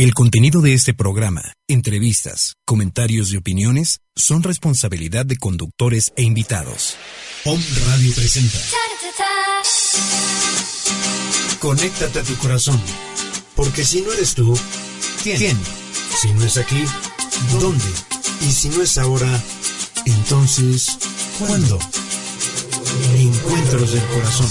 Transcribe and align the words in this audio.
El 0.00 0.14
contenido 0.14 0.62
de 0.62 0.72
este 0.72 0.94
programa, 0.94 1.52
entrevistas, 1.68 2.54
comentarios 2.64 3.34
y 3.34 3.36
opiniones 3.36 4.00
son 4.16 4.42
responsabilidad 4.42 5.26
de 5.26 5.36
conductores 5.36 6.14
e 6.16 6.22
invitados. 6.22 6.96
Home 7.44 7.62
Radio 7.86 8.14
presenta. 8.14 8.58
Conéctate 11.58 12.18
a 12.18 12.22
tu 12.22 12.34
corazón, 12.36 12.80
porque 13.54 13.84
si 13.84 14.00
no 14.00 14.10
eres 14.14 14.34
tú, 14.34 14.58
¿quién? 15.22 15.36
¿Quién? 15.36 15.58
Si 16.18 16.32
no 16.32 16.46
es 16.46 16.56
aquí, 16.56 16.82
¿dónde? 17.60 17.84
Y 18.40 18.52
si 18.52 18.70
no 18.70 18.80
es 18.80 18.96
ahora, 18.96 19.28
entonces, 20.06 20.96
¿cuándo? 21.38 21.78
Encuentros 23.18 23.92
del 23.92 24.04
corazón. 24.06 24.48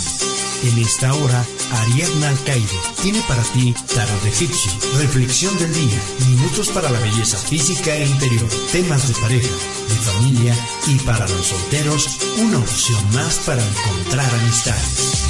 En 0.61 0.77
esta 0.77 1.13
hora, 1.13 1.45
Ariadna 1.71 2.29
Alcaide 2.29 2.67
tiene 3.01 3.21
para 3.27 3.41
ti 3.43 3.73
Tarot 3.95 4.21
de 4.23 4.29
Egipcio, 4.29 4.71
Reflexión 4.97 5.57
del 5.57 5.73
Día, 5.73 6.01
Minutos 6.27 6.67
para 6.69 6.89
la 6.89 6.99
Belleza 6.99 7.37
Física 7.37 7.95
e 7.95 8.05
Interior, 8.05 8.49
temas 8.71 9.07
de 9.07 9.13
pareja, 9.21 9.47
de 9.47 9.95
familia 9.95 10.55
y 10.87 10.95
para 10.99 11.27
los 11.29 11.47
solteros, 11.47 12.17
una 12.39 12.57
opción 12.59 13.01
más 13.13 13.39
para 13.45 13.65
encontrar 13.65 14.29
amistades. 14.35 15.23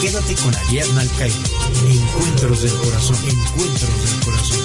Quédate 0.00 0.34
con 0.36 0.54
Ariadna 0.54 1.00
Alcaide. 1.00 1.36
Encuentros 1.88 2.62
del 2.62 2.74
Corazón, 2.74 3.16
Encuentros 3.26 4.10
del 4.10 4.24
Corazón. 4.24 4.60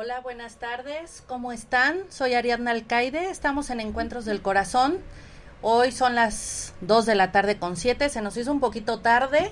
Hola, 0.00 0.20
buenas 0.20 0.58
tardes. 0.58 1.24
¿Cómo 1.26 1.50
están? 1.50 2.04
Soy 2.08 2.34
Ariadna 2.34 2.70
Alcaide. 2.70 3.30
Estamos 3.30 3.68
en 3.68 3.80
Encuentros 3.80 4.24
del 4.24 4.42
Corazón. 4.42 4.98
Hoy 5.60 5.90
son 5.90 6.14
las 6.14 6.72
2 6.82 7.04
de 7.04 7.16
la 7.16 7.32
tarde 7.32 7.58
con 7.58 7.76
7. 7.76 8.08
Se 8.08 8.22
nos 8.22 8.36
hizo 8.36 8.52
un 8.52 8.60
poquito 8.60 9.00
tarde. 9.00 9.50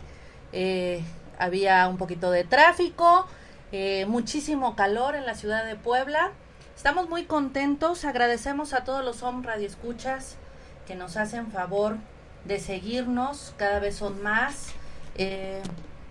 Eh, 0.53 1.03
había 1.41 1.89
un 1.89 1.97
poquito 1.97 2.31
de 2.31 2.45
tráfico. 2.45 3.27
eh, 3.73 4.07
muchísimo 4.07 4.77
calor 4.77 5.17
en 5.17 5.27
la 5.27 5.35
ciudad 5.35 5.65
de 5.65 5.75
Puebla. 5.75 6.31
Estamos 6.77 7.09
muy 7.09 7.25
contentos. 7.25 8.05
Agradecemos 8.05 8.73
a 8.73 8.85
todos 8.85 9.05
los 9.05 9.25
home 9.25 9.45
radioescuchas 9.45 10.37
que 10.87 10.95
nos 10.95 11.17
hacen 11.17 11.51
favor 11.51 11.97
de 12.45 12.61
seguirnos. 12.61 13.53
Cada 13.57 13.81
vez 13.81 13.97
son 13.97 14.23
más. 14.23 14.69
Eh, 15.17 15.61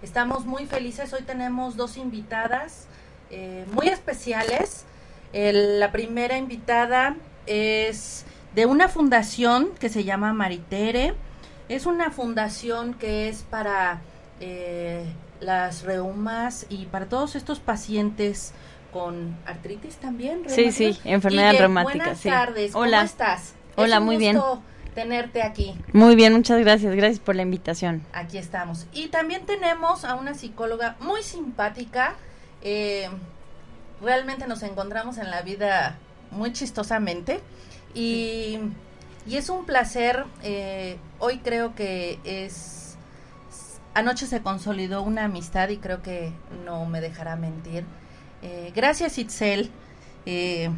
estamos 0.01 0.45
muy 0.45 0.65
felices. 0.65 1.13
Hoy 1.13 1.21
tenemos 1.21 1.77
dos 1.77 1.95
invitadas 1.95 2.87
eh, 3.35 3.65
muy 3.73 3.87
especiales. 3.89 4.85
El- 5.33 5.79
la 5.79 5.91
primera 5.91 6.37
invitada 6.37 7.15
es 7.45 8.25
de 8.55 8.65
una 8.65 8.87
fundación 8.87 9.69
que 9.79 9.89
se 9.89 10.03
llama 10.05 10.31
Maritere. 10.33 11.13
Es 11.67 11.85
una 11.85 12.11
fundación 12.11 12.93
que 12.93 13.27
es 13.27 13.43
para 13.43 13.99
eh, 14.39 15.03
las 15.41 15.83
reumas 15.83 16.65
y 16.69 16.85
para 16.85 17.07
todos 17.07 17.35
estos 17.35 17.59
pacientes 17.59 18.53
con 18.93 19.35
artritis 19.45 19.95
también. 19.97 20.43
Sí, 20.47 20.71
sí, 20.71 20.97
enfermedad 21.03 21.53
reumática, 21.59 21.97
Buenas 22.03 22.19
sí. 22.19 22.29
tardes, 22.29 22.73
Hola. 22.75 22.97
¿cómo 22.99 23.05
estás? 23.05 23.53
Hola, 23.75 23.95
Es 23.95 23.99
un 23.99 24.05
muy 24.05 24.17
bien. 24.17 24.35
gusto 24.37 24.61
tenerte 24.93 25.41
aquí. 25.41 25.75
Muy 25.91 26.15
bien, 26.15 26.31
muchas 26.33 26.59
gracias. 26.61 26.95
Gracias 26.95 27.19
por 27.19 27.35
la 27.35 27.41
invitación. 27.41 28.03
Aquí 28.13 28.37
estamos. 28.37 28.87
Y 28.93 29.07
también 29.07 29.45
tenemos 29.45 30.05
a 30.05 30.15
una 30.15 30.33
psicóloga 30.33 30.95
muy 31.01 31.21
simpática. 31.23 32.15
Eh, 32.65 33.07
realmente 34.01 34.47
nos 34.47 34.63
encontramos 34.63 35.17
en 35.17 35.29
la 35.31 35.41
vida 35.41 35.97
muy 36.31 36.51
chistosamente. 36.51 37.39
Y, 37.93 38.59
y 39.25 39.37
es 39.37 39.49
un 39.49 39.65
placer. 39.65 40.25
eh, 40.43 40.97
hoy 41.19 41.39
creo 41.39 41.75
que 41.75 42.19
es... 42.25 42.97
Anoche 43.93 44.25
se 44.27 44.41
consolidó 44.41 45.03
una 45.03 45.23
amistad 45.23 45.69
y 45.69 45.77
creo 45.77 46.01
que 46.01 46.33
no 46.65 46.85
me 46.85 46.99
dejará 46.99 47.37
mentir. 47.37 47.85
Eh, 48.41 48.73
gracias, 48.75 49.17
Itzel. 49.17 49.71
Eh, 50.25 50.69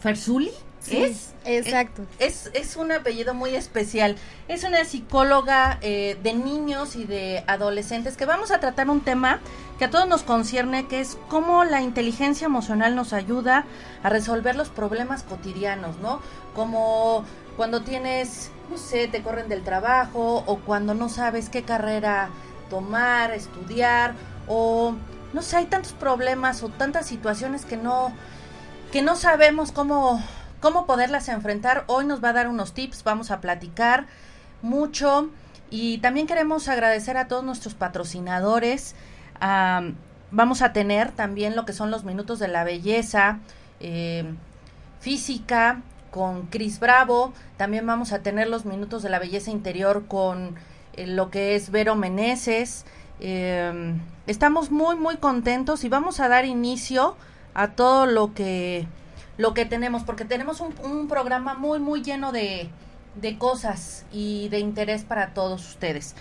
¿Fersuli? 0.00 0.50
¿Es? 0.88 1.34
Exacto. 1.44 2.02
Es, 2.18 2.50
es 2.54 2.76
un 2.76 2.92
apellido 2.92 3.34
muy 3.34 3.54
especial. 3.54 4.16
Es 4.48 4.64
una 4.64 4.84
psicóloga 4.84 5.78
eh, 5.80 6.18
de 6.22 6.34
niños 6.34 6.96
y 6.96 7.04
de 7.04 7.44
adolescentes 7.46 8.16
que 8.16 8.26
vamos 8.26 8.50
a 8.50 8.60
tratar 8.60 8.90
un 8.90 9.00
tema 9.00 9.40
que 9.78 9.84
a 9.84 9.90
todos 9.90 10.08
nos 10.08 10.22
concierne, 10.22 10.86
que 10.86 11.00
es 11.00 11.18
cómo 11.28 11.64
la 11.64 11.82
inteligencia 11.82 12.46
emocional 12.46 12.96
nos 12.96 13.12
ayuda 13.12 13.64
a 14.02 14.08
resolver 14.08 14.56
los 14.56 14.68
problemas 14.70 15.22
cotidianos, 15.22 15.98
¿no? 15.98 16.20
Como 16.54 17.24
cuando 17.56 17.82
tienes, 17.82 18.50
no 18.70 18.78
sé, 18.78 19.08
te 19.08 19.22
corren 19.22 19.48
del 19.48 19.62
trabajo 19.62 20.44
o 20.46 20.58
cuando 20.60 20.94
no 20.94 21.08
sabes 21.08 21.48
qué 21.48 21.62
carrera 21.62 22.30
tomar, 22.70 23.32
estudiar 23.32 24.14
o 24.48 24.94
no 25.32 25.42
sé, 25.42 25.56
hay 25.56 25.66
tantos 25.66 25.92
problemas 25.92 26.62
o 26.62 26.68
tantas 26.68 27.06
situaciones 27.06 27.64
que 27.64 27.76
no 27.76 28.12
que 28.92 29.02
no 29.02 29.16
sabemos 29.16 29.72
cómo 29.72 30.22
cómo 30.60 30.86
poderlas 30.86 31.28
enfrentar. 31.28 31.84
Hoy 31.86 32.06
nos 32.06 32.22
va 32.22 32.30
a 32.30 32.32
dar 32.32 32.48
unos 32.48 32.72
tips, 32.72 33.04
vamos 33.04 33.30
a 33.30 33.40
platicar 33.40 34.06
mucho 34.62 35.30
y 35.70 35.98
también 35.98 36.26
queremos 36.26 36.68
agradecer 36.68 37.16
a 37.16 37.28
todos 37.28 37.44
nuestros 37.44 37.74
patrocinadores. 37.74 38.94
Am, 39.40 39.96
vamos 40.30 40.62
a 40.62 40.72
tener 40.72 41.12
también 41.12 41.56
lo 41.56 41.64
que 41.64 41.72
son 41.72 41.90
los 41.90 42.04
minutos 42.04 42.38
de 42.38 42.48
la 42.48 42.64
belleza 42.64 43.40
eh, 43.80 44.24
física 45.00 45.82
con 46.10 46.46
Cris 46.46 46.80
Bravo. 46.80 47.32
También 47.56 47.86
vamos 47.86 48.12
a 48.12 48.20
tener 48.20 48.48
los 48.48 48.64
minutos 48.64 49.02
de 49.02 49.10
la 49.10 49.18
belleza 49.18 49.50
interior 49.50 50.06
con 50.06 50.56
eh, 50.94 51.06
lo 51.06 51.30
que 51.30 51.54
es 51.56 51.70
Vero 51.70 51.94
Meneses. 51.96 52.86
Eh, 53.20 53.94
estamos 54.26 54.70
muy 54.70 54.96
muy 54.96 55.16
contentos 55.16 55.84
y 55.84 55.88
vamos 55.88 56.20
a 56.20 56.28
dar 56.28 56.44
inicio 56.44 57.16
a 57.54 57.68
todo 57.68 58.06
lo 58.06 58.34
que 58.34 58.86
lo 59.36 59.54
que 59.54 59.64
tenemos 59.64 60.02
porque 60.04 60.24
tenemos 60.24 60.60
un, 60.60 60.74
un 60.82 61.08
programa 61.08 61.54
muy 61.54 61.78
muy 61.78 62.02
lleno 62.02 62.32
de, 62.32 62.70
de 63.14 63.38
cosas 63.38 64.06
y 64.12 64.48
de 64.48 64.58
interés 64.60 65.04
para 65.04 65.34
todos 65.34 65.66
ustedes. 65.68 66.14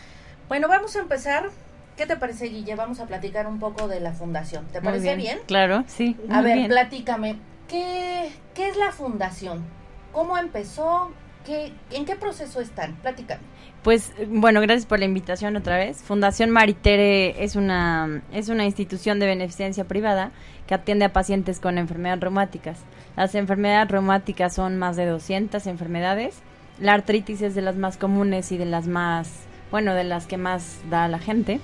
Bueno, 0.47 0.67
vamos 0.67 0.95
a 0.95 0.99
empezar. 0.99 1.49
¿Qué 1.97 2.05
te 2.05 2.17
parece, 2.17 2.47
Guille? 2.47 2.75
Vamos 2.75 2.99
a 2.99 3.05
platicar 3.07 3.47
un 3.47 3.59
poco 3.59 3.87
de 3.87 3.99
la 4.01 4.11
fundación. 4.13 4.65
¿Te 4.67 4.81
Muy 4.81 4.85
parece 4.91 5.15
bien? 5.15 5.39
Claro, 5.47 5.83
sí. 5.87 6.17
A 6.29 6.41
ver, 6.41 6.57
bien. 6.57 6.67
platícame. 6.67 7.39
¿qué, 7.67 8.31
¿Qué 8.53 8.69
es 8.69 8.77
la 8.77 8.91
fundación? 8.91 9.63
¿Cómo 10.11 10.37
empezó? 10.37 11.11
¿Qué, 11.45 11.73
¿En 11.91 12.05
qué 12.05 12.15
proceso 12.15 12.59
están? 12.61 12.95
Platícame. 13.01 13.41
Pues 13.85 14.13
bueno, 14.29 14.62
gracias 14.62 14.88
por 14.88 14.97
la 14.97 15.06
invitación 15.06 15.56
otra 15.56 15.78
vez. 15.78 15.97
Fundación 16.01 16.50
Maritere 16.50 17.44
es 17.44 17.56
una 17.56 18.23
es 18.34 18.50
una 18.50 18.66
institución 18.66 19.19
de 19.19 19.28
beneficencia 19.28 19.84
privada 19.84 20.31
que 20.66 20.73
atiende 20.73 21.06
a 21.06 21.13
pacientes 21.13 21.59
con 21.59 21.78
enfermedades 21.78 22.19
reumáticas. 22.19 22.79
Las 23.16 23.35
enfermedades 23.35 23.91
reumáticas 23.91 24.56
son 24.56 24.78
más 24.78 24.95
de 24.95 25.06
200 25.06 25.68
enfermedades. 25.68 26.38
La 26.79 26.94
artritis 26.94 27.44
es 27.44 27.53
de 27.53 27.62
las 27.62 27.75
más 27.75 27.97
comunes 27.97 28.51
y 28.51 28.57
de 28.57 28.66
las 28.66 28.88
más, 28.88 29.29
bueno, 29.69 29.94
de 29.94 30.04
las 30.04 30.25
que 30.25 30.38
más 30.38 30.80
da 30.89 31.04
a 31.04 31.07
la 31.07 31.19
gente. 31.19 31.59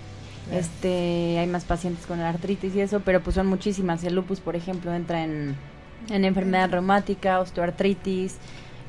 Este, 0.51 1.39
hay 1.39 1.47
más 1.47 1.65
pacientes 1.65 2.05
con 2.05 2.19
la 2.19 2.29
artritis 2.29 2.75
y 2.75 2.81
eso, 2.81 2.99
pero 2.99 3.23
pues 3.23 3.33
son 3.33 3.47
muchísimas. 3.47 4.03
El 4.03 4.13
lupus, 4.13 4.41
por 4.41 4.55
ejemplo, 4.55 4.93
entra 4.93 5.23
en, 5.23 5.55
en 6.11 6.23
enfermedad 6.23 6.69
reumática, 6.69 7.39
osteoartritis, 7.39 8.37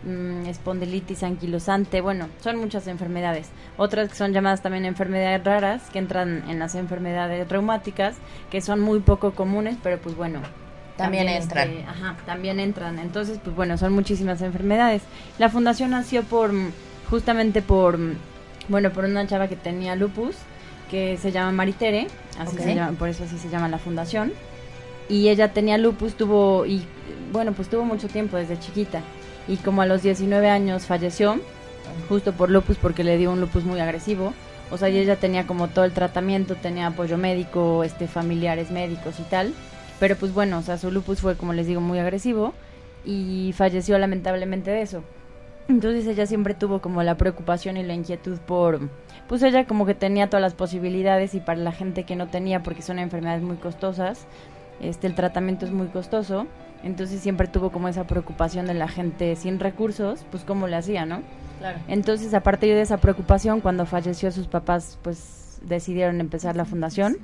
mm, 0.04 0.46
espondilitis 0.46 1.22
anquilosante, 1.22 2.00
bueno, 2.00 2.28
son 2.42 2.56
muchas 2.56 2.86
enfermedades. 2.86 3.48
Otras 3.76 4.08
que 4.08 4.14
son 4.14 4.32
llamadas 4.32 4.62
también 4.62 4.84
enfermedades 4.84 5.42
raras, 5.44 5.82
que 5.90 5.98
entran 5.98 6.44
en 6.48 6.58
las 6.58 6.74
enfermedades 6.74 7.48
reumáticas, 7.48 8.16
que 8.50 8.60
son 8.60 8.80
muy 8.80 9.00
poco 9.00 9.32
comunes, 9.32 9.76
pero 9.82 9.98
pues 9.98 10.16
bueno. 10.16 10.40
También 10.96 11.28
entran. 11.28 11.70
este, 11.70 11.84
ajá, 11.84 12.16
también 12.26 12.60
entran. 12.60 12.98
Entonces, 12.98 13.38
pues 13.42 13.56
bueno, 13.56 13.78
son 13.78 13.92
muchísimas 13.92 14.42
enfermedades. 14.42 15.02
La 15.38 15.48
fundación 15.48 15.90
nació 15.90 16.22
por, 16.22 16.52
mm, 16.52 16.70
justamente 17.10 17.62
por, 17.62 17.98
mm, 17.98 18.16
bueno, 18.68 18.90
por 18.90 19.04
una 19.04 19.26
chava 19.26 19.48
que 19.48 19.56
tenía 19.56 19.96
lupus, 19.96 20.36
que 20.90 21.16
se 21.16 21.32
llama 21.32 21.52
Maritere, 21.52 22.06
así 22.38 22.58
se 22.58 22.74
llama, 22.74 22.92
por 22.98 23.08
eso 23.08 23.24
así 23.24 23.38
se 23.38 23.48
llama 23.48 23.68
la 23.68 23.78
fundación. 23.78 24.32
Y 25.08 25.28
ella 25.28 25.52
tenía 25.52 25.78
lupus, 25.78 26.14
tuvo, 26.14 26.66
y 26.66 26.84
bueno, 27.32 27.52
pues 27.52 27.68
tuvo 27.68 27.84
mucho 27.84 28.08
tiempo 28.08 28.36
desde 28.36 28.58
chiquita. 28.58 29.00
Y 29.48 29.56
como 29.56 29.82
a 29.82 29.86
los 29.86 30.02
19 30.02 30.48
años 30.48 30.86
falleció, 30.86 31.40
justo 32.08 32.32
por 32.32 32.50
lupus 32.50 32.76
porque 32.76 33.04
le 33.04 33.18
dio 33.18 33.32
un 33.32 33.40
lupus 33.40 33.64
muy 33.64 33.80
agresivo. 33.80 34.32
O 34.70 34.78
sea, 34.78 34.88
ella 34.88 35.16
tenía 35.16 35.46
como 35.46 35.68
todo 35.68 35.84
el 35.84 35.92
tratamiento, 35.92 36.54
tenía 36.54 36.86
apoyo 36.86 37.18
médico, 37.18 37.84
este 37.84 38.08
familiares 38.08 38.70
médicos 38.70 39.20
y 39.20 39.24
tal. 39.24 39.52
Pero 40.00 40.16
pues 40.16 40.32
bueno, 40.32 40.58
o 40.58 40.62
sea, 40.62 40.78
su 40.78 40.90
lupus 40.90 41.20
fue 41.20 41.36
como 41.36 41.52
les 41.52 41.66
digo 41.66 41.80
muy 41.80 41.98
agresivo 41.98 42.54
y 43.04 43.52
falleció 43.56 43.98
lamentablemente 43.98 44.70
de 44.70 44.82
eso. 44.82 45.02
Entonces 45.68 46.06
ella 46.06 46.26
siempre 46.26 46.54
tuvo 46.54 46.80
como 46.80 47.02
la 47.02 47.16
preocupación 47.16 47.76
y 47.76 47.82
la 47.82 47.94
inquietud 47.94 48.38
por, 48.38 48.80
pues 49.28 49.42
ella 49.42 49.64
como 49.64 49.86
que 49.86 49.94
tenía 49.94 50.28
todas 50.28 50.42
las 50.42 50.54
posibilidades 50.54 51.34
y 51.34 51.40
para 51.40 51.60
la 51.60 51.72
gente 51.72 52.04
que 52.04 52.16
no 52.16 52.28
tenía, 52.28 52.62
porque 52.62 52.82
son 52.82 52.98
enfermedades 52.98 53.42
muy 53.42 53.56
costosas, 53.56 54.26
este, 54.80 55.06
el 55.06 55.14
tratamiento 55.14 55.64
es 55.64 55.72
muy 55.72 55.86
costoso, 55.86 56.46
entonces 56.82 57.20
siempre 57.20 57.48
tuvo 57.48 57.70
como 57.70 57.88
esa 57.88 58.06
preocupación 58.06 58.66
de 58.66 58.74
la 58.74 58.88
gente 58.88 59.36
sin 59.36 59.60
recursos, 59.60 60.24
pues 60.30 60.44
cómo 60.44 60.66
le 60.66 60.76
hacía, 60.76 61.06
¿no? 61.06 61.22
Claro. 61.58 61.78
Entonces 61.88 62.34
a 62.34 62.40
partir 62.40 62.74
de 62.74 62.80
esa 62.80 62.96
preocupación, 62.96 63.60
cuando 63.60 63.86
falleció 63.86 64.32
sus 64.32 64.48
papás, 64.48 64.98
pues 65.02 65.60
decidieron 65.62 66.20
empezar 66.20 66.56
la 66.56 66.64
fundación. 66.64 67.18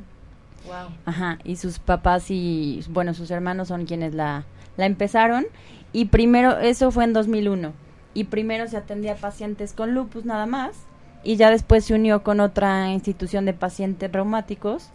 Wow. 0.66 0.94
Ajá, 1.06 1.38
y 1.44 1.56
sus 1.56 1.78
papás 1.78 2.30
y, 2.30 2.84
bueno, 2.90 3.14
sus 3.14 3.30
hermanos 3.30 3.68
son 3.68 3.86
quienes 3.86 4.14
la, 4.14 4.44
la 4.76 4.86
empezaron. 4.86 5.46
Y 5.92 6.06
primero, 6.06 6.58
eso 6.58 6.90
fue 6.90 7.04
en 7.04 7.12
2001. 7.12 7.72
Y 8.14 8.24
primero 8.24 8.66
se 8.68 8.76
atendía 8.76 9.12
a 9.12 9.16
pacientes 9.16 9.72
con 9.72 9.94
lupus 9.94 10.24
nada 10.24 10.46
más. 10.46 10.76
Y 11.24 11.36
ya 11.36 11.50
después 11.50 11.84
se 11.84 11.94
unió 11.94 12.22
con 12.22 12.40
otra 12.40 12.90
institución 12.90 13.44
de 13.44 13.52
pacientes 13.52 14.10
reumáticos 14.10 14.90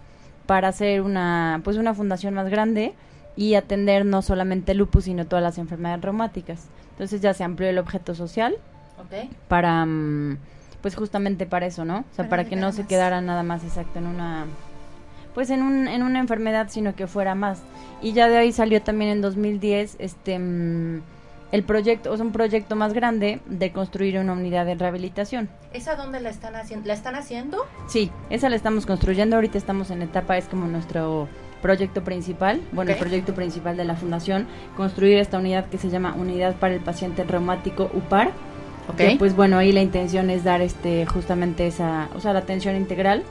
para 0.45 0.69
hacer 0.69 1.01
una, 1.01 1.61
pues 1.63 1.77
una 1.77 1.93
fundación 1.93 2.33
más 2.33 2.49
grande 2.49 2.93
y 3.35 3.55
atender 3.55 4.05
no 4.05 4.21
solamente 4.21 4.73
lupus, 4.73 5.05
sino 5.05 5.25
todas 5.25 5.43
las 5.43 5.57
enfermedades 5.57 6.01
reumáticas. 6.03 6.67
Entonces 6.91 7.21
ya 7.21 7.33
se 7.33 7.43
amplió 7.43 7.69
el 7.69 7.77
objeto 7.79 8.13
social 8.15 8.55
Ok. 8.99 9.29
para, 9.47 9.85
mm, 9.85 10.37
pues 10.81 10.95
justamente 10.95 11.45
para 11.45 11.65
eso, 11.65 11.85
¿no? 11.85 11.99
O 11.99 12.15
sea, 12.15 12.29
Para 12.29 12.29
para, 12.29 12.45
que 12.45 12.55
no 12.55 12.71
se 12.71 12.85
quedara 12.85 13.21
nada 13.21 13.43
más 13.43 13.63
exacto 13.63 13.99
en 13.99 14.07
una, 14.07 14.45
pues 15.33 15.49
en, 15.49 15.63
un, 15.63 15.87
en 15.87 16.03
una 16.03 16.19
enfermedad, 16.19 16.67
sino 16.69 16.95
que 16.95 17.07
fuera 17.07 17.33
más. 17.35 17.63
Y 18.01 18.13
ya 18.13 18.27
de 18.27 18.37
ahí 18.37 18.51
salió 18.51 18.81
también 18.81 19.09
en 19.09 19.21
2010 19.21 19.95
este 19.99 20.37
mm, 20.37 21.01
el 21.51 21.63
proyecto, 21.63 22.11
o 22.11 22.15
sea, 22.17 22.25
un 22.25 22.31
proyecto 22.31 22.75
más 22.75 22.93
grande 22.93 23.39
de 23.45 23.71
construir 23.71 24.17
una 24.17 24.33
unidad 24.33 24.65
de 24.65 24.73
rehabilitación. 24.73 25.49
¿Esa 25.71 25.95
dónde 25.95 26.19
la 26.19 26.29
están 26.31 26.55
haciendo? 26.55 26.87
¿La 26.87 26.93
están 26.95 27.15
haciendo? 27.15 27.59
Sí, 27.87 28.11
esa 28.31 28.49
la 28.49 28.55
estamos 28.55 28.87
construyendo, 28.87 29.35
ahorita 29.35 29.57
estamos 29.59 29.91
en 29.91 30.01
etapa, 30.01 30.35
es 30.37 30.45
como 30.45 30.65
nuestro 30.65 31.27
proyecto 31.63 32.03
principal, 32.03 32.61
bueno, 32.73 32.91
el 32.91 32.97
proyecto 32.97 33.33
principal 33.33 33.75
de 33.75 33.85
la 33.85 33.95
fundación, 33.95 34.45
construir 34.77 35.17
esta 35.17 35.39
unidad 35.39 35.65
que 35.65 35.79
se 35.79 35.89
llama 35.89 36.13
Unidad 36.15 36.55
para 36.57 36.75
el 36.75 36.81
Paciente 36.81 37.23
Reumático 37.23 37.89
UPAR, 37.93 38.29
Ok. 38.89 38.95
que, 38.97 39.15
pues 39.17 39.33
bueno, 39.35 39.57
ahí 39.57 39.71
la 39.71 39.81
intención 39.81 40.29
es 40.29 40.43
dar 40.43 40.61
este 40.61 41.05
justamente 41.07 41.65
esa, 41.65 42.09
o 42.15 42.19
sea, 42.19 42.33
la 42.33 42.39
atención 42.39 42.75
integral 42.75 43.23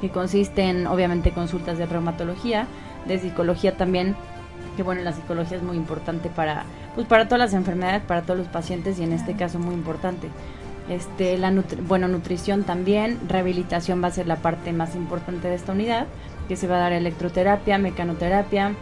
que 0.00 0.08
consiste 0.08 0.62
en 0.62 0.86
obviamente 0.86 1.32
consultas 1.32 1.76
de 1.76 1.86
reumatología, 1.86 2.66
de 3.06 3.18
psicología 3.18 3.76
también, 3.76 4.14
que 4.76 4.82
bueno, 4.84 5.02
la 5.02 5.12
psicología 5.12 5.56
es 5.56 5.62
muy 5.62 5.76
importante 5.76 6.28
para 6.30 6.64
pues 6.94 7.08
para 7.08 7.24
todas 7.24 7.40
las 7.40 7.54
enfermedades, 7.54 8.02
para 8.02 8.22
todos 8.22 8.38
los 8.38 8.46
pacientes 8.48 9.00
y 9.00 9.02
en 9.02 9.12
este 9.12 9.34
caso 9.34 9.58
muy 9.58 9.74
importante. 9.74 10.28
Este, 10.88 11.38
la 11.38 11.50
nutri- 11.50 11.78
bueno, 11.88 12.06
nutrición 12.08 12.62
también, 12.62 13.18
rehabilitación 13.28 14.00
va 14.02 14.08
a 14.08 14.10
ser 14.12 14.26
la 14.28 14.36
parte 14.36 14.72
más 14.72 14.94
importante 14.94 15.48
de 15.48 15.54
esta 15.56 15.72
unidad, 15.72 16.06
que 16.48 16.56
se 16.56 16.66
va 16.66 16.76
a 16.76 16.80
dar 16.80 16.92
electroterapia, 16.92 17.78
mecanoterapia, 17.78 18.74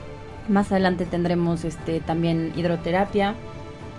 más 0.48 0.72
adelante 0.72 1.06
tendremos 1.06 1.64
este 1.64 2.00
también 2.00 2.52
hidroterapia. 2.56 3.34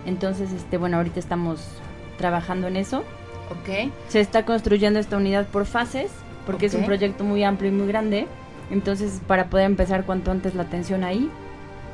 Entonces, 0.06 0.52
este, 0.52 0.78
bueno, 0.78 0.98
ahorita 0.98 1.20
estamos 1.20 1.62
trabajando 2.18 2.68
en 2.68 2.76
eso. 2.76 3.00
Ok. 3.50 3.92
Se 4.10 4.20
está 4.20 4.46
construyendo 4.46 5.00
esta 5.00 5.18
unidad 5.18 5.48
por 5.48 5.66
fases, 5.66 6.12
porque 6.46 6.66
es 6.66 6.74
un 6.74 6.86
proyecto 6.86 7.24
muy 7.24 7.44
amplio 7.44 7.72
y 7.72 7.74
muy 7.74 7.88
grande. 7.88 8.28
Entonces, 8.72 9.22
para 9.28 9.50
poder 9.50 9.66
empezar 9.66 10.06
cuanto 10.06 10.32
antes 10.32 10.56
la 10.56 10.64
atención 10.64 11.04
ahí, 11.04 11.30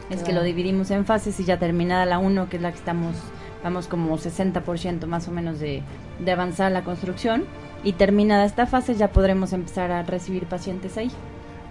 es 0.10 0.24
que 0.24 0.34
lo 0.34 0.42
dividimos 0.42 0.90
en 0.92 1.06
fases 1.06 1.40
y 1.40 1.46
ya 1.46 1.60
terminada 1.60 2.06
la 2.06 2.18
1, 2.18 2.50
que 2.50 2.58
es 2.58 2.64
la 2.64 2.72
que 2.72 2.78
estamos, 2.78 3.16
vamos 3.64 3.88
como 3.88 4.18
60% 4.18 5.06
más 5.06 5.28
o 5.28 5.32
menos 5.32 5.60
de, 5.60 5.84
de 6.20 6.32
avanzar 6.32 6.72
la 6.72 6.84
construcción. 6.84 7.46
Y 7.84 7.94
terminada 7.94 8.46
esta 8.46 8.66
fase 8.66 8.96
ya 8.96 9.10
podremos 9.12 9.54
empezar 9.54 9.92
a 9.92 10.04
recibir 10.04 10.46
pacientes 10.46 10.98
ahí. 10.98 11.12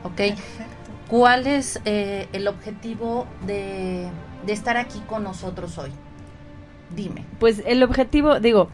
Ok. 0.04 0.16
Perfecto. 0.16 0.90
¿Cuál 1.08 1.46
es 1.46 1.80
eh, 1.84 2.28
el 2.32 2.48
objetivo 2.48 3.26
de, 3.46 4.08
de 4.46 4.52
estar 4.52 4.76
aquí 4.76 5.00
con 5.06 5.24
nosotros 5.24 5.78
hoy? 5.78 5.90
Dime. 6.94 7.24
Pues 7.38 7.62
el 7.66 7.82
objetivo, 7.82 8.40
digo, 8.40 8.68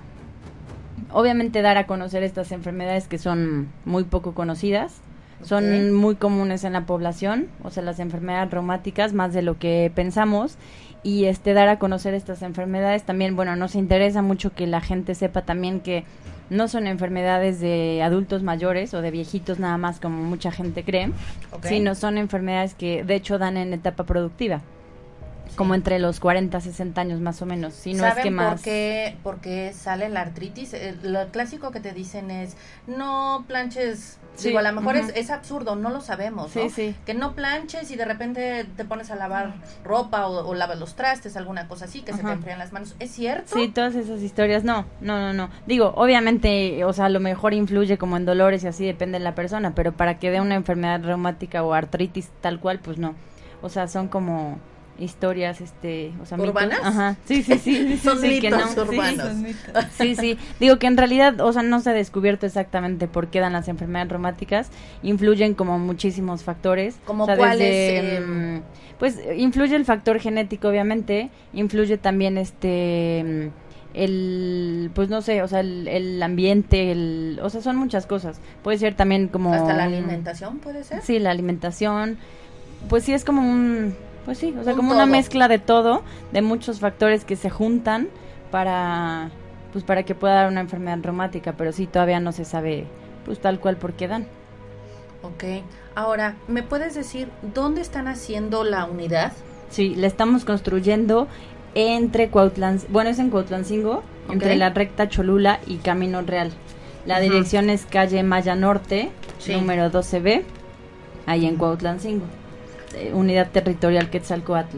obviamente 1.12 1.62
dar 1.62 1.76
a 1.76 1.86
conocer 1.86 2.22
estas 2.22 2.52
enfermedades 2.52 3.08
que 3.08 3.18
son 3.18 3.68
muy 3.84 4.04
poco 4.04 4.34
conocidas, 4.34 5.00
son 5.42 5.92
muy 5.92 6.16
comunes 6.16 6.64
en 6.64 6.72
la 6.72 6.86
población, 6.86 7.48
o 7.62 7.70
sea, 7.70 7.82
las 7.82 7.98
enfermedades 7.98 8.50
reumáticas 8.50 9.12
más 9.12 9.34
de 9.34 9.42
lo 9.42 9.58
que 9.58 9.92
pensamos 9.94 10.56
y 11.04 11.26
este 11.26 11.52
dar 11.52 11.68
a 11.68 11.78
conocer 11.78 12.14
estas 12.14 12.42
enfermedades 12.42 13.04
también, 13.04 13.36
bueno, 13.36 13.54
nos 13.54 13.74
interesa 13.76 14.22
mucho 14.22 14.52
que 14.54 14.66
la 14.66 14.80
gente 14.80 15.14
sepa 15.14 15.42
también 15.42 15.80
que 15.80 16.04
no 16.50 16.66
son 16.66 16.86
enfermedades 16.86 17.60
de 17.60 18.02
adultos 18.02 18.42
mayores 18.42 18.94
o 18.94 19.02
de 19.02 19.10
viejitos 19.10 19.58
nada 19.58 19.76
más 19.76 20.00
como 20.00 20.22
mucha 20.24 20.50
gente 20.50 20.82
cree, 20.82 21.10
sino 21.62 21.94
son 21.94 22.18
enfermedades 22.18 22.74
que 22.74 23.04
de 23.04 23.14
hecho 23.14 23.38
dan 23.38 23.56
en 23.58 23.74
etapa 23.74 24.04
productiva. 24.04 24.62
Como 25.56 25.74
entre 25.74 25.98
los 25.98 26.20
40 26.20 26.60
60 26.60 27.00
años 27.00 27.20
más 27.20 27.40
o 27.42 27.46
menos, 27.46 27.74
si 27.74 27.92
no 27.94 28.04
es 28.04 28.10
¿Saben 28.10 28.24
que 28.24 28.30
más. 28.30 28.54
por 28.54 28.62
qué, 28.62 29.16
por 29.22 29.40
qué 29.40 29.72
sale 29.72 30.08
la 30.08 30.22
artritis? 30.22 30.74
Eh, 30.74 30.96
lo 31.02 31.28
clásico 31.28 31.70
que 31.70 31.80
te 31.80 31.92
dicen 31.92 32.30
es, 32.30 32.56
no 32.86 33.44
planches, 33.46 34.18
Sí, 34.36 34.48
digo, 34.48 34.58
a 34.58 34.62
lo 34.62 34.72
mejor 34.72 34.96
es, 34.96 35.12
es 35.14 35.30
absurdo, 35.30 35.76
no 35.76 35.90
lo 35.90 36.00
sabemos, 36.00 36.50
Sí, 36.50 36.58
¿no? 36.64 36.68
sí. 36.70 36.96
Que 37.06 37.14
no 37.14 37.34
planches 37.34 37.88
y 37.92 37.96
de 37.96 38.04
repente 38.04 38.66
te 38.76 38.84
pones 38.84 39.12
a 39.12 39.16
lavar 39.16 39.54
ropa 39.84 40.26
o, 40.26 40.48
o 40.48 40.54
lavas 40.54 40.76
los 40.78 40.96
trastes, 40.96 41.36
alguna 41.36 41.68
cosa 41.68 41.84
así, 41.84 42.02
que 42.02 42.12
se 42.12 42.22
te 42.24 42.32
enfrían 42.32 42.58
las 42.58 42.72
manos. 42.72 42.96
¿Es 42.98 43.12
cierto? 43.12 43.54
Sí, 43.54 43.68
todas 43.68 43.94
esas 43.94 44.22
historias, 44.22 44.64
no, 44.64 44.86
no, 45.00 45.20
no, 45.20 45.32
no. 45.32 45.50
Digo, 45.66 45.92
obviamente, 45.96 46.84
o 46.84 46.92
sea, 46.92 47.04
a 47.04 47.10
lo 47.10 47.20
mejor 47.20 47.54
influye 47.54 47.96
como 47.96 48.16
en 48.16 48.24
dolores 48.24 48.64
y 48.64 48.66
así 48.66 48.84
depende 48.84 49.18
de 49.18 49.24
la 49.24 49.36
persona, 49.36 49.72
pero 49.76 49.92
para 49.92 50.18
que 50.18 50.32
dé 50.32 50.40
una 50.40 50.56
enfermedad 50.56 51.00
reumática 51.04 51.62
o 51.62 51.72
artritis 51.72 52.28
tal 52.40 52.58
cual, 52.58 52.80
pues 52.80 52.98
no. 52.98 53.14
O 53.62 53.68
sea, 53.68 53.86
son 53.86 54.08
como 54.08 54.58
historias, 54.98 55.60
este, 55.60 56.12
o 56.22 56.26
sea, 56.26 56.38
mitos. 56.38 56.54
¿Urbanas? 56.54 56.80
Ajá, 56.82 57.16
sí, 57.24 57.42
sí, 57.42 57.58
sí, 57.58 57.96
Son 57.98 58.20
sí, 58.20 58.40
que 58.40 58.50
mitos 58.50 58.76
no, 58.76 58.84
sí, 58.84 58.90
urbanos. 58.90 59.26
Son 59.26 59.42
mitos. 59.42 59.84
Sí, 59.98 60.14
sí. 60.16 60.38
Digo 60.60 60.78
que 60.78 60.86
en 60.86 60.96
realidad, 60.96 61.40
o 61.40 61.52
sea, 61.52 61.62
no 61.62 61.80
se 61.80 61.90
ha 61.90 61.92
descubierto 61.92 62.46
exactamente 62.46 63.08
por 63.08 63.28
qué 63.28 63.40
dan 63.40 63.52
las 63.54 63.68
enfermedades 63.68 64.10
reumáticas. 64.12 64.70
Influyen 65.02 65.54
como 65.54 65.78
muchísimos 65.78 66.42
factores. 66.44 66.96
¿Como 67.04 67.24
O 67.24 67.26
sea, 67.26 67.36
cuáles, 67.36 67.68
eh? 67.70 68.20
mm, 68.20 68.60
pues 68.98 69.18
influye 69.36 69.74
el 69.76 69.84
factor 69.84 70.20
genético, 70.20 70.68
obviamente. 70.68 71.30
Influye 71.52 71.98
también 71.98 72.38
este 72.38 73.50
mm, 73.52 73.64
el 73.94 74.90
pues 74.94 75.08
no 75.08 75.22
sé 75.22 75.40
o 75.42 75.46
sea 75.48 75.60
el, 75.60 75.86
el 75.86 76.20
ambiente 76.22 76.90
el 76.90 77.38
o 77.42 77.48
sea 77.48 77.60
son 77.60 77.76
muchas 77.76 78.06
cosas 78.06 78.40
puede 78.64 78.76
ser 78.78 78.94
también 78.94 79.28
como 79.28 79.54
Hasta 79.54 79.72
la 79.72 79.84
alimentación 79.84 80.58
puede 80.58 80.82
ser. 80.82 81.00
sí 81.02 81.20
la 81.20 81.30
alimentación 81.30 82.18
pues 82.88 83.04
sí 83.04 83.12
es 83.12 83.24
como 83.24 83.42
un 83.42 83.94
pues 84.24 84.38
sí 84.38 84.54
o 84.58 84.62
sea 84.64 84.72
Un 84.72 84.78
como 84.78 84.92
una 84.92 85.06
mezcla 85.06 85.48
de 85.48 85.58
todo 85.58 86.02
de 86.32 86.42
muchos 86.42 86.80
factores 86.80 87.24
que 87.24 87.36
se 87.36 87.50
juntan 87.50 88.08
para 88.50 89.30
pues 89.72 89.84
para 89.84 90.04
que 90.04 90.14
pueda 90.14 90.34
dar 90.34 90.48
una 90.50 90.60
enfermedad 90.60 90.98
reumática 91.02 91.52
pero 91.56 91.72
sí 91.72 91.86
todavía 91.86 92.20
no 92.20 92.32
se 92.32 92.44
sabe 92.44 92.86
pues 93.24 93.40
tal 93.40 93.58
cual 93.60 93.76
por 93.76 93.92
qué 93.94 94.08
dan 94.08 94.26
Ok. 95.22 95.44
Ahora, 95.94 96.34
¿me 96.48 96.62
puedes 96.62 96.94
decir 96.94 97.28
dónde 97.54 97.80
están 97.80 98.08
haciendo 98.08 98.62
la 98.62 98.84
unidad? 98.84 99.32
sí 99.70 99.94
la 99.94 100.06
estamos 100.06 100.44
construyendo 100.44 101.28
entre 101.74 102.28
Cuautlán 102.28 102.80
bueno 102.90 103.10
es 103.10 103.18
en 103.18 103.30
Cuautlancingo 103.30 104.02
entre 104.30 104.56
la 104.56 104.70
recta 104.70 105.08
Cholula 105.08 105.58
y 105.66 105.76
Camino 105.78 106.22
Real 106.22 106.50
la 107.06 107.20
dirección 107.20 107.68
es 107.70 107.84
calle 107.86 108.22
Maya 108.22 108.54
Norte 108.54 109.10
Sí. 109.38 109.52
número 109.52 109.90
12B 109.90 110.42
ahí 111.26 111.46
en 111.46 111.56
Cuautlancingo 111.56 112.24
unidad 113.12 113.50
territorial 113.50 114.10
Quetzalcoatl 114.10 114.76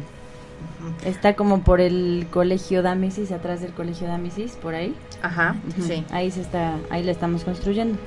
Está 1.05 1.35
como 1.35 1.63
por 1.63 1.81
el 1.81 2.27
colegio 2.31 2.83
Dámesis, 2.83 3.33
atrás 3.33 3.61
del 3.61 3.73
colegio 3.73 4.07
Dámesis, 4.07 4.53
por 4.53 4.75
ahí. 4.75 4.95
Ajá, 5.23 5.57
sí. 5.87 6.05
Ahí 6.11 6.31
se 6.31 6.41
está, 6.41 6.75
ahí 6.91 7.03
la 7.03 7.13
estamos 7.13 7.45
construyendo. 7.45 7.99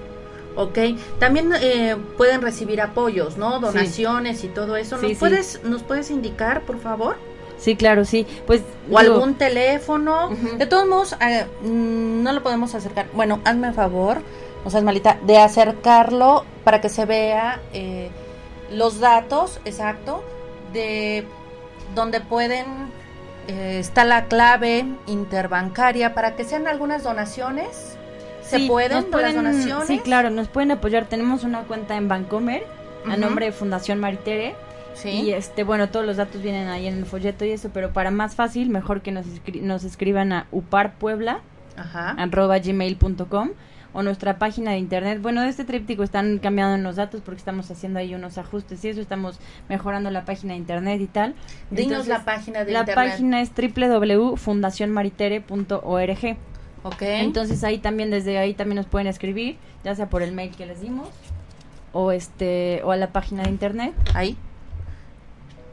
Ok. 0.55 0.77
También 1.19 1.51
eh, 1.61 1.95
pueden 2.17 2.41
recibir 2.41 2.81
apoyos, 2.81 3.37
¿no? 3.37 3.59
Donaciones 3.59 4.43
y 4.43 4.47
todo 4.47 4.75
eso. 4.77 4.95
¿Nos, 4.95 5.05
Sí, 5.05 5.09
sí. 5.09 5.19
puedes, 5.19 5.63
¿Nos 5.63 5.83
puedes 5.83 6.09
indicar, 6.11 6.61
por 6.61 6.79
favor? 6.79 7.17
Sí, 7.57 7.75
claro, 7.75 8.05
sí. 8.05 8.25
Pues 8.47 8.61
O 8.91 8.99
digo, 8.99 9.15
algún 9.15 9.35
teléfono. 9.35 10.29
De 10.57 10.65
todos 10.65 10.87
modos, 10.87 11.15
eh, 11.21 11.45
mm, 11.63 12.23
no 12.23 12.31
lo 12.31 12.41
podemos 12.41 12.73
acercar. 12.75 13.07
Bueno, 13.13 13.41
hazme 13.43 13.67
a 13.67 13.73
favor, 13.73 14.19
o 14.63 14.69
sea, 14.69 14.81
malita, 14.81 15.17
de 15.25 15.37
acercarlo 15.37 16.45
para 16.63 16.81
que 16.81 16.89
se 16.89 17.05
vea 17.05 17.59
eh, 17.73 18.09
los 18.71 18.99
datos, 18.99 19.59
exacto, 19.65 20.23
de 20.73 21.25
donde 21.95 22.21
pueden 22.21 22.65
eh, 23.47 23.79
está 23.79 24.05
la 24.05 24.25
clave 24.25 24.85
interbancaria 25.07 26.13
para 26.13 26.35
que 26.35 26.43
sean 26.43 26.67
algunas 26.67 27.03
donaciones. 27.03 27.95
¿Se 28.43 28.57
Sí, 28.57 28.67
pueden, 28.67 29.05
las 29.11 29.35
donaciones? 29.35 29.87
Sí, 29.87 29.99
claro, 29.99 30.29
nos 30.29 30.47
pueden 30.47 30.71
apoyar. 30.71 31.05
Tenemos 31.05 31.43
una 31.43 31.61
cuenta 31.63 31.95
en 31.95 32.07
Bancomer 32.07 32.63
a 33.07 33.15
nombre 33.17 33.45
de 33.47 33.51
Fundación 33.51 33.99
Maritere. 33.99 34.55
Sí. 34.95 35.09
Y 35.09 35.31
este, 35.33 35.63
bueno, 35.63 35.89
todos 35.89 36.05
los 36.05 36.17
datos 36.17 36.41
vienen 36.41 36.67
ahí 36.67 36.87
en 36.87 36.97
el 36.97 37.05
folleto 37.05 37.45
y 37.45 37.51
eso, 37.51 37.69
pero 37.73 37.93
para 37.93 38.11
más 38.11 38.35
fácil, 38.35 38.69
mejor 38.69 39.01
que 39.01 39.11
nos, 39.11 39.25
escri- 39.27 39.61
nos 39.61 39.83
escriban 39.83 40.33
a 40.33 40.47
uparpuebla 40.51 41.41
Ajá. 41.77 42.11
arroba 42.17 42.57
gmail.com 42.59 43.51
o 43.93 44.03
nuestra 44.03 44.37
página 44.37 44.71
de 44.71 44.77
internet. 44.77 45.19
Bueno, 45.21 45.41
de 45.41 45.49
este 45.49 45.65
tríptico 45.65 46.03
están 46.03 46.37
cambiando 46.39 46.77
los 46.87 46.95
datos 46.97 47.21
porque 47.21 47.39
estamos 47.39 47.69
haciendo 47.71 47.99
ahí 47.99 48.13
unos 48.13 48.37
ajustes 48.37 48.83
y 48.85 48.89
eso, 48.89 49.01
estamos 49.01 49.39
mejorando 49.67 50.11
la 50.11 50.25
página 50.25 50.53
de 50.53 50.59
internet 50.59 51.01
y 51.01 51.07
tal. 51.07 51.33
Dinos 51.71 51.87
Entonces, 51.91 52.07
la 52.09 52.23
página 52.25 52.63
de 52.63 52.71
La 52.71 52.81
internet. 52.81 53.09
página 53.11 53.41
es 53.41 53.51
www.fundacionmaritere.org. 53.55 56.37
Ok. 56.83 57.01
Entonces 57.01 57.63
ahí 57.63 57.77
también, 57.79 58.09
desde 58.09 58.37
ahí 58.37 58.53
también 58.53 58.77
nos 58.77 58.85
pueden 58.85 59.07
escribir, 59.07 59.57
ya 59.83 59.95
sea 59.95 60.09
por 60.09 60.21
el 60.21 60.31
mail 60.31 60.51
que 60.55 60.65
les 60.65 60.81
dimos 60.81 61.09
o 61.91 62.11
este 62.11 62.81
o 62.83 62.91
a 62.91 62.97
la 62.97 63.07
página 63.07 63.43
de 63.43 63.49
internet 63.49 63.93
Ahí. 64.13 64.37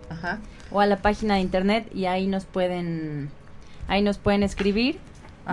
Ajá. 0.09 0.39
o 0.71 0.81
a 0.81 0.87
la 0.87 0.97
página 0.97 1.35
de 1.35 1.41
internet 1.41 1.89
y 1.95 2.07
ahí 2.07 2.27
nos 2.27 2.47
pueden 2.47 3.29
ahí 3.87 4.03
nos 4.03 4.17
pueden 4.19 4.43
escribir 4.43 4.99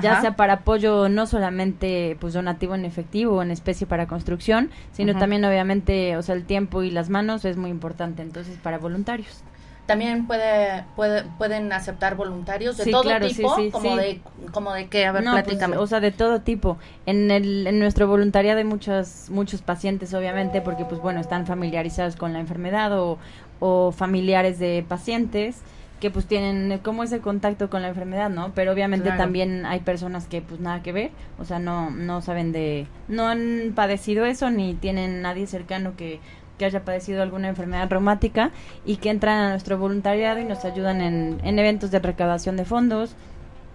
ya 0.01 0.21
sea 0.21 0.35
para 0.35 0.53
apoyo 0.53 1.09
no 1.09 1.27
solamente 1.27 2.17
pues 2.19 2.33
donativo 2.33 2.75
en 2.75 2.85
efectivo 2.85 3.35
o 3.37 3.41
en 3.43 3.51
especie 3.51 3.85
para 3.85 4.07
construcción 4.07 4.71
sino 4.91 5.11
Ajá. 5.11 5.19
también 5.19 5.45
obviamente 5.45 6.17
o 6.17 6.21
sea 6.21 6.35
el 6.35 6.45
tiempo 6.45 6.83
y 6.83 6.91
las 6.91 7.09
manos 7.09 7.45
es 7.45 7.57
muy 7.57 7.69
importante 7.69 8.21
entonces 8.21 8.57
para 8.57 8.77
voluntarios. 8.77 9.43
También 9.85 10.27
puede, 10.27 10.85
puede, 10.95 11.23
pueden 11.37 11.73
aceptar 11.73 12.15
voluntarios 12.15 12.77
de 12.77 12.85
Sí, 12.85 12.91
todo 12.91 13.01
claro, 13.01 13.27
sí, 13.27 13.35
tipo, 13.35 13.55
sí, 13.57 13.69
como 13.69 13.97
de 13.97 14.21
como 14.53 14.71
de 14.71 14.87
qué, 14.87 15.05
a 15.05 15.11
ver, 15.11 15.23
No, 15.25 15.33
pues, 15.43 15.61
o 15.77 15.87
sea, 15.87 15.99
de 15.99 16.11
todo 16.11 16.39
tipo. 16.39 16.77
En, 17.05 17.29
el, 17.31 17.67
en 17.67 17.79
nuestro 17.79 18.07
voluntariado 18.07 18.59
hay 18.59 18.63
muchos, 18.63 19.29
muchos 19.29 19.61
pacientes, 19.61 20.13
obviamente, 20.13 20.61
porque, 20.61 20.85
pues 20.85 21.01
bueno, 21.01 21.19
están 21.19 21.45
familiarizados 21.45 22.15
con 22.15 22.31
la 22.31 22.39
enfermedad 22.39 22.97
o, 22.97 23.17
o 23.59 23.91
familiares 23.91 24.57
de 24.57 24.85
pacientes 24.87 25.57
que 26.03 26.09
pues 26.09 26.25
tienen 26.25 26.79
como 26.79 27.05
ese 27.05 27.21
contacto 27.21 27.69
con 27.69 27.81
la 27.81 27.87
enfermedad, 27.87 28.29
¿no? 28.29 28.51
Pero 28.53 28.73
obviamente 28.73 29.05
Claro. 29.05 29.23
también 29.23 29.65
hay 29.65 29.79
personas 29.79 30.27
que 30.27 30.41
pues 30.41 30.59
nada 30.59 30.83
que 30.83 30.91
ver, 30.91 31.11
o 31.39 31.45
sea, 31.45 31.59
no 31.59 31.91
no 31.91 32.19
saben 32.19 32.51
de 32.51 32.87
no 33.07 33.29
han 33.29 33.71
padecido 33.73 34.25
eso 34.25 34.49
ni 34.49 34.73
tienen 34.73 35.21
nadie 35.21 35.47
cercano 35.47 35.95
que 35.95 36.19
que 36.57 36.65
haya 36.65 36.83
padecido 36.83 37.23
alguna 37.23 37.47
enfermedad 37.47 37.89
reumática 37.89 38.51
y 38.85 38.97
que 38.97 39.11
entran 39.11 39.37
a 39.39 39.49
nuestro 39.51 39.77
voluntariado 39.77 40.41
y 40.41 40.43
nos 40.43 40.65
ayudan 40.65 40.99
en, 40.99 41.39
en 41.41 41.57
eventos 41.57 41.89
de 41.89 41.99
recaudación 41.99 42.57
de 42.57 42.65
fondos, 42.65 43.15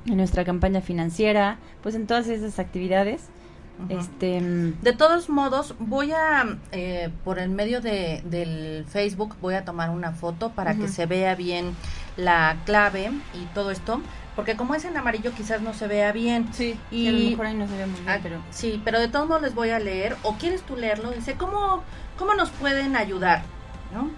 en 0.05 0.19
nuestra 0.19 0.45
campaña 0.45 0.83
financiera, 0.83 1.57
pues 1.83 1.95
en 1.95 2.07
todas 2.07 2.29
esas 2.29 2.59
actividades. 2.59 3.31
Este 3.89 4.41
De 4.83 4.93
todos 4.93 5.29
modos, 5.31 5.75
voy 5.79 6.13
a, 6.13 6.59
eh, 6.73 7.11
por 7.25 7.39
el 7.39 7.49
medio 7.49 7.81
de, 7.81 8.23
del 8.25 8.85
Facebook, 8.87 9.37
voy 9.41 9.55
a 9.55 9.65
tomar 9.65 9.91
una 9.91 10.13
foto 10.13 10.51
para 10.51 10.75
que 10.75 10.89
se 10.89 11.07
vea 11.07 11.35
bien 11.37 11.75
la 12.19 12.57
clave 12.67 13.11
y 13.33 13.45
todo 13.55 13.71
esto, 13.71 14.03
porque 14.37 14.55
como 14.57 14.75
es 14.75 14.85
en 14.85 14.97
amarillo 14.97 15.33
quizás 15.33 15.63
no 15.63 15.73
se 15.73 15.87
vea 15.87 16.13
bien. 16.13 16.49
sí, 16.53 16.79
y- 16.91 17.07
a 17.09 17.13
lo 17.13 17.31
mejor 17.31 17.47
ahí 17.47 17.55
no 17.55 17.67
se 17.67 17.77
ve 17.77 17.87
muy 17.87 18.01
bien, 18.01 18.09
Ah, 18.13 18.19
pero 18.23 18.41
Sí, 18.51 18.83
pero 18.85 19.01
de 19.01 19.09
todos 19.09 19.27
modos 19.27 19.41
les 19.43 19.55
voy 19.55 19.71
a 19.71 19.79
leer, 19.79 20.17
o 20.23 20.35
quieres 20.37 20.63
tú 20.63 20.77
leerlo, 20.77 21.11
dice, 21.13 21.35
¿cómo, 21.35 21.83
cómo 22.19 22.35
nos 22.35 22.51
pueden 22.51 22.95
ayudar? 22.97 23.43
¿No? 23.95 24.11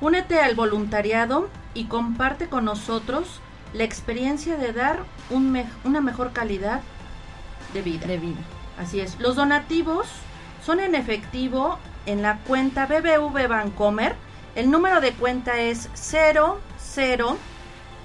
Únete 0.00 0.38
al 0.40 0.54
voluntariado 0.54 1.48
y 1.74 1.86
comparte 1.86 2.46
con 2.48 2.64
nosotros 2.66 3.40
la 3.72 3.82
experiencia 3.84 4.56
de 4.56 4.72
dar 4.72 5.00
un 5.30 5.50
me- 5.50 5.66
una 5.84 6.00
mejor 6.00 6.32
calidad 6.32 6.80
de 7.74 7.82
vida. 7.82 8.06
de 8.06 8.18
vida. 8.18 8.38
Así 8.78 9.00
es. 9.00 9.18
Los 9.18 9.34
donativos 9.36 10.06
son 10.64 10.80
en 10.80 10.94
efectivo 10.94 11.78
en 12.04 12.20
la 12.22 12.38
cuenta 12.46 12.86
BBV 12.86 13.48
Bancomer. 13.48 14.14
El 14.54 14.70
número 14.70 15.00
de 15.00 15.12
cuenta 15.12 15.58
es 15.60 15.88
00 16.96 17.36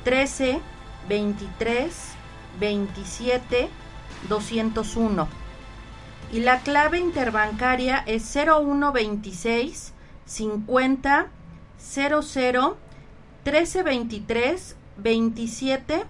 13 0.03 0.59
23 1.07 1.91
27 2.59 3.69
201. 4.27 5.27
Y 6.33 6.41
la 6.41 6.59
clave 6.59 6.99
interbancaria 6.99 8.03
es 8.05 8.23
0126 8.33 9.93
50 10.25 11.27
00 11.79 12.77
13 13.43 13.83
23 13.83 14.75
27 14.97 16.03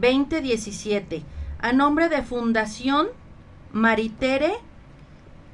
20 0.00 0.40
17 0.40 1.22
a 1.58 1.72
nombre 1.72 2.08
de 2.08 2.22
Fundación 2.22 3.08
Maritere 3.72 4.54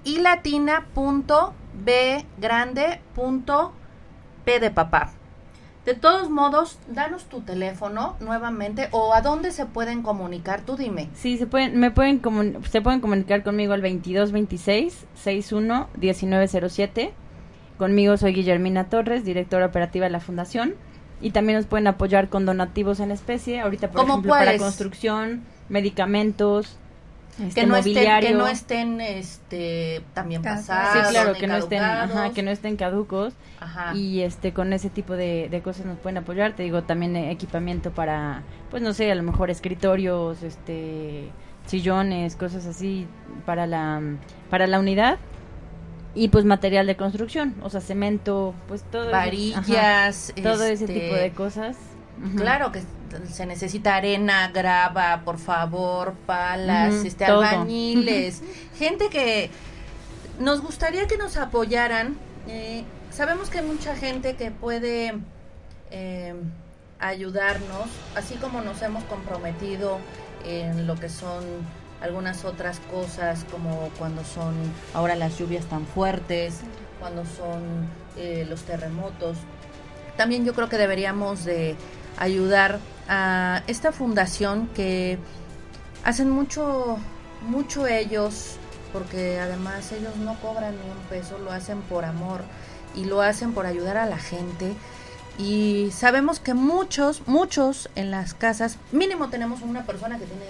y 0.04 0.18
latina 0.18 0.86
punto 0.94 1.52
B 1.84 2.24
grande 2.38 3.00
punto 3.14 3.72
P 4.44 4.60
de 4.60 4.70
papá. 4.70 5.19
De 5.90 5.96
todos 5.96 6.30
modos, 6.30 6.78
danos 6.86 7.24
tu 7.24 7.40
teléfono 7.40 8.14
nuevamente 8.20 8.86
o 8.92 9.12
a 9.12 9.22
dónde 9.22 9.50
se 9.50 9.66
pueden 9.66 10.02
comunicar, 10.02 10.60
tú 10.60 10.76
dime. 10.76 11.08
Sí, 11.14 11.36
se 11.36 11.48
pueden 11.48 11.80
me 11.80 11.90
pueden 11.90 12.22
comun- 12.22 12.64
se 12.64 12.80
pueden 12.80 13.00
comunicar 13.00 13.42
conmigo 13.42 13.72
al 13.72 13.80
2226 13.82 15.04
61 15.16 15.88
1907. 16.00 17.12
Conmigo 17.76 18.16
soy 18.18 18.32
Guillermina 18.34 18.84
Torres, 18.88 19.24
directora 19.24 19.66
operativa 19.66 20.04
de 20.06 20.10
la 20.10 20.20
Fundación 20.20 20.74
y 21.20 21.32
también 21.32 21.58
nos 21.58 21.66
pueden 21.66 21.88
apoyar 21.88 22.28
con 22.28 22.46
donativos 22.46 23.00
en 23.00 23.10
especie, 23.10 23.58
ahorita 23.60 23.90
por 23.90 24.02
¿Cómo 24.02 24.12
ejemplo 24.12 24.30
para 24.30 24.56
construcción, 24.58 25.42
medicamentos, 25.68 26.76
este, 27.40 27.60
que 27.60 27.66
no 27.66 27.76
estén, 27.76 28.20
que 28.20 28.32
no 28.32 28.46
estén 28.46 29.00
este 29.00 30.02
también 30.14 30.42
pasados. 30.42 31.06
Sí, 31.06 31.12
claro, 31.12 31.34
que 31.34 31.46
no 31.46 31.56
estén, 31.56 31.82
ajá, 31.82 32.30
que 32.30 32.42
no 32.42 32.50
estén 32.50 32.76
caducos 32.76 33.34
Ajá. 33.60 33.94
y 33.94 34.20
este 34.20 34.52
con 34.52 34.72
ese 34.72 34.90
tipo 34.90 35.14
de, 35.14 35.48
de 35.50 35.62
cosas 35.62 35.86
nos 35.86 35.98
pueden 35.98 36.18
apoyar. 36.18 36.54
Te 36.54 36.62
digo 36.62 36.82
también 36.82 37.16
equipamiento 37.16 37.90
para, 37.90 38.42
pues 38.70 38.82
no 38.82 38.92
sé, 38.92 39.10
a 39.10 39.14
lo 39.14 39.22
mejor 39.22 39.50
escritorios, 39.50 40.42
este, 40.42 41.30
sillones, 41.66 42.36
cosas 42.36 42.66
así 42.66 43.06
para 43.46 43.66
la 43.66 44.00
para 44.50 44.66
la 44.66 44.78
unidad 44.78 45.18
y 46.14 46.28
pues 46.28 46.44
material 46.44 46.86
de 46.86 46.96
construcción, 46.96 47.54
o 47.62 47.70
sea 47.70 47.80
cemento, 47.80 48.54
pues 48.68 48.82
todo 48.82 49.08
ajá, 49.08 49.26
varillas, 49.26 50.32
todo 50.42 50.64
ese 50.64 50.84
este, 50.84 51.00
tipo 51.00 51.14
de 51.14 51.30
cosas. 51.32 51.76
Claro 52.36 52.70
que 52.70 52.82
se 53.32 53.46
necesita 53.46 53.96
arena, 53.96 54.50
grava, 54.52 55.22
por 55.24 55.38
favor, 55.38 56.14
palas, 56.26 57.04
este 57.04 57.24
albañiles, 57.24 58.42
gente 58.78 59.08
que 59.08 59.50
nos 60.38 60.60
gustaría 60.60 61.06
que 61.06 61.16
nos 61.16 61.36
apoyaran. 61.36 62.16
eh, 62.46 62.84
sabemos 63.10 63.50
que 63.50 63.58
hay 63.58 63.66
mucha 63.66 63.96
gente 63.96 64.36
que 64.36 64.50
puede 64.50 65.14
eh, 65.90 66.34
ayudarnos, 66.98 67.88
así 68.14 68.34
como 68.36 68.60
nos 68.60 68.80
hemos 68.82 69.02
comprometido 69.04 69.98
en 70.44 70.86
lo 70.86 70.94
que 70.96 71.08
son 71.08 71.44
algunas 72.00 72.44
otras 72.44 72.80
cosas, 72.90 73.44
como 73.50 73.90
cuando 73.98 74.24
son 74.24 74.54
ahora 74.94 75.16
las 75.16 75.38
lluvias 75.38 75.66
tan 75.66 75.86
fuertes, 75.86 76.60
cuando 76.98 77.24
son 77.24 77.62
eh, 78.16 78.46
los 78.48 78.62
terremotos. 78.62 79.38
También 80.16 80.44
yo 80.44 80.54
creo 80.54 80.68
que 80.68 80.78
deberíamos 80.78 81.44
de 81.44 81.76
ayudar 82.18 82.78
a 83.08 83.62
esta 83.66 83.92
fundación 83.92 84.68
que 84.74 85.18
hacen 86.04 86.30
mucho, 86.30 86.98
mucho 87.48 87.86
ellos, 87.86 88.56
porque 88.92 89.38
además 89.40 89.92
ellos 89.92 90.16
no 90.16 90.34
cobran 90.40 90.74
ni 90.74 90.90
un 90.90 90.98
peso, 91.08 91.38
lo 91.38 91.52
hacen 91.52 91.80
por 91.82 92.04
amor 92.04 92.42
y 92.94 93.04
lo 93.04 93.22
hacen 93.22 93.52
por 93.52 93.66
ayudar 93.66 93.96
a 93.96 94.06
la 94.06 94.18
gente. 94.18 94.74
Y 95.38 95.90
sabemos 95.92 96.38
que 96.40 96.54
muchos, 96.54 97.22
muchos 97.26 97.88
en 97.94 98.10
las 98.10 98.34
casas, 98.34 98.78
mínimo 98.92 99.28
tenemos 99.28 99.62
una 99.62 99.84
persona 99.86 100.18
que 100.18 100.26
tiene 100.26 100.44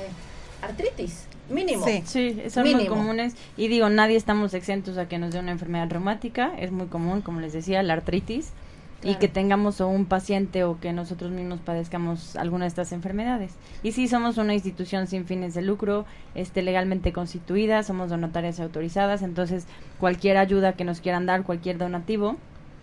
artritis, 0.62 1.26
mínimo. 1.48 1.86
Sí. 1.86 2.02
Sí, 2.06 2.42
son 2.50 2.64
muy 2.64 2.74
Mínimo. 2.74 2.96
comunes 2.96 3.34
y 3.56 3.68
digo, 3.68 3.88
nadie 3.88 4.16
estamos 4.16 4.52
exentos 4.52 4.98
a 4.98 5.06
que 5.06 5.18
nos 5.18 5.32
dé 5.32 5.38
una 5.38 5.52
enfermedad 5.52 5.88
reumática, 5.88 6.52
es 6.58 6.72
muy 6.72 6.86
común, 6.86 7.22
como 7.22 7.40
les 7.40 7.52
decía, 7.52 7.82
la 7.82 7.92
artritis 7.94 8.50
y 9.02 9.14
que 9.14 9.28
tengamos 9.28 9.80
o 9.80 9.88
un 9.88 10.04
paciente 10.04 10.64
o 10.64 10.78
que 10.78 10.92
nosotros 10.92 11.30
mismos 11.30 11.60
padezcamos 11.60 12.36
alguna 12.36 12.64
de 12.64 12.68
estas 12.68 12.92
enfermedades. 12.92 13.54
Y 13.82 13.92
sí, 13.92 14.08
somos 14.08 14.36
una 14.36 14.54
institución 14.54 15.06
sin 15.06 15.24
fines 15.26 15.54
de 15.54 15.62
lucro, 15.62 16.04
este 16.34 16.62
legalmente 16.62 17.12
constituida, 17.12 17.82
somos 17.82 18.10
donatarias 18.10 18.60
autorizadas, 18.60 19.22
entonces 19.22 19.66
cualquier 19.98 20.36
ayuda 20.36 20.74
que 20.74 20.84
nos 20.84 21.00
quieran 21.00 21.26
dar, 21.26 21.44
cualquier 21.44 21.78
donativo, 21.78 22.36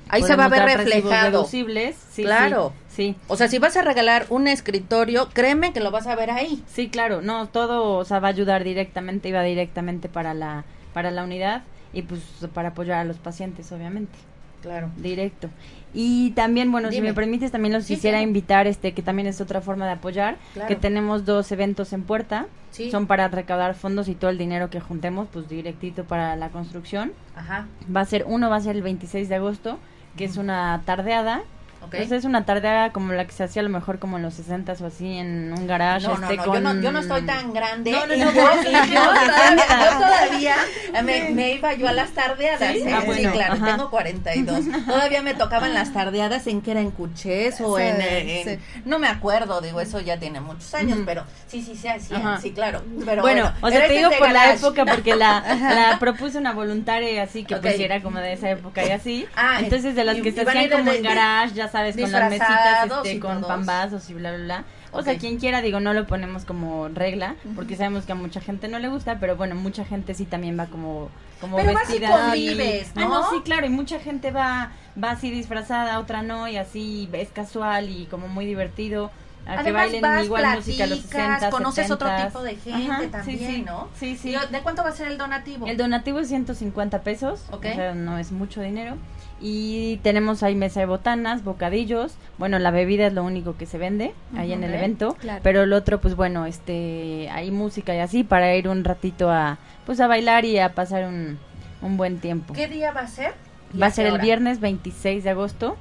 Ahí 0.09 0.23
se 0.23 0.35
va 0.35 0.45
a 0.45 0.49
ver 0.49 0.63
reflejado. 0.63 1.45
sí, 1.45 2.23
Claro. 2.23 2.73
Sí, 2.87 3.13
sí. 3.13 3.15
O 3.27 3.35
sea, 3.35 3.47
si 3.47 3.59
vas 3.59 3.75
a 3.75 3.81
regalar 3.81 4.25
un 4.29 4.47
escritorio, 4.47 5.29
créeme 5.33 5.73
que 5.73 5.79
lo 5.79 5.91
vas 5.91 6.07
a 6.07 6.15
ver 6.15 6.31
ahí. 6.31 6.63
Sí, 6.67 6.89
claro, 6.89 7.21
no, 7.21 7.47
todo, 7.47 7.97
o 7.97 8.05
sea, 8.05 8.19
va 8.19 8.29
a 8.29 8.31
ayudar 8.31 8.63
directamente 8.63 9.29
y 9.29 9.31
va 9.33 9.43
directamente 9.43 10.07
para 10.09 10.33
la, 10.33 10.63
para 10.93 11.11
la 11.11 11.23
unidad 11.23 11.63
y 11.93 12.03
pues 12.03 12.21
para 12.53 12.69
apoyar 12.69 12.99
a 12.99 13.03
los 13.03 13.17
pacientes, 13.17 13.71
obviamente. 13.71 14.17
Claro. 14.61 14.89
Directo. 14.97 15.49
Y 15.93 16.31
también, 16.31 16.71
bueno, 16.71 16.91
si 16.91 17.01
me 17.01 17.13
permites, 17.13 17.51
también 17.51 17.73
los 17.73 17.85
Sí, 17.85 17.95
quisiera 17.95 18.21
invitar, 18.21 18.67
este, 18.67 18.93
que 18.93 19.01
también 19.01 19.27
es 19.27 19.39
otra 19.41 19.61
forma 19.61 19.85
de 19.85 19.93
apoyar, 19.93 20.37
Claro. 20.53 20.67
que 20.67 20.75
tenemos 20.75 21.25
dos 21.25 21.51
eventos 21.51 21.93
en 21.93 22.03
puerta, 22.03 22.47
Sí. 22.71 22.91
son 22.91 23.07
para 23.07 23.27
recaudar 23.29 23.73
fondos 23.73 24.07
y 24.07 24.15
todo 24.15 24.29
el 24.29 24.37
dinero 24.37 24.69
que 24.69 24.79
juntemos, 24.79 25.27
pues 25.31 25.47
directito 25.47 26.03
para 26.03 26.35
la 26.35 26.49
construcción. 26.49 27.13
Ajá. 27.35 27.67
Va 27.95 28.01
a 28.01 28.05
ser, 28.05 28.25
uno 28.27 28.49
va 28.49 28.57
a 28.57 28.61
ser 28.61 28.75
el 28.75 28.81
26 28.83 29.29
de 29.29 29.35
agosto, 29.35 29.79
que 30.17 30.25
es 30.25 30.37
una 30.37 30.81
tardeada. 30.85 31.43
Ok. 31.87 31.95
Pues 31.95 32.11
es 32.11 32.23
una 32.25 32.45
tardeada 32.45 32.91
como 32.91 33.13
la 33.13 33.25
que 33.25 33.31
se 33.33 33.43
hacía 33.43 33.61
a 33.61 33.63
lo 33.63 33.69
mejor 33.69 33.99
como 33.99 34.17
en 34.17 34.23
los 34.23 34.39
60s 34.39 34.81
o 34.81 34.85
así, 34.87 35.17
en 35.17 35.53
un 35.57 35.67
garage. 35.67 36.07
No, 36.07 36.17
no, 36.17 36.23
este, 36.29 36.37
no, 36.37 36.43
con... 36.45 36.53
yo 36.55 36.61
no, 36.73 36.81
yo 36.81 36.91
no 36.91 36.99
estoy 36.99 37.21
tan 37.23 37.53
grande. 37.53 37.91
No, 37.91 38.05
no, 38.07 38.15
no, 38.15 38.31
yo, 38.33 38.41
bueno, 38.41 38.63
yo 38.63 38.71
no, 38.71 38.77
todavía, 38.81 39.55
no. 39.65 39.85
yo 39.85 39.91
todavía 39.97 40.55
me, 41.03 41.29
me 41.31 41.51
iba 41.53 41.73
yo 41.73 41.87
a 41.87 41.93
las 41.93 42.11
tardeadas. 42.11 42.71
¿Sí? 42.73 42.79
¿eh? 42.79 42.93
Ah, 42.93 42.99
Sí, 43.01 43.05
bueno, 43.07 43.31
claro, 43.31 43.53
ajá. 43.53 43.65
tengo 43.65 43.89
42. 43.89 44.65
Todavía 44.85 45.21
me 45.21 45.33
tocaban 45.33 45.73
las 45.73 45.93
tardeadas 45.93 46.45
en 46.47 46.61
que 46.61 46.71
era 46.71 46.81
en 46.81 46.91
Cuchés 46.91 47.61
o 47.61 47.77
Sí, 47.77 47.83
en, 47.83 48.01
en- 48.01 48.43
sí. 48.59 48.59
No 48.85 48.99
me 48.99 49.07
acuerdo, 49.07 49.61
digo, 49.61 49.79
eso 49.81 49.99
ya 50.01 50.17
tiene 50.19 50.39
muchos 50.41 50.73
años, 50.73 50.99
pero 51.05 51.23
sí, 51.47 51.61
sí, 51.61 51.75
sí, 51.75 51.87
sí, 51.99 52.15
sí, 52.41 52.51
claro. 52.51 52.81
Pero 53.05 53.21
bueno, 53.21 53.51
o 53.61 53.69
sea, 53.69 53.79
te 53.79 53.85
este 53.85 53.97
digo 53.97 54.09
por 54.17 54.31
la 54.31 54.53
época 54.53 54.85
porque 54.85 55.15
la, 55.15 55.41
la 55.91 55.99
propuse 55.99 56.37
una 56.37 56.53
voluntaria 56.53 57.23
así 57.23 57.43
que 57.43 57.55
Ok. 57.55 57.61
pues 57.61 57.77
sí 57.77 57.83
era 57.83 58.01
como 58.01 58.19
de 58.19 58.33
esa 58.33 58.49
época 58.49 58.85
y 58.85 58.91
así. 58.91 59.25
Ah, 59.35 59.57
Entonces 59.59 59.95
de 59.95 60.03
las 60.03 60.17
que 60.17 60.31
se 60.31 60.41
hacían 60.41 60.69
como 60.69 60.91
en 60.91 61.03
garage, 61.03 61.53
ya 61.53 61.67
sabes, 61.67 61.76
con 62.01 62.11
las 62.11 62.29
mesitas 62.29 62.85
este, 63.05 63.19
con 63.19 63.35
todos. 63.41 63.47
pambazos 63.47 64.09
y 64.09 64.13
bla 64.13 64.31
bla 64.35 64.43
bla. 64.43 64.63
O 64.91 65.01
sea, 65.03 65.17
quien 65.17 65.37
quiera, 65.37 65.61
digo, 65.61 65.79
no 65.79 65.93
lo 65.93 66.07
ponemos 66.07 66.45
como 66.45 66.87
regla, 66.87 67.35
porque 67.55 67.75
sabemos 67.75 68.05
que 68.05 68.13
a 68.13 68.15
mucha 68.15 68.39
gente 68.41 68.67
no 68.67 68.79
le 68.79 68.87
gusta, 68.87 69.19
pero 69.19 69.35
bueno, 69.35 69.53
mucha 69.53 69.83
gente 69.85 70.13
sí 70.13 70.25
también 70.25 70.57
va 70.57 70.67
como, 70.67 71.09
como 71.41 71.57
Pero 71.57 71.73
vas 71.73 71.83
y 71.89 71.99
vestida. 71.99 72.09
convives, 72.09 72.91
Ah, 72.95 73.01
¿no? 73.01 73.09
no, 73.09 73.29
sí, 73.29 73.41
claro, 73.43 73.65
y 73.65 73.69
mucha 73.69 73.99
gente 73.99 74.31
va, 74.31 74.71
va 75.01 75.11
así 75.11 75.29
disfrazada, 75.29 75.99
otra 75.99 76.23
no, 76.23 76.47
y 76.47 76.55
así 76.57 77.09
es 77.13 77.29
casual 77.29 77.89
y 77.89 78.05
como 78.05 78.27
muy 78.27 78.45
divertido. 78.45 79.11
A 79.47 79.53
que 79.53 79.59
Además 79.59 79.83
bailen 79.83 80.01
vas, 80.01 80.25
igual 80.25 80.55
música 80.57 80.83
de 80.83 80.89
los 80.89 80.99
platicas, 80.99 81.39
60, 81.39 81.49
conoces 81.51 81.89
otro 81.91 82.09
70s. 82.09 82.25
tipo 82.27 82.43
de 82.43 82.55
gente 82.57 82.91
Ajá, 82.91 83.01
sí, 83.01 83.07
también, 83.07 83.39
sí. 83.55 83.61
¿no? 83.61 83.87
Sí, 83.97 84.17
sí. 84.17 84.29
¿Y 84.35 84.51
¿De 84.51 84.59
cuánto 84.61 84.83
va 84.83 84.89
a 84.89 84.91
ser 84.91 85.07
el 85.07 85.17
donativo? 85.17 85.65
El 85.67 85.77
donativo 85.77 86.19
es 86.19 86.27
150 86.27 87.01
pesos, 87.01 87.45
Ok. 87.51 87.65
o 87.71 87.75
sea, 87.75 87.95
no 87.95 88.17
es 88.17 88.31
mucho 88.33 88.61
dinero. 88.61 88.95
Y 89.39 89.97
tenemos 90.03 90.43
ahí 90.43 90.55
mesa 90.55 90.79
de 90.81 90.87
botanas, 90.87 91.43
bocadillos. 91.43 92.15
Bueno, 92.37 92.59
la 92.59 92.71
bebida 92.71 93.07
es 93.07 93.13
lo 93.13 93.23
único 93.23 93.55
que 93.55 93.65
se 93.67 93.77
vende 93.77 94.13
ahí 94.35 94.51
en 94.51 94.63
el 94.63 94.73
evento. 94.73 95.15
claro. 95.19 95.39
Pero 95.43 95.61
el 95.63 95.73
otro, 95.73 96.01
pues 96.01 96.15
bueno, 96.15 96.45
este, 96.45 97.29
hay 97.31 97.51
música 97.51 97.95
y 97.95 97.99
así 97.99 98.23
para 98.23 98.53
ir 98.55 98.67
un 98.67 98.83
ratito 98.83 99.31
a, 99.31 99.59
pues 99.85 99.99
a 100.01 100.07
bailar 100.07 100.43
y 100.43 100.57
a 100.59 100.73
pasar 100.73 101.05
un, 101.05 101.37
un 101.81 101.97
buen 101.97 102.17
tiempo. 102.19 102.53
¿Qué 102.53 102.67
día 102.67 102.91
va 102.91 103.01
a 103.01 103.07
ser? 103.07 103.33
¿Y 103.73 103.77
Va 103.77 103.87
a 103.87 103.91
ser 103.91 104.07
el 104.07 104.17
viernes 104.19 104.59
26 104.59 105.23
de 105.23 105.29
agosto 105.29 105.77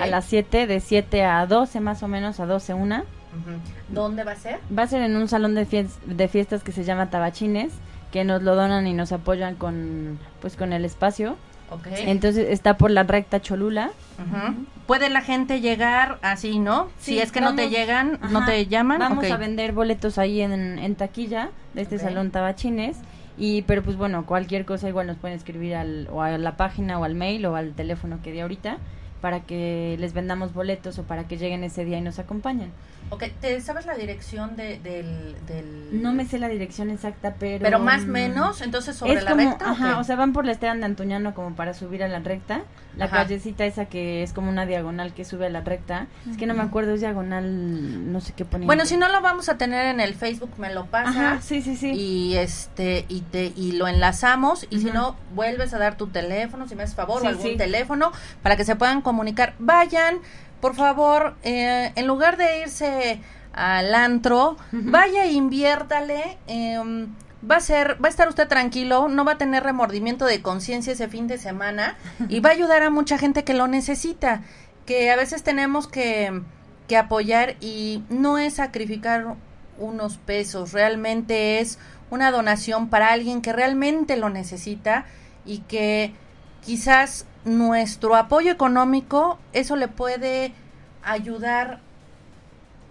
A 0.00 0.06
las 0.06 0.24
7, 0.26 0.66
de 0.66 0.80
7 0.80 1.24
a 1.24 1.46
12 1.46 1.80
más 1.80 2.02
o 2.02 2.08
menos, 2.08 2.40
a 2.40 2.46
12 2.46 2.74
una. 2.74 3.04
¿Dónde 3.88 4.22
va 4.24 4.32
a 4.32 4.36
ser? 4.36 4.60
Va 4.76 4.84
a 4.84 4.86
ser 4.86 5.02
en 5.02 5.16
un 5.16 5.28
salón 5.28 5.54
de, 5.54 5.66
fies- 5.66 5.98
de 6.06 6.28
fiestas 6.28 6.62
que 6.62 6.72
se 6.72 6.84
llama 6.84 7.10
Tabachines, 7.10 7.72
que 8.12 8.24
nos 8.24 8.42
lo 8.42 8.54
donan 8.54 8.86
y 8.86 8.92
nos 8.94 9.10
apoyan 9.12 9.56
con, 9.56 10.18
pues 10.40 10.56
con 10.56 10.72
el 10.72 10.84
espacio. 10.84 11.36
Entonces 12.08 12.46
está 12.50 12.76
por 12.76 12.90
la 12.92 13.02
recta 13.02 13.40
Cholula. 13.42 13.90
¿Puede 14.86 15.10
la 15.10 15.22
gente 15.22 15.60
llegar 15.60 16.18
así, 16.22 16.58
no? 16.60 16.88
si 17.00 17.18
es 17.18 17.32
que 17.32 17.40
no 17.40 17.56
te 17.56 17.70
llegan, 17.70 18.20
no 18.30 18.44
te 18.46 18.66
llaman. 18.66 18.98
Vamos 19.08 19.24
a 19.32 19.36
vender 19.38 19.72
boletos 19.72 20.18
ahí 20.18 20.40
en, 20.42 20.52
en 20.78 20.94
taquilla 20.94 21.50
de 21.72 21.82
este 21.82 21.96
salón 22.04 22.30
Tabachines. 22.30 22.98
Y, 23.36 23.62
pero 23.62 23.82
pues 23.82 23.96
bueno, 23.96 24.26
cualquier 24.26 24.64
cosa 24.64 24.88
igual 24.88 25.08
nos 25.08 25.16
pueden 25.16 25.36
escribir 25.36 25.74
al, 25.74 26.06
o 26.12 26.22
a 26.22 26.38
la 26.38 26.56
página 26.56 27.00
o 27.00 27.04
al 27.04 27.16
mail 27.16 27.44
o 27.46 27.56
al 27.56 27.72
teléfono 27.72 28.20
que 28.22 28.30
di 28.30 28.38
ahorita 28.40 28.76
para 29.24 29.40
que 29.40 29.96
les 30.00 30.12
vendamos 30.12 30.52
boletos 30.52 30.98
o 30.98 31.04
para 31.04 31.26
que 31.26 31.38
lleguen 31.38 31.64
ese 31.64 31.86
día 31.86 31.96
y 31.96 32.02
nos 32.02 32.18
acompañen. 32.18 32.70
Ok, 33.10 33.24
¿te 33.40 33.60
sabes 33.60 33.86
la 33.86 33.94
dirección 33.94 34.56
de, 34.56 34.78
del, 34.80 35.36
del...? 35.46 36.02
No 36.02 36.12
me 36.12 36.24
sé 36.26 36.38
la 36.38 36.48
dirección 36.48 36.90
exacta, 36.90 37.34
pero... 37.38 37.62
Pero 37.62 37.78
más 37.78 38.02
o 38.04 38.06
menos, 38.06 38.60
entonces 38.60 38.96
sobre 38.96 39.12
es 39.14 39.24
la 39.24 39.30
como, 39.32 39.50
recta. 39.50 39.66
¿o 39.66 39.72
ajá, 39.72 39.98
o 39.98 40.04
sea, 40.04 40.16
van 40.16 40.32
por 40.32 40.44
la 40.44 40.52
Esteban 40.52 40.80
de 40.80 40.86
Antuñano 40.86 41.34
como 41.34 41.54
para 41.54 41.74
subir 41.74 42.02
a 42.02 42.08
la 42.08 42.18
recta. 42.20 42.62
La 42.96 43.06
Ajá. 43.06 43.18
callecita 43.18 43.64
esa 43.66 43.86
que 43.86 44.22
es 44.22 44.32
como 44.32 44.48
una 44.48 44.66
diagonal 44.66 45.12
que 45.14 45.24
sube 45.24 45.46
a 45.46 45.50
la 45.50 45.60
recta. 45.60 46.06
Es 46.30 46.36
que 46.36 46.46
no 46.46 46.54
me 46.54 46.62
acuerdo, 46.62 46.94
es 46.94 47.00
diagonal, 47.00 48.12
no 48.12 48.20
sé 48.20 48.32
qué 48.34 48.44
ponía. 48.44 48.66
Bueno, 48.66 48.86
si 48.86 48.96
no 48.96 49.08
lo 49.08 49.20
vamos 49.20 49.48
a 49.48 49.58
tener 49.58 49.86
en 49.86 50.00
el 50.00 50.14
Facebook, 50.14 50.50
me 50.58 50.72
lo 50.72 50.86
pasas. 50.86 51.16
Ajá, 51.16 51.40
sí, 51.40 51.60
sí, 51.60 51.76
sí. 51.76 51.90
Y 51.92 52.36
este 52.36 53.04
y 53.08 53.20
te 53.22 53.52
y 53.56 53.72
lo 53.72 53.88
enlazamos 53.88 54.66
y 54.70 54.78
si 54.80 54.86
Ujú. 54.86 54.94
no 54.94 55.16
vuelves 55.34 55.74
a 55.74 55.78
dar 55.78 55.96
tu 55.96 56.06
teléfono, 56.06 56.68
si 56.68 56.76
me 56.76 56.84
haces 56.84 56.94
favor 56.94 57.20
Sí, 57.20 57.26
o 57.26 57.30
algún 57.30 57.46
sí. 57.46 57.56
teléfono 57.56 58.12
para 58.42 58.56
que 58.56 58.64
se 58.64 58.76
puedan 58.76 59.02
comunicar. 59.02 59.54
Vayan, 59.58 60.18
por 60.64 60.74
favor, 60.74 61.34
eh, 61.42 61.92
en 61.94 62.06
lugar 62.06 62.38
de 62.38 62.62
irse 62.62 63.20
al 63.52 63.94
antro, 63.94 64.56
vaya 64.72 65.26
e 65.26 65.32
inviértale. 65.32 66.38
em, 66.46 67.08
va 67.44 67.56
a 67.56 67.60
ser, 67.60 68.02
va 68.02 68.06
a 68.06 68.08
estar 68.08 68.28
usted 68.28 68.48
tranquilo, 68.48 69.08
no 69.08 69.26
va 69.26 69.32
a 69.32 69.36
tener 69.36 69.62
remordimiento 69.62 70.24
de 70.24 70.40
conciencia 70.40 70.94
ese 70.94 71.06
fin 71.08 71.26
de 71.26 71.36
semana 71.36 71.98
y 72.30 72.40
va 72.40 72.48
a 72.48 72.52
ayudar 72.54 72.82
a 72.82 72.88
mucha 72.88 73.18
gente 73.18 73.44
que 73.44 73.52
lo 73.52 73.66
necesita, 73.66 74.40
que 74.86 75.10
a 75.10 75.16
veces 75.16 75.42
tenemos 75.42 75.86
que, 75.86 76.40
que 76.88 76.96
apoyar 76.96 77.56
y 77.60 78.02
no 78.08 78.38
es 78.38 78.54
sacrificar 78.54 79.34
unos 79.76 80.16
pesos, 80.16 80.72
realmente 80.72 81.60
es 81.60 81.78
una 82.08 82.30
donación 82.30 82.88
para 82.88 83.12
alguien 83.12 83.42
que 83.42 83.52
realmente 83.52 84.16
lo 84.16 84.30
necesita 84.30 85.04
y 85.44 85.58
que 85.58 86.14
quizás 86.64 87.26
nuestro 87.44 88.16
apoyo 88.16 88.50
económico, 88.50 89.38
eso 89.52 89.76
le 89.76 89.88
puede 89.88 90.52
ayudar, 91.02 91.80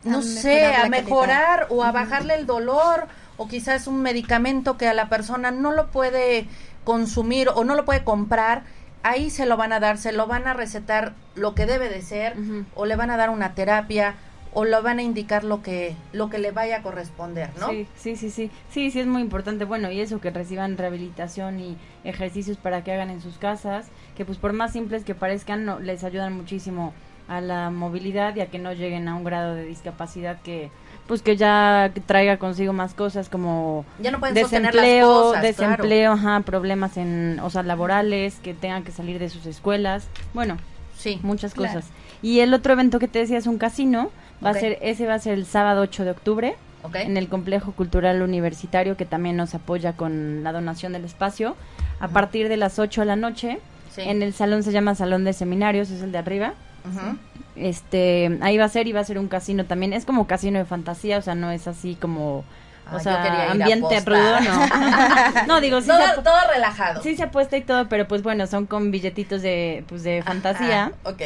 no 0.04 0.20
A 0.20 0.22
sé, 0.22 0.76
a 0.76 0.90
mejorar 0.90 1.68
o 1.70 1.84
a 1.84 1.92
bajarle 1.92 2.36
el 2.36 2.46
dolor 2.46 3.08
o 3.38 3.48
quizás 3.48 3.88
un 3.88 4.02
medicamento 4.02 4.78
que 4.78 4.88
a 4.88 4.94
la 4.94 5.10
persona 5.10 5.52
no 5.52 5.72
lo 5.72 5.88
puede 5.88 6.48
consumir 6.84 7.50
o 7.50 7.64
no 7.64 7.76
lo 7.76 7.86
puede 7.86 8.04
comprar, 8.04 8.64
ahí 9.02 9.30
se 9.30 9.46
lo 9.46 9.58
van 9.58 9.74
a 9.74 9.80
dar, 9.80 9.98
se 9.98 10.12
lo 10.12 10.28
van 10.28 10.48
a 10.48 10.54
recetar 10.54 11.14
lo 11.36 11.56
que 11.56 11.66
debe 11.66 11.90
de 11.90 12.02
ser 12.02 12.36
o 12.76 12.86
le 12.86 12.96
van 12.96 13.10
a 13.10 13.18
dar 13.18 13.30
una 13.30 13.56
terapia 13.56 14.16
o 14.54 14.66
le 14.66 14.80
van 14.82 15.00
a 15.00 15.04
indicar 15.04 15.44
lo 15.44 15.62
que 15.62 15.96
lo 16.12 16.30
que 16.30 16.38
le 16.38 16.52
vaya 16.52 16.78
a 16.78 16.82
corresponder, 16.82 17.50
¿no? 17.60 17.70
Sí, 17.70 17.88
sí, 17.98 18.16
sí, 18.16 18.30
sí. 18.30 18.52
Sí, 18.70 18.92
sí 18.92 19.00
es 19.00 19.08
muy 19.08 19.22
importante. 19.22 19.66
Bueno, 19.66 19.92
y 19.92 20.00
eso 20.00 20.22
que 20.22 20.32
reciban 20.32 20.78
rehabilitación 20.78 21.60
y 21.60 21.78
ejercicios 22.04 22.58
para 22.58 22.84
que 22.84 22.92
hagan 22.92 23.10
en 23.10 23.22
sus 23.22 23.38
casas, 23.38 23.88
que 24.16 24.26
pues 24.26 24.38
por 24.38 24.54
más 24.54 24.74
simples 24.74 25.04
que 25.04 25.16
parezcan, 25.16 25.66
no, 25.66 25.80
les 25.80 26.04
ayudan 26.04 26.34
muchísimo 26.34 26.94
a 27.28 27.42
la 27.42 27.70
movilidad 27.70 28.36
y 28.36 28.42
a 28.42 28.48
que 28.48 28.60
no 28.60 28.74
lleguen 28.74 29.08
a 29.08 29.16
un 29.16 29.24
grado 29.24 29.56
de 29.56 29.66
discapacidad 29.66 30.42
que 30.42 30.70
pues 31.08 31.22
que 31.22 31.36
ya 31.36 31.92
traiga 32.06 32.38
consigo 32.38 32.74
más 32.74 32.94
cosas 32.94 33.30
como 33.30 33.86
Ya 34.00 34.12
no 34.12 34.20
pueden 34.20 34.36
sostener 34.38 34.74
las 34.74 34.84
desempleo, 34.84 35.08
cosas, 35.10 35.42
desempleo, 35.42 36.12
ajá, 36.14 36.40
problemas 36.42 36.98
en, 36.98 37.40
o 37.42 37.50
sea, 37.50 37.64
laborales, 37.64 38.36
que 38.42 38.54
tengan 38.54 38.84
que 38.84 38.92
salir 38.92 39.20
de 39.20 39.30
sus 39.30 39.46
escuelas. 39.46 40.08
Bueno, 40.34 40.58
Sí. 40.98 41.20
muchas 41.24 41.54
Claro. 41.54 41.74
cosas. 41.74 41.92
Y 42.22 42.40
el 42.40 42.54
otro 42.54 42.74
evento 42.74 43.00
que 43.00 43.10
te 43.10 43.20
decía 43.20 43.38
es 43.38 43.48
un 43.48 43.58
casino, 43.58 44.12
va 44.44 44.52
a 44.52 44.54
ser 44.54 44.78
ese 44.82 45.06
va 45.06 45.16
a 45.16 45.20
ser 45.20 45.34
el 45.34 45.46
sábado 45.46 45.82
8 45.82 46.06
de 46.06 46.12
octubre 46.12 46.56
¿Ok? 46.84 46.96
en 46.96 47.18
el 47.18 47.30
Complejo 47.30 47.72
Cultural 47.72 48.22
Universitario 48.22 48.98
que 48.98 49.06
también 49.06 49.38
nos 49.38 49.56
apoya 49.56 49.94
con 49.94 50.44
la 50.44 50.52
donación 50.52 50.94
del 50.94 51.06
espacio 51.06 51.56
a 52.00 52.10
partir 52.10 52.50
de 52.50 52.58
las 52.58 52.80
8 52.80 53.02
de 53.02 53.06
la 53.06 53.16
noche. 53.16 53.60
Sí. 53.92 54.02
En 54.02 54.22
el 54.24 54.34
salón 54.34 54.64
se 54.64 54.72
llama 54.72 54.96
Salón 54.96 55.24
de 55.24 55.34
Seminarios, 55.34 55.90
es 55.92 56.02
el 56.02 56.12
de 56.12 56.18
arriba. 56.18 56.54
Ujú. 56.86 57.18
Este, 57.56 58.38
ahí 58.42 58.58
va 58.58 58.66
a 58.66 58.70
ser 58.70 58.88
y 58.88 58.92
va 58.92 59.00
a 59.00 59.06
ser 59.06 59.20
un 59.20 59.28
casino 59.28 59.66
también. 59.66 59.94
Es 59.94 60.06
como 60.06 60.28
casino 60.28 60.60
de 60.60 60.66
fantasía, 60.66 61.18
o 61.18 61.22
sea, 61.22 61.36
no 61.36 61.52
es 61.52 61.68
así 61.68 61.96
como 61.96 62.44
o 62.92 63.00
sea, 63.00 63.52
ambiente 63.52 64.00
rudo, 64.02 64.40
no. 64.42 65.46
no, 65.48 65.62
digo, 65.62 65.82
sí 65.82 65.88
todo, 65.88 65.98
se, 65.98 66.04
ap- 66.04 66.24
todo 66.24 66.36
relajado. 66.54 67.02
sí 67.02 67.16
se 67.16 67.24
apuesta 67.24 67.56
y 67.58 67.62
todo, 67.62 67.88
pero 67.90 68.08
pues 68.08 68.24
bueno, 68.24 68.46
son 68.48 68.66
con 68.66 68.92
billetitos 68.92 69.42
de 69.42 69.84
pues 69.88 70.04
de 70.04 70.22
fantasía. 70.24 70.92
Ah, 71.06 71.10
ok. 71.10 71.22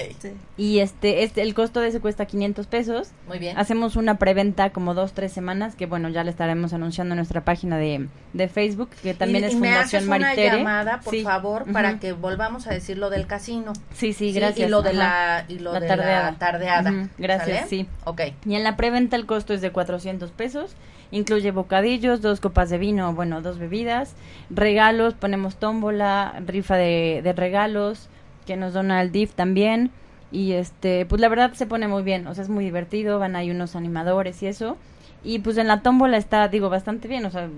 Y 0.58 0.80
este, 0.80 1.24
este, 1.24 1.42
el 1.42 1.54
costo 1.54 1.80
de 1.82 1.90
ese 1.90 2.00
cuesta 2.00 2.26
500 2.26 2.68
pesos. 2.68 3.10
Muy 3.28 3.40
bien. 3.40 3.58
Hacemos 3.58 3.96
una 3.96 4.18
preventa 4.18 4.70
como 4.72 4.94
dos, 4.94 5.14
tres 5.14 5.32
semanas, 5.32 5.76
que 5.76 5.86
bueno, 5.86 6.10
ya 6.10 6.24
le 6.24 6.30
estaremos 6.32 6.74
anunciando 6.74 7.14
en 7.14 7.18
nuestra 7.18 7.42
página 7.42 7.78
de, 7.78 8.08
de 8.34 8.48
Facebook, 8.48 8.90
que 9.04 9.14
también 9.14 9.44
y, 9.44 9.48
es 9.48 9.54
y 9.54 9.58
me 9.58 9.68
Fundación 9.70 10.00
haces 10.00 10.10
Maritere. 10.10 10.48
una 10.50 10.58
llamada, 10.58 11.00
por 11.02 11.14
Sí. 11.14 11.24
favor, 11.24 11.72
para 11.72 12.00
que 12.00 12.12
volvamos 12.14 12.68
a 12.68 12.72
decir 12.72 12.98
lo 12.98 13.10
del 13.10 13.28
casino. 13.28 13.74
Sí, 13.94 14.14
sí, 14.14 14.32
Sí, 14.32 14.34
gracias. 14.34 14.68
Y 14.68 14.72
lo 14.72 14.82
de 14.82 14.90
Ajá. 14.90 14.98
la, 14.98 15.46
y 15.48 15.60
lo 15.60 15.74
La 15.74 15.80
de 15.80 15.88
tardeada. 15.88 16.32
la 16.32 16.38
tardeada. 16.38 17.08
Gracias, 17.18 17.58
¿Sale? 17.60 17.70
sí. 17.70 17.88
Ok. 18.04 18.22
Y 18.46 18.56
en 18.56 18.64
la 18.64 18.76
preventa 18.76 19.16
el 19.16 19.26
costo 19.26 19.54
es 19.54 19.62
de 19.62 19.72
400 19.72 20.32
pesos. 20.32 20.76
Incluye 21.12 21.47
bocadillos, 21.52 22.22
dos 22.22 22.40
copas 22.40 22.70
de 22.70 22.78
vino, 22.78 23.14
bueno, 23.14 23.42
dos 23.42 23.60
bebidas, 23.60 24.16
regalos, 24.50 25.14
ponemos 25.14 25.58
tómbola, 25.58 26.42
rifa 26.46 26.76
de, 26.76 27.22
de 27.24 27.34
regalos 27.34 28.10
que 28.48 28.56
nos 28.56 28.74
dona 28.74 29.02
el 29.02 29.12
DIF 29.12 29.34
también. 29.34 29.92
Y 30.32 30.54
este, 30.54 31.06
pues 31.06 31.22
la 31.22 31.30
verdad 31.30 31.54
se 31.54 31.68
pone 31.68 31.88
muy 31.88 32.04
bien, 32.04 32.28
o 32.28 32.34
sea, 32.34 32.44
es 32.44 32.50
muy 32.50 32.66
divertido, 32.66 33.20
van 33.20 33.36
ahí 33.36 33.52
unos 33.52 33.76
animadores 33.76 34.42
y 34.44 34.48
eso. 34.48 34.78
Y 35.24 35.40
pues 35.40 35.58
en 35.58 35.68
la 35.68 35.82
tómbola 35.82 36.18
está, 36.18 36.48
digo, 36.48 36.70
bastante 36.70 37.08
bien, 37.08 37.26
o 37.26 37.32
sea, 37.32 37.50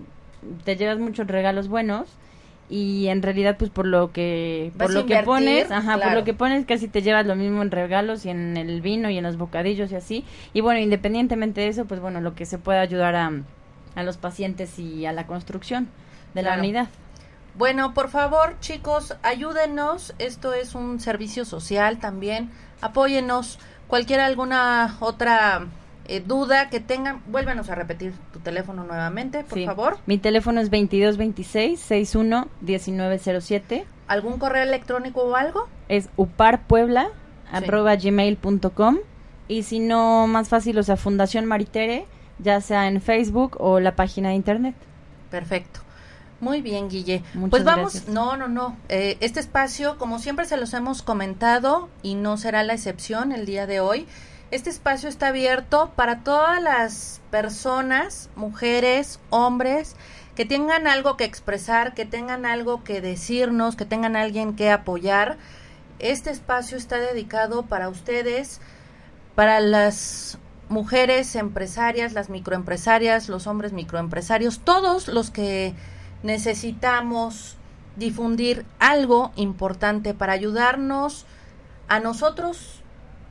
te 0.65 0.75
llevas 0.75 0.99
muchos 0.99 1.28
regalos 1.28 1.67
buenos. 1.67 2.10
y 2.71 3.08
en 3.08 3.23
realidad 3.23 3.58
pues 3.58 3.71
por 3.71 3.88
lo 3.88 4.12
que 4.12 4.71
por 4.78 4.93
lo 4.93 5.08
que 5.08 5.23
pones 5.23 5.71
ajá 5.71 5.97
por 5.97 6.13
lo 6.13 6.23
que 6.23 6.36
pones 6.36 6.67
casi 6.67 6.88
te 6.88 7.02
llevas 7.02 7.25
lo 7.25 7.36
mismo 7.36 7.63
en 7.63 7.71
regalos 7.71 8.28
y 8.28 8.30
en 8.30 8.58
el 8.58 8.82
vino 8.82 9.10
y 9.10 9.17
en 9.17 9.23
los 9.23 9.38
bocadillos 9.38 9.91
y 9.91 9.95
así 9.95 10.23
y 10.54 10.62
bueno 10.62 10.80
independientemente 10.80 11.62
de 11.62 11.69
eso 11.69 11.86
pues 11.86 11.99
bueno 11.99 12.21
lo 12.21 12.36
que 12.36 12.45
se 12.45 12.60
pueda 12.60 12.82
ayudar 12.82 13.15
a, 13.15 13.32
a 13.95 14.04
los 14.04 14.17
pacientes 14.17 14.78
y 14.80 15.06
a 15.06 15.12
la 15.13 15.25
construcción 15.28 15.88
de 16.34 16.43
la 16.43 16.58
unidad 16.58 16.88
Bueno, 17.56 17.93
por 17.93 18.10
favor, 18.10 18.56
chicos, 18.62 19.15
ayúdenos. 19.23 20.13
Esto 20.19 20.54
es 20.54 20.75
un 20.75 20.99
servicio 20.99 21.43
social 21.45 21.97
también. 21.99 22.52
Apóyenos. 22.82 23.60
Cualquier 23.88 24.19
alguna 24.19 24.95
otra 24.99 25.65
eh, 26.06 26.21
duda 26.25 26.69
que 26.69 26.80
tengan, 26.80 27.21
vuélvanos 27.28 27.69
a 27.69 27.75
repetir 27.75 28.13
tu 28.32 28.39
teléfono 28.39 28.84
nuevamente, 28.84 29.43
por 29.43 29.58
Sí. 29.58 29.65
favor. 29.65 29.97
mi 30.06 30.17
teléfono 30.17 30.62
es 30.62 30.69
2226 30.71 31.80
61 31.80 32.47
1907 32.62 33.86
¿Algún 34.08 34.39
correo 34.39 34.63
electrónico 34.63 35.21
o 35.21 35.36
algo? 35.36 35.67
es 35.88 36.10
uparpuebla 36.17 37.10
arroba 37.52 37.95
gmail.com 37.95 38.97
y 39.47 39.63
si 39.63 39.80
no 39.80 40.28
más 40.28 40.49
fácil 40.49 40.78
o 40.80 40.84
sea 40.84 40.97
Fundación 40.97 41.45
Maritere 41.45 42.06
ya 42.39 42.62
sea 42.62 42.88
en 42.88 43.02
Facebook 43.02 43.58
o 43.60 43.80
la 43.80 43.95
página 43.95 44.30
de 44.30 44.36
internet 44.36 44.75
Perfecto. 45.30 45.82
Muy 46.41 46.62
bien, 46.62 46.89
Guille. 46.89 47.21
Muchas 47.34 47.49
pues 47.49 47.63
vamos, 47.63 47.93
gracias. 47.93 48.13
no, 48.13 48.38
no, 48.38 48.47
no. 48.47 48.78
Eh, 48.88 49.17
este 49.19 49.39
espacio, 49.39 49.97
como 49.97 50.19
siempre 50.19 50.45
se 50.45 50.58
los 50.58 50.73
hemos 50.73 51.02
comentado, 51.02 51.89
y 52.02 52.15
no 52.15 52.38
será 52.38 52.63
la 52.63 52.73
excepción 52.73 53.32
el 53.32 53.45
día 53.45 53.67
de 53.67 53.82
hoy, 53.82 54.08
este 54.52 54.69
espacio 54.69 55.10
está 55.10 55.28
abierto 55.28 55.91
para 55.95 56.23
todas 56.23 56.62
las 56.62 57.21
personas, 57.30 58.30
mujeres, 58.36 59.19
hombres, 59.30 59.95
que 60.36 60.45
tengan 60.45 60.88
algo 60.88 61.17
que 61.17 61.25
expresar, 61.25 61.93
que 61.93 62.06
tengan 62.06 62.45
algo 62.45 62.84
que 62.84 63.02
decirnos, 63.02 63.75
que 63.75 63.86
tengan 63.86 64.15
alguien 64.15 64.56
que 64.56 64.71
apoyar. 64.71 65.38
Este 65.99 66.30
espacio 66.30 66.78
está 66.78 66.97
dedicado 66.97 67.63
para 67.63 67.89
ustedes, 67.89 68.62
para 69.36 69.60
las 69.60 70.39
mujeres 70.69 71.36
empresarias, 71.36 72.13
las 72.13 72.29
microempresarias, 72.29 73.27
los 73.27 73.47
hombres 73.47 73.73
microempresarios, 73.73 74.60
todos 74.60 75.08
los 75.08 75.32
que 75.32 75.73
necesitamos 76.23 77.58
difundir 77.95 78.65
algo 78.79 79.32
importante 79.36 80.13
para 80.13 80.34
ayudarnos 80.34 81.25
a 81.88 81.99
nosotros 81.99 82.84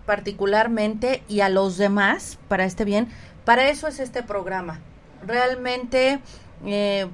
particularmente 0.05 1.23
y 1.29 1.41
a 1.41 1.49
los 1.49 1.77
demás 1.77 2.39
para 2.49 2.65
este 2.65 2.85
bien. 2.85 3.09
Para 3.45 3.69
eso 3.69 3.89
es 3.89 4.01
este 4.01 4.23
programa. 4.23 4.81
Realmente, 5.27 6.21
eh, 6.65 7.09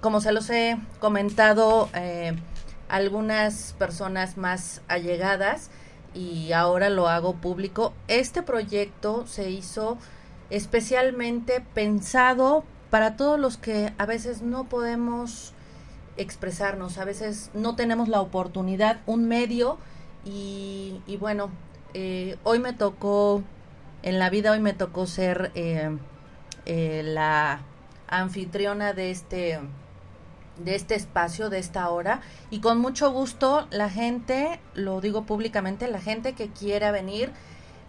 como 0.00 0.20
se 0.20 0.32
los 0.32 0.50
he 0.50 0.78
comentado, 1.00 1.88
eh, 1.94 2.36
algunas 2.88 3.74
personas 3.78 4.36
más 4.36 4.82
allegadas 4.88 5.70
y 6.14 6.52
ahora 6.52 6.90
lo 6.90 7.08
hago 7.08 7.34
público, 7.34 7.92
este 8.08 8.42
proyecto 8.42 9.26
se 9.26 9.50
hizo 9.50 9.98
especialmente 10.50 11.62
pensado 11.74 12.64
para 12.90 13.16
todos 13.16 13.38
los 13.38 13.56
que 13.56 13.92
a 13.98 14.06
veces 14.06 14.42
no 14.42 14.64
podemos 14.64 15.52
expresarnos, 16.16 16.98
a 16.98 17.04
veces 17.04 17.50
no 17.54 17.76
tenemos 17.76 18.08
la 18.08 18.20
oportunidad, 18.20 19.00
un 19.06 19.28
medio 19.28 19.78
y, 20.24 21.00
y 21.06 21.16
bueno, 21.16 21.50
eh, 21.94 22.36
hoy 22.44 22.58
me 22.58 22.72
tocó, 22.72 23.42
en 24.02 24.18
la 24.18 24.30
vida 24.30 24.52
hoy 24.52 24.60
me 24.60 24.72
tocó 24.72 25.06
ser 25.06 25.52
eh, 25.54 25.96
eh, 26.66 27.02
la 27.04 27.62
anfitriona 28.08 28.92
de 28.92 29.10
este 29.10 29.60
de 30.58 30.74
este 30.74 30.94
espacio, 30.94 31.50
de 31.50 31.58
esta 31.58 31.88
hora, 31.88 32.20
y 32.50 32.60
con 32.60 32.78
mucho 32.78 33.10
gusto 33.10 33.66
la 33.70 33.90
gente, 33.90 34.60
lo 34.74 35.00
digo 35.00 35.24
públicamente, 35.24 35.88
la 35.88 36.00
gente 36.00 36.32
que 36.32 36.48
quiera 36.48 36.90
venir, 36.90 37.30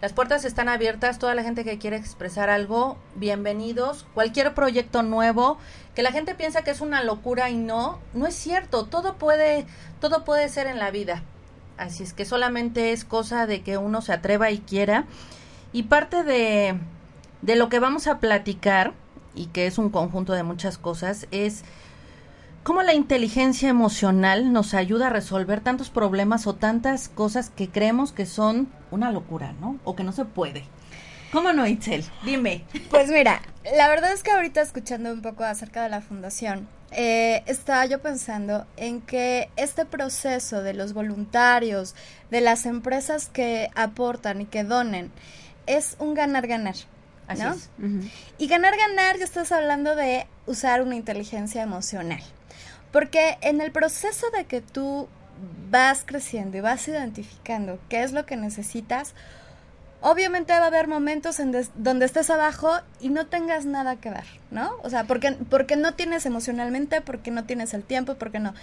las 0.00 0.12
puertas 0.12 0.44
están 0.44 0.68
abiertas, 0.68 1.18
toda 1.18 1.34
la 1.34 1.42
gente 1.42 1.62
que 1.62 1.78
quiere 1.78 1.96
expresar 1.96 2.48
algo, 2.48 2.96
bienvenidos, 3.16 4.06
cualquier 4.14 4.54
proyecto 4.54 5.02
nuevo, 5.02 5.58
que 5.94 6.02
la 6.02 6.12
gente 6.12 6.34
piensa 6.34 6.62
que 6.62 6.70
es 6.70 6.80
una 6.80 7.04
locura 7.04 7.50
y 7.50 7.56
no, 7.56 7.98
no 8.14 8.26
es 8.26 8.34
cierto, 8.34 8.86
todo 8.86 9.16
puede, 9.16 9.66
todo 10.00 10.24
puede 10.24 10.48
ser 10.48 10.66
en 10.66 10.78
la 10.78 10.90
vida, 10.90 11.22
así 11.76 12.02
es 12.02 12.14
que 12.14 12.24
solamente 12.24 12.92
es 12.92 13.04
cosa 13.04 13.46
de 13.46 13.62
que 13.62 13.76
uno 13.76 14.00
se 14.00 14.12
atreva 14.12 14.50
y 14.50 14.58
quiera, 14.58 15.04
y 15.72 15.84
parte 15.84 16.24
de, 16.24 16.78
de 17.42 17.56
lo 17.56 17.68
que 17.68 17.78
vamos 17.78 18.06
a 18.06 18.20
platicar, 18.20 18.94
y 19.34 19.46
que 19.46 19.66
es 19.66 19.78
un 19.78 19.90
conjunto 19.90 20.32
de 20.32 20.42
muchas 20.42 20.78
cosas, 20.78 21.26
es 21.30 21.62
cómo 22.62 22.82
la 22.82 22.94
inteligencia 22.94 23.68
emocional 23.68 24.52
nos 24.52 24.74
ayuda 24.74 25.08
a 25.08 25.10
resolver 25.10 25.60
tantos 25.60 25.90
problemas 25.90 26.46
o 26.46 26.54
tantas 26.54 27.08
cosas 27.08 27.50
que 27.50 27.68
creemos 27.68 28.12
que 28.12 28.26
son 28.26 28.68
una 28.90 29.10
locura, 29.12 29.54
¿no? 29.60 29.78
O 29.84 29.96
que 29.96 30.04
no 30.04 30.12
se 30.12 30.24
puede. 30.24 30.64
¿Cómo 31.32 31.52
no, 31.52 31.66
Itzel? 31.66 32.04
Dime. 32.24 32.64
Pues 32.90 33.08
mira, 33.08 33.40
la 33.76 33.88
verdad 33.88 34.12
es 34.12 34.22
que 34.22 34.32
ahorita 34.32 34.60
escuchando 34.60 35.12
un 35.12 35.22
poco 35.22 35.44
acerca 35.44 35.82
de 35.82 35.88
la 35.88 36.00
fundación, 36.00 36.68
eh, 36.90 37.44
estaba 37.46 37.86
yo 37.86 38.00
pensando 38.00 38.66
en 38.76 39.00
que 39.00 39.48
este 39.56 39.84
proceso 39.84 40.62
de 40.62 40.74
los 40.74 40.92
voluntarios, 40.92 41.94
de 42.30 42.40
las 42.40 42.66
empresas 42.66 43.28
que 43.28 43.70
aportan 43.76 44.40
y 44.40 44.46
que 44.46 44.64
donen, 44.64 45.12
es 45.66 45.94
un 46.00 46.14
ganar-ganar. 46.14 46.74
Así 47.28 47.42
¿no? 47.44 47.54
Y 48.38 48.48
ganar-ganar, 48.48 49.16
ya 49.18 49.24
estás 49.24 49.52
hablando 49.52 49.94
de 49.94 50.26
usar 50.46 50.82
una 50.82 50.96
inteligencia 50.96 51.62
emocional. 51.62 52.20
Porque 52.92 53.38
en 53.40 53.60
el 53.60 53.70
proceso 53.72 54.30
de 54.30 54.44
que 54.44 54.60
tú 54.60 55.08
vas 55.70 56.02
creciendo 56.04 56.56
y 56.56 56.60
vas 56.60 56.86
identificando 56.88 57.78
qué 57.88 58.02
es 58.02 58.12
lo 58.12 58.26
que 58.26 58.36
necesitas, 58.36 59.14
obviamente 60.02 60.52
va 60.52 60.64
a 60.64 60.66
haber 60.66 60.88
momentos 60.88 61.40
en 61.40 61.54
donde 61.76 62.06
estés 62.06 62.30
abajo 62.30 62.72
y 63.00 63.10
no 63.10 63.26
tengas 63.26 63.66
nada 63.66 63.96
que 63.96 64.10
ver, 64.10 64.24
¿no? 64.50 64.72
O 64.82 64.90
sea, 64.90 65.04
porque, 65.04 65.32
porque 65.48 65.76
no 65.76 65.94
tienes 65.94 66.26
emocionalmente, 66.26 67.00
porque 67.00 67.30
no 67.30 67.44
tienes 67.44 67.74
el 67.74 67.82
tiempo, 67.84 68.14
porque 68.14 68.38
no. 68.38 68.54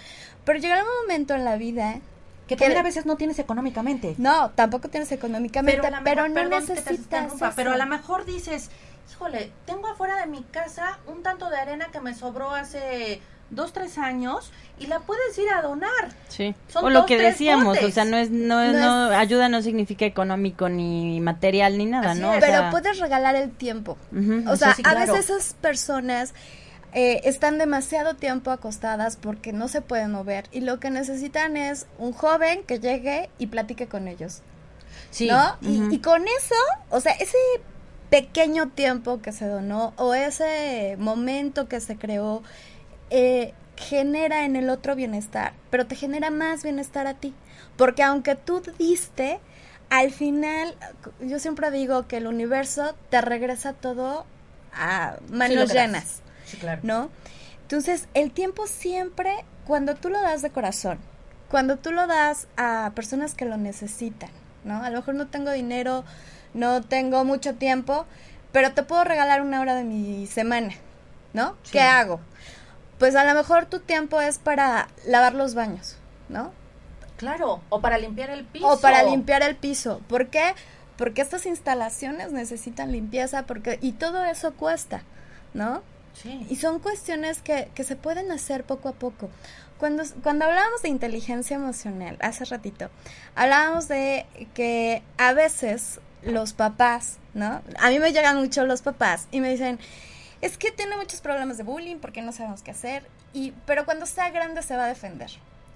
Pero 0.44 0.58
llegará 0.58 0.82
un 0.82 0.88
momento 1.02 1.34
en 1.34 1.44
la 1.44 1.56
vida 1.56 2.00
Que 2.48 2.56
Que- 2.56 2.64
también 2.64 2.80
a 2.80 2.82
veces 2.82 3.04
no 3.04 3.16
tienes 3.16 3.38
económicamente. 3.38 4.14
no, 4.16 4.50
tampoco 4.52 4.88
tienes 4.88 5.12
económicamente, 5.12 5.82
pero, 6.02 6.28
no 6.28 6.34
perdón 6.34 6.66
necesitas 6.66 7.32
Pero 7.56 7.72
a 7.72 7.76
lo 7.76 7.84
mejor 7.86 8.24
dices, 8.24 8.70
híjole, 9.10 9.52
tengo 9.66 9.86
afuera 9.86 10.16
de 10.16 10.26
mi 10.26 10.42
casa 10.44 10.98
un 11.06 11.22
tanto 11.22 11.50
de 11.50 11.58
arena 11.58 11.88
que 11.92 12.00
me 12.00 12.14
sobró 12.14 12.50
hace 12.54 13.20
dos, 13.50 13.72
tres 13.72 13.98
años 13.98 14.50
y 14.78 14.86
la 14.86 15.00
puedes 15.00 15.36
ir 15.38 15.48
a 15.50 15.62
donar. 15.62 15.90
Sí. 16.28 16.54
Son 16.68 16.84
o 16.84 16.90
lo 16.90 17.00
dos, 17.00 17.06
que 17.06 17.18
decíamos, 17.18 17.76
botes. 17.76 17.84
o 17.84 17.90
sea, 17.90 18.04
no 18.04 18.16
es, 18.16 18.30
no, 18.30 18.60
es- 18.62 18.74
No 18.74 19.08
no, 19.10 19.16
ayuda 19.16 19.48
no 19.48 19.62
significa 19.62 20.04
económico 20.04 20.68
ni 20.68 21.20
material 21.20 21.78
ni 21.78 21.86
nada, 21.86 22.12
Así 22.12 22.20
¿no? 22.20 22.32
es. 22.32 22.38
O 22.38 22.40
Pero 22.40 22.58
sea, 22.58 22.70
puedes 22.70 22.98
regalar 22.98 23.34
el 23.36 23.50
tiempo. 23.50 23.96
O 24.46 24.56
sea, 24.56 24.74
sí, 24.74 24.82
a 24.84 24.94
veces 24.94 25.30
esas 25.30 25.54
personas 25.54 26.34
eh, 26.94 27.20
están 27.24 27.58
demasiado 27.58 28.14
tiempo 28.14 28.50
acostadas 28.50 29.16
porque 29.16 29.52
no 29.52 29.68
se 29.68 29.82
pueden 29.82 30.10
mover 30.12 30.46
y 30.52 30.60
lo 30.60 30.80
que 30.80 30.88
necesitan 30.90 31.56
es 31.58 31.86
un 31.98 32.12
joven 32.12 32.62
que 32.66 32.78
llegue 32.80 33.28
y 33.38 33.48
platique 33.48 33.88
con 33.88 34.08
ellos, 34.08 34.40
Sí. 35.10 35.26
¿no? 35.28 35.56
Y- 35.60 35.94
y, 35.94 35.98
con 35.98 36.22
eso, 36.22 36.54
o 36.90 37.00
sea, 37.00 37.12
ese 37.12 37.36
pequeño 38.10 38.68
tiempo 38.68 39.20
que 39.20 39.32
se 39.32 39.46
donó 39.46 39.92
o 39.96 40.14
ese 40.14 40.96
momento 40.98 41.68
que 41.68 41.80
se 41.80 41.96
creó 41.96 42.42
eh, 43.10 43.54
genera 43.76 44.44
en 44.44 44.56
el 44.56 44.70
otro 44.70 44.94
bienestar, 44.94 45.52
pero 45.70 45.86
te 45.86 45.94
genera 45.94 46.30
más 46.30 46.62
bienestar 46.62 47.06
a 47.06 47.14
ti, 47.14 47.34
porque 47.76 48.02
aunque 48.02 48.34
tú 48.34 48.62
diste, 48.78 49.40
al 49.90 50.10
final, 50.10 50.74
yo 51.20 51.38
siempre 51.38 51.70
digo 51.70 52.06
que 52.06 52.18
el 52.18 52.26
universo 52.26 52.94
te 53.10 53.20
regresa 53.20 53.72
todo 53.72 54.26
a 54.72 55.16
manos 55.30 55.72
llenas, 55.72 56.22
Sí, 56.44 56.56
claro. 56.56 56.80
¿no? 56.82 57.10
Entonces, 57.62 58.08
el 58.14 58.30
tiempo 58.30 58.66
siempre, 58.66 59.44
cuando 59.66 59.94
tú 59.94 60.08
lo 60.08 60.20
das 60.20 60.42
de 60.42 60.50
corazón, 60.50 60.98
cuando 61.50 61.76
tú 61.76 61.92
lo 61.92 62.06
das 62.06 62.48
a 62.56 62.92
personas 62.94 63.34
que 63.34 63.44
lo 63.44 63.56
necesitan, 63.56 64.30
¿no? 64.64 64.82
A 64.82 64.90
lo 64.90 64.98
mejor 64.98 65.14
no 65.14 65.26
tengo 65.28 65.50
dinero, 65.50 66.04
no 66.54 66.82
tengo 66.82 67.24
mucho 67.24 67.54
tiempo, 67.54 68.06
pero 68.52 68.72
te 68.72 68.82
puedo 68.82 69.04
regalar 69.04 69.42
una 69.42 69.60
hora 69.60 69.74
de 69.74 69.84
mi 69.84 70.26
semana, 70.26 70.74
¿no? 71.34 71.56
Sí. 71.62 71.72
¿Qué 71.72 71.80
hago? 71.80 72.20
Pues 72.98 73.14
a 73.14 73.24
lo 73.24 73.34
mejor 73.34 73.66
tu 73.66 73.80
tiempo 73.80 74.20
es 74.20 74.38
para 74.38 74.88
lavar 75.06 75.34
los 75.34 75.54
baños, 75.54 75.96
¿no? 76.28 76.52
Claro, 77.16 77.60
o 77.68 77.80
para 77.80 77.98
limpiar 77.98 78.30
el 78.30 78.44
piso. 78.44 78.68
O 78.68 78.80
para 78.80 79.02
limpiar 79.02 79.42
el 79.42 79.56
piso. 79.56 80.00
¿Por 80.08 80.28
qué? 80.28 80.54
Porque 80.96 81.20
estas 81.20 81.46
instalaciones 81.46 82.32
necesitan 82.32 82.92
limpieza 82.92 83.44
porque 83.44 83.78
y 83.82 83.92
todo 83.92 84.24
eso 84.24 84.54
cuesta, 84.54 85.02
¿no? 85.54 85.82
Sí. 86.14 86.46
Y 86.48 86.56
son 86.56 86.80
cuestiones 86.80 87.42
que, 87.42 87.70
que 87.74 87.84
se 87.84 87.96
pueden 87.96 88.32
hacer 88.32 88.64
poco 88.64 88.88
a 88.88 88.92
poco. 88.92 89.30
Cuando, 89.78 90.02
cuando 90.24 90.44
hablábamos 90.44 90.82
de 90.82 90.88
inteligencia 90.88 91.54
emocional, 91.54 92.16
hace 92.20 92.44
ratito, 92.44 92.90
hablábamos 93.36 93.86
de 93.86 94.26
que 94.54 95.02
a 95.18 95.32
veces 95.32 96.00
los 96.22 96.52
papás, 96.52 97.18
¿no? 97.34 97.62
A 97.78 97.90
mí 97.90 98.00
me 98.00 98.12
llegan 98.12 98.38
mucho 98.38 98.66
los 98.66 98.82
papás 98.82 99.28
y 99.30 99.40
me 99.40 99.50
dicen, 99.50 99.78
es 100.40 100.56
que 100.56 100.70
tiene 100.70 100.96
muchos 100.96 101.20
problemas 101.20 101.58
de 101.58 101.64
bullying 101.64 101.96
porque 101.96 102.22
no 102.22 102.32
sabemos 102.32 102.62
qué 102.62 102.70
hacer. 102.70 103.06
Y, 103.32 103.52
pero 103.66 103.84
cuando 103.84 104.06
sea 104.06 104.30
grande 104.30 104.62
se 104.62 104.76
va 104.76 104.84
a 104.84 104.88
defender. 104.88 105.30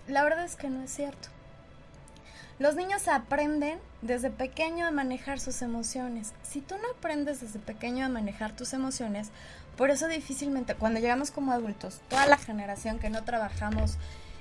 La 0.09 0.23
verdad 0.23 0.45
es 0.45 0.57
que 0.57 0.69
no 0.69 0.83
es 0.83 0.91
cierto. 0.91 1.29
Los 2.59 2.77
niños 2.77 3.09
aprenden 3.09 3.79
desde 4.03 4.31
pequeño 4.31 4.87
a 4.87 4.91
manejar 4.91 5.41
sus 5.41 5.63
emociones. 5.63 6.33
Si 6.43 6.61
tú 6.61 6.77
no 6.77 6.91
aprendes 6.97 7.41
desde 7.41 7.59
pequeño 7.59 8.05
a 8.07 8.09
manejar 8.09 8.55
tus 8.55 8.73
emociones, 8.73 9.31
por 9.77 9.91
eso 9.91 10.07
difícilmente 10.07 10.75
cuando 10.75 11.01
llegamos 11.01 11.31
como 11.31 11.53
adultos, 11.53 12.01
toda 12.09 12.27
la 12.27 12.37
generación 12.37 12.99
que 12.99 13.11
no 13.11 13.25
trabajamos 13.25 13.97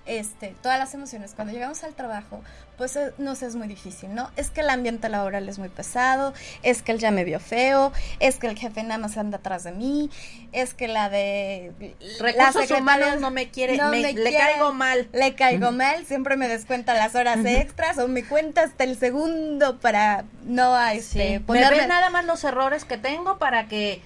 este, 0.06 0.56
todas 0.62 0.80
las 0.80 0.94
emociones. 0.94 1.34
Cuando 1.36 1.54
llegamos 1.54 1.84
al 1.84 1.94
trabajo, 1.94 2.42
pues 2.78 2.96
eh, 2.96 3.14
nos 3.18 3.44
es 3.44 3.56
muy 3.56 3.68
difícil, 3.68 4.14
¿no? 4.16 4.32
Es 4.36 4.50
que 4.50 4.62
el 4.62 4.70
ambiente 4.70 5.08
laboral 5.10 5.48
es 5.48 5.60
muy 5.60 5.70
pesado, 5.70 6.34
es 6.64 6.82
que 6.82 6.92
él 6.92 7.00
ya 7.00 7.12
me 7.12 7.24
vio 7.24 7.40
feo, 7.40 7.92
es 8.20 8.38
que 8.38 8.48
el 8.48 8.58
jefe 8.58 8.82
nada 8.84 8.98
más 8.98 9.18
anda 9.18 9.38
atrás 9.38 9.64
de 9.64 9.72
mí, 9.72 10.10
es 10.52 10.74
que 10.74 10.88
la 10.88 11.10
de 11.10 11.74
recursos 12.20 12.72
humanos 12.72 13.20
no 13.20 13.30
me 13.32 13.50
quiere, 13.50 13.74
le 13.74 14.34
caigo 14.34 14.74
mal. 14.74 15.08
Le 15.14 15.36
caigo 15.36 15.72
mal, 15.72 16.06
siempre 16.06 16.38
me 16.38 16.48
descuenta 16.48 16.94
las 16.94 17.16
horas 17.16 17.46
extras 17.46 17.98
o 18.00 18.08
me 18.08 18.24
cuenta 18.24 18.64
hasta 18.64 18.84
el 18.84 18.98
segundo 18.98 19.80
para 19.80 20.26
no 20.44 20.80
este 20.90 21.40
ponerme 21.40 21.88
nada 21.88 22.10
más 22.10 22.26
los 22.26 22.44
errores 22.44 22.86
que 22.86 22.98
tengo 22.98 23.38
para 23.38 23.68
que 23.68 24.02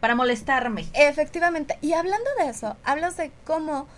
para 0.00 0.14
molestarme. 0.14 0.86
Efectivamente, 0.92 1.78
y 1.80 1.92
hablando 1.92 2.28
de 2.38 2.50
eso, 2.50 2.76
hablas 2.84 3.16
de 3.16 3.30
cómo 3.44 3.88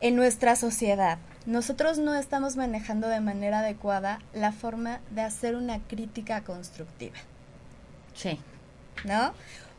en 0.00 0.16
nuestra 0.16 0.56
sociedad 0.56 1.18
nosotros 1.46 1.98
no 1.98 2.14
estamos 2.16 2.56
manejando 2.56 3.06
de 3.08 3.20
manera 3.20 3.60
adecuada 3.60 4.18
la 4.34 4.50
forma 4.50 5.00
de 5.10 5.22
hacer 5.22 5.54
una 5.54 5.78
crítica 5.78 6.42
constructiva. 6.42 7.16
Sí. 8.14 8.40
¿No? 9.04 9.32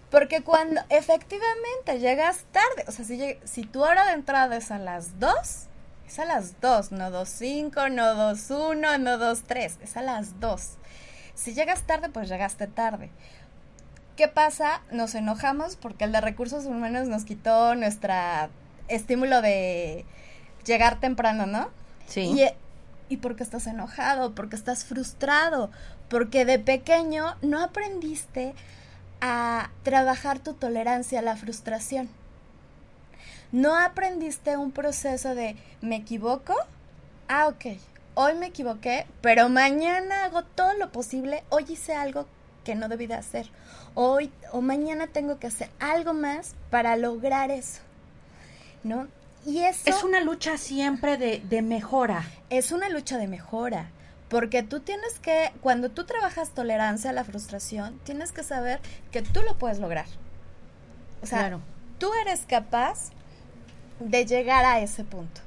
Porque 0.09 0.41
cuando 0.41 0.79
efectivamente 0.89 1.99
llegas 1.99 2.45
tarde, 2.53 2.85
o 2.87 2.91
sea, 2.91 3.03
si, 3.03 3.37
si 3.43 3.63
tu 3.63 3.83
hora 3.83 4.05
de 4.05 4.13
entrada 4.13 4.55
es 4.55 4.71
a 4.71 4.79
las 4.79 5.19
2, 5.19 5.33
es 6.07 6.19
a 6.19 6.25
las 6.25 6.61
2, 6.61 6.93
no 6.93 7.09
2.5, 7.11 7.91
no 7.91 8.03
2.1, 8.33 8.99
no 8.99 9.17
2.3, 9.17 9.77
es 9.81 9.97
a 9.97 10.01
las 10.01 10.39
2. 10.39 10.61
Si 11.35 11.53
llegas 11.53 11.83
tarde, 11.83 12.07
pues 12.07 12.29
llegaste 12.29 12.67
tarde. 12.67 13.09
¿Qué 14.15 14.29
pasa? 14.29 14.81
Nos 14.89 15.13
enojamos 15.15 15.75
porque 15.75 16.05
el 16.05 16.13
de 16.13 16.21
recursos 16.21 16.65
humanos 16.65 17.09
nos 17.09 17.25
quitó 17.25 17.75
nuestra 17.75 18.49
estímulo 18.87 19.41
de 19.41 20.05
llegar 20.65 20.99
temprano, 20.99 21.45
¿no? 21.45 21.69
Sí. 22.07 22.21
Y, 22.21 23.13
y 23.13 23.17
porque 23.17 23.43
estás 23.43 23.67
enojado, 23.67 24.35
porque 24.35 24.55
estás 24.55 24.85
frustrado, 24.85 25.69
porque 26.09 26.45
de 26.45 26.59
pequeño 26.59 27.35
no 27.41 27.63
aprendiste 27.63 28.53
a 29.21 29.71
trabajar 29.83 30.39
tu 30.39 30.53
tolerancia 30.53 31.19
a 31.19 31.23
la 31.23 31.35
frustración. 31.35 32.09
No 33.51 33.75
aprendiste 33.77 34.57
un 34.57 34.71
proceso 34.71 35.33
de 35.33 35.55
me 35.81 35.95
equivoco, 35.95 36.53
ah, 37.29 37.47
ok, 37.47 37.77
hoy 38.13 38.35
me 38.35 38.47
equivoqué, 38.47 39.07
pero 39.21 39.47
mañana 39.47 40.25
hago 40.25 40.43
todo 40.43 40.73
lo 40.73 40.91
posible, 40.91 41.43
hoy 41.49 41.65
hice 41.69 41.95
algo 41.95 42.25
que 42.65 42.75
no 42.75 42.89
debí 42.89 43.07
de 43.07 43.13
hacer, 43.13 43.49
hoy 43.95 44.31
o 44.51 44.59
mañana 44.59 45.07
tengo 45.07 45.39
que 45.39 45.47
hacer 45.47 45.69
algo 45.79 46.13
más 46.13 46.55
para 46.69 46.97
lograr 46.97 47.51
eso. 47.51 47.79
¿No? 48.87 49.07
Y 49.45 49.59
eso... 49.59 49.89
Es 49.89 50.03
una 50.03 50.19
lucha 50.19 50.57
siempre 50.57 51.17
de, 51.17 51.39
de 51.39 51.61
mejora. 51.61 52.23
Es 52.49 52.71
una 52.71 52.89
lucha 52.89 53.17
de 53.17 53.27
mejora. 53.27 53.91
Porque 54.29 54.61
tú 54.61 54.81
tienes 54.81 55.19
que, 55.19 55.53
cuando 55.61 55.89
tú 55.89 56.05
trabajas 56.05 56.49
tolerancia 56.49 57.11
a 57.11 57.13
la 57.13 57.23
frustración, 57.23 57.99
tienes 58.03 58.31
que 58.31 58.43
saber 58.43 58.81
que 59.11 59.21
tú 59.21 59.41
lo 59.41 59.57
puedes 59.57 59.79
lograr. 59.79 60.05
O 61.21 61.25
sea, 61.25 61.59
tú 61.97 62.11
eres 62.21 62.45
capaz 62.45 63.11
de 63.99 64.25
llegar 64.25 64.65
a 64.65 64.79
ese 64.79 65.03
punto. 65.03 65.41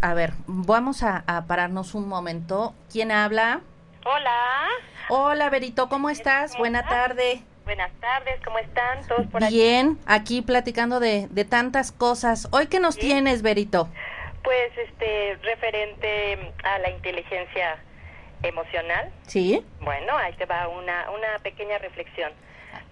A 0.00 0.14
ver, 0.14 0.32
vamos 0.46 1.02
a, 1.02 1.22
a, 1.26 1.44
pararnos 1.44 1.94
un 1.94 2.08
momento. 2.08 2.74
¿Quién 2.90 3.12
habla? 3.12 3.60
Hola. 4.06 4.68
Hola, 5.10 5.50
Berito, 5.50 5.90
¿cómo 5.90 6.08
estás? 6.08 6.56
Buena 6.56 6.86
tarde. 6.86 7.44
Buenas 7.70 7.92
tardes, 8.00 8.40
¿cómo 8.44 8.58
están 8.58 9.06
todos 9.06 9.28
por 9.28 9.44
aquí? 9.44 9.54
Bien, 9.54 9.96
aquí 10.04 10.42
platicando 10.42 10.98
de, 10.98 11.28
de 11.30 11.44
tantas 11.44 11.92
cosas. 11.92 12.48
¿Hoy 12.50 12.66
qué 12.66 12.80
nos 12.80 12.96
tienes, 12.96 13.42
Berito? 13.42 13.88
Pues, 14.42 14.76
este, 14.76 15.36
referente 15.36 16.52
a 16.64 16.80
la 16.80 16.90
inteligencia 16.90 17.78
emocional. 18.42 19.12
Sí. 19.28 19.64
Bueno, 19.82 20.16
ahí 20.16 20.32
te 20.32 20.46
va 20.46 20.66
una, 20.66 21.12
una 21.12 21.38
pequeña 21.44 21.78
reflexión. 21.78 22.32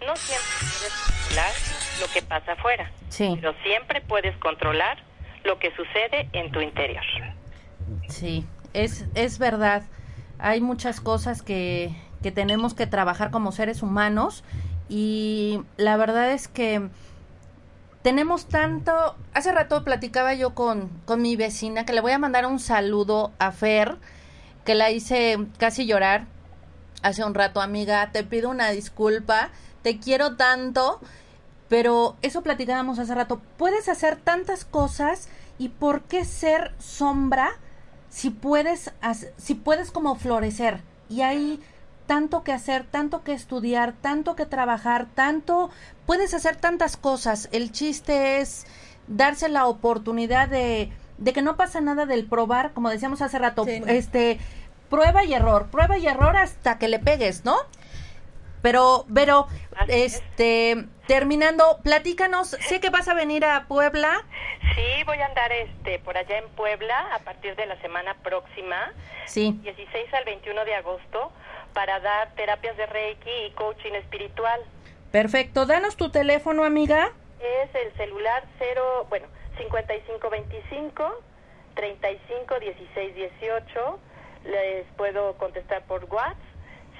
No 0.06 0.14
siempre 0.14 0.46
puedes 0.60 0.92
controlar 0.94 1.52
lo 2.00 2.06
que 2.12 2.22
pasa 2.22 2.52
afuera, 2.52 2.92
sí. 3.08 3.32
pero 3.34 3.54
siempre 3.64 4.00
puedes 4.02 4.36
controlar 4.36 5.02
lo 5.42 5.58
que 5.58 5.74
sucede 5.74 6.28
en 6.32 6.52
tu 6.52 6.60
interior. 6.60 7.02
Sí, 8.06 8.46
es, 8.74 9.06
es 9.16 9.40
verdad. 9.40 9.82
Hay 10.38 10.60
muchas 10.60 11.00
cosas 11.00 11.42
que, 11.42 11.90
que 12.22 12.30
tenemos 12.30 12.74
que 12.74 12.86
trabajar 12.86 13.32
como 13.32 13.50
seres 13.50 13.82
humanos 13.82 14.44
y 14.88 15.60
la 15.76 15.96
verdad 15.96 16.32
es 16.32 16.48
que 16.48 16.88
tenemos 18.02 18.46
tanto, 18.46 19.16
hace 19.34 19.52
rato 19.52 19.84
platicaba 19.84 20.34
yo 20.34 20.54
con, 20.54 20.88
con 21.04 21.20
mi 21.20 21.36
vecina 21.36 21.84
que 21.84 21.92
le 21.92 22.00
voy 22.00 22.12
a 22.12 22.18
mandar 22.18 22.46
un 22.46 22.58
saludo 22.58 23.32
a 23.38 23.52
Fer, 23.52 23.96
que 24.64 24.74
la 24.74 24.90
hice 24.90 25.38
casi 25.58 25.86
llorar 25.86 26.26
hace 27.02 27.24
un 27.24 27.34
rato, 27.34 27.60
amiga, 27.60 28.10
te 28.12 28.24
pido 28.24 28.50
una 28.50 28.70
disculpa, 28.70 29.50
te 29.82 29.98
quiero 29.98 30.36
tanto, 30.36 31.00
pero 31.68 32.16
eso 32.22 32.42
platicábamos 32.42 32.98
hace 32.98 33.14
rato, 33.14 33.40
puedes 33.56 33.88
hacer 33.88 34.16
tantas 34.16 34.64
cosas 34.64 35.28
y 35.58 35.68
por 35.68 36.02
qué 36.02 36.24
ser 36.24 36.72
sombra 36.78 37.52
si 38.10 38.30
puedes, 38.30 38.92
si 39.36 39.54
puedes 39.54 39.90
como 39.90 40.14
florecer. 40.16 40.82
Y 41.08 41.22
ahí 41.22 41.60
tanto 42.08 42.42
que 42.42 42.52
hacer, 42.52 42.84
tanto 42.84 43.22
que 43.22 43.32
estudiar, 43.32 43.92
tanto 43.92 44.34
que 44.34 44.46
trabajar, 44.46 45.06
tanto, 45.14 45.70
puedes 46.06 46.32
hacer 46.32 46.56
tantas 46.56 46.96
cosas. 46.96 47.50
El 47.52 47.70
chiste 47.70 48.38
es 48.38 48.66
darse 49.06 49.50
la 49.50 49.66
oportunidad 49.66 50.48
de, 50.48 50.90
de 51.18 51.32
que 51.34 51.42
no 51.42 51.56
pasa 51.56 51.82
nada 51.82 52.06
del 52.06 52.26
probar, 52.26 52.72
como 52.72 52.88
decíamos 52.88 53.20
hace 53.20 53.38
rato, 53.38 53.66
este, 53.66 54.38
prueba 54.88 55.22
y 55.22 55.34
error, 55.34 55.68
prueba 55.70 55.98
y 55.98 56.06
error 56.06 56.34
hasta 56.36 56.78
que 56.78 56.88
le 56.88 56.98
pegues, 56.98 57.44
¿no? 57.44 57.56
Pero, 58.62 59.04
pero, 59.14 59.46
este, 59.86 60.86
terminando, 61.06 61.78
platícanos, 61.84 62.48
sé 62.48 62.80
que 62.80 62.88
vas 62.88 63.06
a 63.08 63.14
venir 63.14 63.44
a 63.44 63.66
Puebla. 63.68 64.24
Sí, 64.74 65.04
voy 65.04 65.18
a 65.18 65.26
andar, 65.26 65.52
este, 65.52 65.98
por 66.00 66.16
allá 66.16 66.38
en 66.38 66.48
Puebla 66.56 67.14
a 67.14 67.18
partir 67.20 67.54
de 67.54 67.66
la 67.66 67.80
semana 67.82 68.14
próxima. 68.14 68.92
Sí. 69.26 69.60
16 69.62 70.14
al 70.14 70.24
21 70.24 70.64
de 70.64 70.74
agosto 70.74 71.32
para 71.74 72.00
dar 72.00 72.34
terapias 72.34 72.76
de 72.76 72.86
Reiki 72.86 73.30
y 73.46 73.50
coaching 73.52 73.92
espiritual. 73.92 74.60
Perfecto, 75.10 75.66
danos 75.66 75.96
tu 75.96 76.10
teléfono, 76.10 76.64
amiga. 76.64 77.12
Es 77.40 77.74
el 77.74 77.92
celular 77.96 78.44
0, 78.58 79.06
bueno, 79.08 79.26
5525 79.56 81.22
35 81.74 82.58
16 82.60 83.14
18. 83.14 83.98
Les 84.44 84.86
puedo 84.96 85.34
contestar 85.34 85.82
por 85.84 86.04
WhatsApp. 86.04 86.36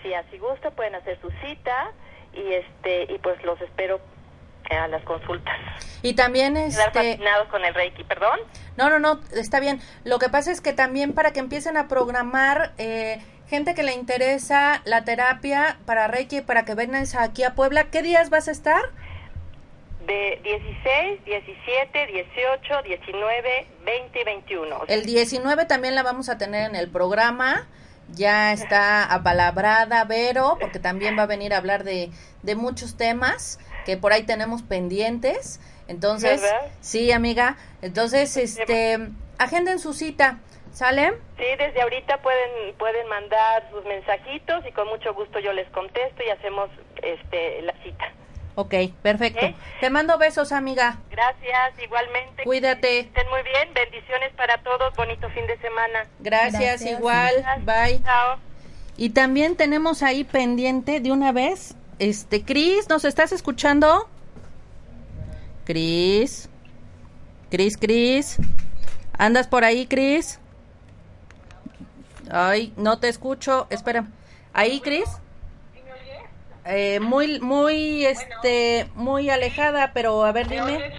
Si 0.02 0.14
así 0.14 0.38
gusta, 0.38 0.70
pueden 0.70 0.94
hacer 0.94 1.20
su 1.20 1.30
cita 1.42 1.92
y 2.32 2.52
este 2.52 3.12
y 3.12 3.18
pues 3.18 3.42
los 3.42 3.60
espero 3.60 4.00
a 4.76 4.88
las 4.88 5.02
consultas. 5.04 5.56
Y 6.02 6.14
también 6.14 6.56
este 6.56 6.82
fascinados 6.92 7.48
con 7.48 7.64
el 7.64 7.74
Reiki, 7.74 8.04
perdón. 8.04 8.38
No, 8.76 8.90
no, 8.90 8.98
no, 8.98 9.20
está 9.32 9.60
bien. 9.60 9.80
Lo 10.04 10.18
que 10.18 10.28
pasa 10.28 10.50
es 10.50 10.60
que 10.60 10.72
también 10.72 11.12
para 11.12 11.32
que 11.32 11.40
empiecen 11.40 11.76
a 11.76 11.88
programar 11.88 12.72
eh, 12.78 13.20
gente 13.48 13.74
que 13.74 13.82
le 13.82 13.94
interesa 13.94 14.82
la 14.84 15.04
terapia 15.04 15.78
para 15.86 16.06
Reiki, 16.06 16.42
para 16.42 16.64
que 16.64 16.74
vengas 16.74 17.14
aquí 17.14 17.44
a 17.44 17.54
Puebla, 17.54 17.90
¿qué 17.90 18.02
días 18.02 18.30
vas 18.30 18.48
a 18.48 18.52
estar? 18.52 18.82
De 20.06 20.40
16, 20.42 21.24
17, 21.24 22.06
18, 22.06 22.82
19, 22.82 23.66
20 23.84 24.20
y 24.20 24.24
21. 24.24 24.84
El 24.88 25.04
19 25.04 25.66
también 25.66 25.94
la 25.94 26.02
vamos 26.02 26.28
a 26.28 26.38
tener 26.38 26.68
en 26.68 26.76
el 26.76 26.88
programa. 26.88 27.66
Ya 28.10 28.54
está 28.54 29.04
apalabrada 29.04 30.02
Vero, 30.04 30.56
porque 30.58 30.78
también 30.78 31.18
va 31.18 31.24
a 31.24 31.26
venir 31.26 31.52
a 31.52 31.58
hablar 31.58 31.84
de, 31.84 32.10
de 32.42 32.54
muchos 32.54 32.96
temas 32.96 33.58
que 33.88 33.96
por 33.96 34.12
ahí 34.12 34.24
tenemos 34.24 34.60
pendientes. 34.60 35.60
Entonces, 35.88 36.42
sí, 36.82 37.10
amiga. 37.10 37.56
Entonces, 37.80 38.36
este, 38.36 38.98
agenden 39.38 39.78
su 39.78 39.94
cita. 39.94 40.40
¿Sale? 40.74 41.14
Sí, 41.38 41.44
desde 41.56 41.80
ahorita 41.80 42.18
pueden 42.18 42.74
pueden 42.76 43.08
mandar 43.08 43.66
sus 43.70 43.82
mensajitos 43.86 44.62
y 44.68 44.72
con 44.72 44.88
mucho 44.88 45.14
gusto 45.14 45.38
yo 45.38 45.54
les 45.54 45.66
contesto 45.70 46.22
y 46.22 46.28
hacemos 46.28 46.68
este 47.02 47.62
la 47.62 47.72
cita. 47.82 48.12
Ok, 48.56 48.74
perfecto. 49.00 49.54
Te 49.80 49.88
mando 49.88 50.18
besos, 50.18 50.52
amiga. 50.52 50.98
Gracias, 51.10 51.82
igualmente. 51.82 52.44
Cuídate. 52.44 53.00
Estén 53.00 53.26
muy 53.30 53.42
bien, 53.42 53.72
bendiciones 53.72 54.34
para 54.34 54.58
todos, 54.58 54.94
bonito 54.96 55.30
fin 55.30 55.46
de 55.46 55.56
semana. 55.60 56.06
Gracias, 56.18 56.82
igual. 56.82 57.32
Bye. 57.60 58.02
Chao. 58.02 58.38
Y 58.98 59.10
también 59.10 59.56
tenemos 59.56 60.02
ahí 60.02 60.24
pendiente 60.24 61.00
de 61.00 61.10
una 61.10 61.32
vez, 61.32 61.74
este, 61.98 62.44
Cris, 62.44 62.88
¿nos 62.88 63.04
estás 63.04 63.32
escuchando? 63.32 64.08
Cris. 65.64 66.48
Cris, 67.50 67.76
Cris. 67.76 68.38
¿Andas 69.16 69.46
por 69.48 69.64
ahí, 69.64 69.86
Cris? 69.86 70.38
Ay, 72.30 72.72
no 72.76 72.98
te 72.98 73.08
escucho. 73.08 73.66
Espera. 73.70 74.06
¿Ahí, 74.52 74.80
Cris? 74.80 75.08
Eh, 76.70 77.00
muy, 77.00 77.40
muy, 77.40 78.04
este, 78.04 78.90
muy 78.94 79.30
alejada, 79.30 79.92
pero 79.94 80.24
a 80.24 80.32
ver, 80.32 80.48
dime. 80.48 80.92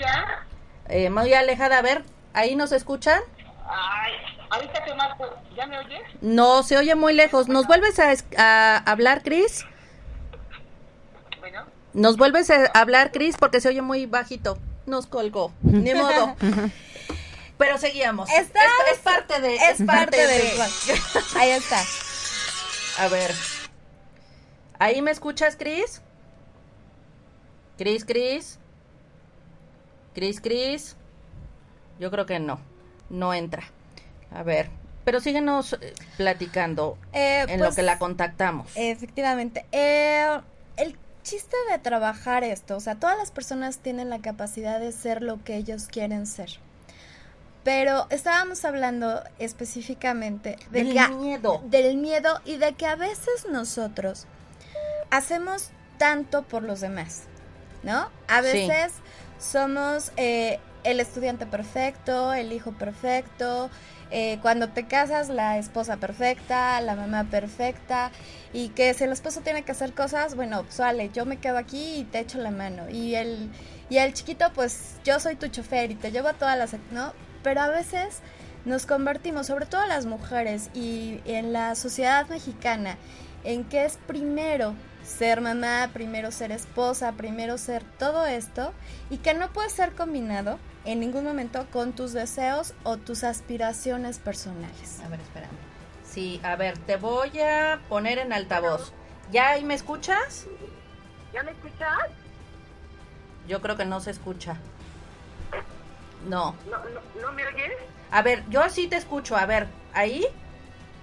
Eh, 0.88 1.12
muy 1.12 1.32
alejada, 1.36 1.78
a 1.78 1.82
ver, 1.84 2.04
¿ahí 2.34 2.56
nos 2.56 2.72
escuchan? 2.72 3.22
Ay, 3.68 4.14
ahorita 4.50 4.84
que 4.84 4.96
más, 4.96 5.16
¿ya 5.56 5.68
me 5.68 5.78
oyes? 5.78 6.02
No, 6.22 6.64
se 6.64 6.76
oye 6.76 6.96
muy 6.96 7.14
lejos. 7.14 7.48
¿Nos 7.50 7.68
vuelves 7.68 8.00
a, 8.00 8.16
a 8.38 8.78
hablar, 8.78 9.22
Cris? 9.22 9.64
¿Nos 12.00 12.16
vuelves 12.16 12.50
a 12.50 12.66
hablar, 12.74 13.12
Cris? 13.12 13.36
Porque 13.38 13.60
se 13.60 13.68
oye 13.68 13.82
muy 13.82 14.06
bajito. 14.06 14.58
Nos 14.86 15.06
colgó. 15.06 15.52
Ni 15.62 15.94
modo. 15.94 16.34
Pero 17.58 17.78
seguíamos. 17.78 18.30
Es, 18.30 18.48
es 18.94 19.00
parte 19.00 19.42
de... 19.42 19.56
Es 19.56 19.84
parte 19.86 20.16
de... 20.16 20.28
del 20.28 20.58
Ahí 21.36 21.50
está. 21.50 21.84
A 23.00 23.10
ver. 23.10 23.36
¿Ahí 24.80 25.02
me 25.02 25.12
escuchas, 25.12 25.58
Cris? 25.58 26.02
Cris, 27.78 28.06
Cris. 28.06 28.60
Cris, 30.16 30.40
Cris. 30.40 30.96
Yo 32.00 32.12
creo 32.12 32.26
que 32.26 32.40
no. 32.40 32.62
No 33.10 33.34
entra. 33.34 33.64
A 34.32 34.44
ver. 34.44 34.70
Pero 35.04 35.20
síguenos 35.20 35.74
eh, 35.74 35.94
platicando 36.16 36.98
Eh, 37.12 37.42
en 37.42 37.60
pues, 37.60 37.72
lo 37.72 37.76
que 37.76 37.82
la 37.82 38.00
contactamos. 38.00 38.72
Efectivamente. 38.76 39.66
Eh, 39.74 40.40
el 40.78 40.98
chiste 41.24 41.56
de 41.72 41.80
trabajar 41.80 42.44
esto, 42.44 42.76
o 42.78 42.80
sea, 42.80 42.96
todas 42.96 43.18
las 43.18 43.32
personas 43.32 43.80
tienen 43.80 44.10
la 44.10 44.20
capacidad 44.20 44.80
de 44.80 44.92
ser 44.92 45.22
lo 45.22 45.44
que 45.44 45.56
ellos 45.56 45.88
quieren 45.88 46.26
ser. 46.28 46.50
Pero 47.64 48.08
estábamos 48.10 48.64
hablando 48.66 49.22
específicamente 49.38 50.58
de 50.72 50.84
Del 50.86 50.94
que 50.94 51.08
miedo. 51.10 51.62
del 51.66 51.98
miedo 51.98 52.40
y 52.46 52.58
de 52.58 52.74
que 52.74 52.86
a 52.86 52.96
veces 52.96 53.46
nosotros 53.52 54.26
hacemos 55.12 55.70
tanto 55.98 56.44
por 56.44 56.64
los 56.64 56.80
demás, 56.80 57.24
¿no? 57.84 58.10
A 58.28 58.42
Sí. 58.42 58.68
veces 58.68 58.94
somos 59.40 60.12
eh, 60.18 60.60
el 60.84 61.00
estudiante 61.02 61.46
perfecto, 61.46 62.34
el 62.34 62.54
hijo 62.54 62.72
perfecto, 62.72 63.70
eh, 64.12 64.40
cuando 64.42 64.70
te 64.70 64.88
casas 64.88 65.30
la 65.30 65.58
esposa 65.58 65.98
perfecta, 65.98 66.82
la 66.82 66.96
mamá 66.96 67.26
perfecta, 67.26 68.12
y 68.54 68.70
que 68.70 68.94
si 68.94 69.04
el 69.04 69.12
esposo 69.12 69.42
tiene 69.42 69.64
que 69.64 69.72
hacer 69.72 69.94
cosas, 69.94 70.36
bueno, 70.36 70.64
pues 70.64 71.14
yo 71.14 71.26
me 71.26 71.38
quedo 71.38 71.58
aquí 71.58 72.00
y 72.00 72.04
te 72.06 72.20
echo 72.20 72.40
la 72.40 72.52
mano, 72.52 72.90
y 72.90 73.16
el, 73.16 73.50
y 73.90 73.98
el 73.98 74.14
chiquito, 74.14 74.52
pues 74.54 74.96
yo 75.04 75.20
soy 75.20 75.36
tu 75.36 75.48
chofer 75.48 75.92
y 75.92 75.96
te 75.96 76.12
llevo 76.12 76.30
a 76.30 76.34
todas 76.34 76.58
las, 76.58 76.76
¿no? 76.92 77.14
Pero 77.44 77.62
a 77.62 77.70
veces 77.70 78.20
nos 78.66 78.86
convertimos, 78.86 79.48
sobre 79.48 79.66
todo 79.66 79.86
las 79.86 80.06
mujeres 80.06 80.70
y 80.74 81.22
en 81.26 81.54
la 81.54 81.76
sociedad 81.76 82.28
mexicana, 82.28 82.98
en 83.44 83.64
que 83.64 83.86
es 83.86 83.98
primero 84.08 84.74
ser 85.04 85.42
mamá, 85.42 85.90
primero 85.94 86.32
ser 86.32 86.52
esposa, 86.52 87.14
primero 87.14 87.58
ser 87.58 87.84
todo 87.98 88.26
esto, 88.26 88.74
y 89.10 89.18
que 89.18 89.34
no 89.34 89.52
puede 89.54 89.70
ser 89.70 89.94
combinado 89.94 90.60
en 90.86 91.00
ningún 91.00 91.24
momento 91.24 91.66
con 91.72 91.94
tus 91.94 92.14
deseos 92.14 92.74
o 92.84 92.98
tus 92.98 93.24
aspiraciones 93.24 94.20
personales. 94.20 95.02
A 95.06 95.10
ver, 95.10 95.20
espérame. 95.20 95.52
Sí, 96.04 96.40
a 96.44 96.56
ver, 96.56 96.78
te 96.78 96.98
voy 96.98 97.40
a 97.40 97.80
poner 97.88 98.18
en 98.18 98.34
altavoz. 98.34 98.94
¿Ya 99.32 99.50
ahí 99.50 99.64
me 99.64 99.76
escuchas? 99.76 100.48
¿ya 101.34 101.44
me 101.44 101.52
escuchas? 101.52 101.98
Yo 103.48 103.62
creo 103.62 103.78
que 103.78 103.86
no 103.86 104.00
se 104.00 104.12
escucha. 104.12 104.58
No. 106.28 106.56
¿No, 106.70 106.78
no, 106.78 107.22
¿No 107.22 107.32
me 107.34 107.46
oyes? 107.46 107.74
A 108.12 108.22
ver, 108.22 108.44
yo 108.50 108.68
sí 108.70 108.88
te 108.88 108.98
escucho. 108.98 109.38
A 109.38 109.46
ver, 109.46 109.68
¿ahí? 109.94 110.26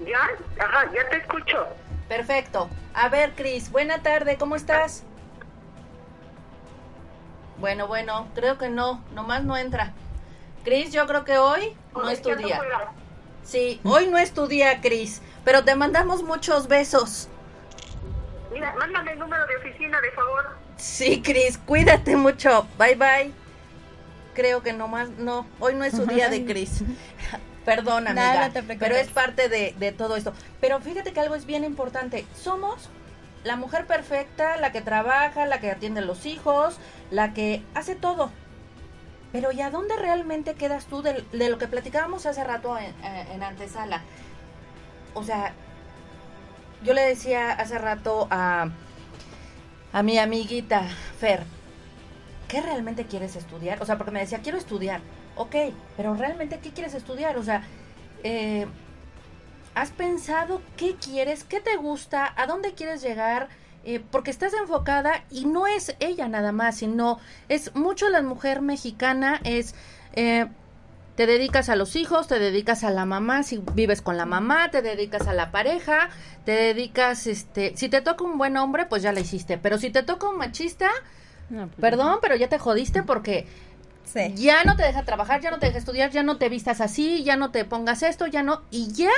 ¿Ya? 0.00 0.28
Ajá, 0.62 0.90
ya 0.92 1.08
te 1.08 1.18
escucho. 1.18 1.66
Perfecto. 2.08 2.68
A 2.94 3.08
ver, 3.08 3.32
Cris, 3.34 3.70
buena 3.70 4.02
tarde, 4.02 4.36
¿cómo 4.36 4.56
estás? 4.56 5.04
Bueno, 7.60 7.86
bueno, 7.86 8.28
creo 8.34 8.58
que 8.58 8.68
no, 8.68 9.02
nomás 9.14 9.44
no 9.44 9.56
entra. 9.56 9.92
Cris, 10.64 10.92
yo 10.92 11.06
creo 11.06 11.24
que 11.24 11.38
hoy 11.38 11.76
no 11.94 12.08
es 12.10 12.20
tu 12.20 12.34
día. 12.34 12.60
Sí, 13.44 13.80
hoy 13.84 14.08
no 14.08 14.18
es 14.18 14.32
tu 14.32 14.46
día, 14.46 14.80
Cris, 14.80 15.22
pero 15.44 15.64
te 15.64 15.74
mandamos 15.76 16.22
muchos 16.22 16.66
besos. 16.66 17.28
Mira, 18.52 18.74
mándame 18.78 19.12
el 19.12 19.18
número 19.18 19.46
de 19.46 19.56
oficina, 19.56 20.00
de 20.00 20.10
favor. 20.10 20.56
Sí, 20.76 21.22
Cris, 21.22 21.58
cuídate 21.58 22.16
mucho. 22.16 22.66
Bye, 22.78 22.96
bye. 22.96 23.32
Creo 24.34 24.62
que 24.62 24.72
nomás, 24.72 25.08
no, 25.10 25.46
hoy 25.60 25.74
no 25.74 25.84
es 25.84 25.94
su 25.94 26.04
día 26.04 26.28
de 26.28 26.44
Cris. 26.44 26.82
Perdón, 27.64 28.04
no 28.04 28.52
te 28.52 28.62
pero 28.62 28.94
es 28.94 29.08
parte 29.08 29.48
de, 29.48 29.74
de 29.78 29.90
todo 29.92 30.14
esto. 30.14 30.32
Pero 30.60 30.80
fíjate 30.80 31.12
que 31.12 31.20
algo 31.20 31.34
es 31.34 31.46
bien 31.46 31.64
importante. 31.64 32.24
Somos 32.40 32.88
la 33.46 33.56
mujer 33.56 33.86
perfecta, 33.86 34.56
la 34.56 34.72
que 34.72 34.80
trabaja, 34.80 35.46
la 35.46 35.60
que 35.60 35.70
atiende 35.70 36.00
a 36.00 36.04
los 36.04 36.26
hijos, 36.26 36.78
la 37.10 37.32
que 37.32 37.62
hace 37.74 37.94
todo. 37.94 38.30
Pero 39.30 39.52
¿y 39.52 39.60
a 39.60 39.70
dónde 39.70 39.96
realmente 39.96 40.54
quedas 40.54 40.86
tú 40.86 41.00
de, 41.02 41.24
lo 41.32 41.58
que 41.58 41.68
platicábamos 41.68 42.26
hace 42.26 42.42
rato 42.42 42.76
en, 42.76 42.92
en 43.04 43.42
antesala? 43.44 44.02
O 45.14 45.22
sea, 45.22 45.52
yo 46.82 46.92
le 46.92 47.02
decía 47.02 47.52
hace 47.52 47.78
rato 47.78 48.26
a, 48.30 48.70
a 49.92 50.02
mi 50.02 50.18
amiguita 50.18 50.82
Fer, 51.18 51.44
¿qué 52.48 52.60
realmente 52.60 53.06
quieres 53.06 53.36
estudiar? 53.36 53.80
O 53.80 53.86
sea, 53.86 53.96
porque 53.96 54.10
me 54.10 54.20
decía, 54.20 54.40
quiero 54.42 54.58
estudiar. 54.58 55.00
Ok, 55.36 55.54
pero 55.96 56.14
realmente, 56.14 56.58
¿qué 56.58 56.70
quieres 56.70 56.94
estudiar? 56.94 57.36
O 57.38 57.44
sea, 57.44 57.62
eh, 58.24 58.66
¿has 59.76 59.90
pensado 59.90 60.60
qué 60.76 60.96
quieres? 60.96 61.44
¿Qué 61.44 61.60
te 61.60 61.76
gusta? 61.76 62.32
¿A 62.36 62.46
dónde 62.46 62.72
quieres 62.72 63.02
llegar? 63.02 63.48
Eh, 63.84 64.02
porque 64.10 64.32
estás 64.32 64.52
enfocada 64.54 65.22
y 65.30 65.44
no 65.44 65.68
es 65.68 65.94
ella 66.00 66.26
nada 66.28 66.50
más, 66.50 66.78
sino 66.78 67.20
es 67.48 67.72
mucho 67.76 68.08
la 68.08 68.22
mujer 68.22 68.60
mexicana, 68.62 69.40
es... 69.44 69.76
eh, 70.14 70.46
te 71.14 71.26
dedicas 71.26 71.70
a 71.70 71.76
los 71.76 71.96
hijos, 71.96 72.26
te 72.28 72.38
dedicas 72.38 72.84
a 72.84 72.90
la 72.90 73.06
mamá, 73.06 73.42
si 73.42 73.62
vives 73.72 74.02
con 74.02 74.18
la 74.18 74.26
mamá, 74.26 74.70
te 74.70 74.82
dedicas 74.82 75.26
a 75.26 75.32
la 75.32 75.50
pareja, 75.50 76.10
te 76.44 76.52
dedicas, 76.52 77.26
este, 77.26 77.74
si 77.74 77.88
te 77.88 78.02
toca 78.02 78.22
un 78.22 78.36
buen 78.36 78.56
hombre, 78.58 78.84
pues 78.84 79.02
ya 79.02 79.12
la 79.12 79.20
hiciste, 79.20 79.56
pero 79.56 79.78
si 79.78 79.88
te 79.88 80.02
toca 80.02 80.28
un 80.28 80.36
machista, 80.36 80.90
No, 81.48 81.68
pues, 81.68 81.80
perdón, 81.80 82.18
pero 82.20 82.36
ya 82.36 82.48
te 82.50 82.58
jodiste 82.58 83.02
porque 83.02 83.46
Sí. 84.04 84.34
ya 84.34 84.64
no 84.64 84.76
te 84.76 84.82
deja 84.82 85.04
trabajar, 85.04 85.40
ya 85.40 85.50
no 85.50 85.58
te 85.58 85.66
deja 85.66 85.78
estudiar, 85.78 86.10
ya 86.10 86.22
no 86.22 86.36
te 86.36 86.50
vistas 86.50 86.82
así, 86.82 87.24
ya 87.24 87.36
no 87.36 87.50
te 87.50 87.64
pongas 87.64 88.02
esto, 88.02 88.26
ya 88.26 88.42
no, 88.42 88.60
y 88.70 88.92
ya, 88.92 89.10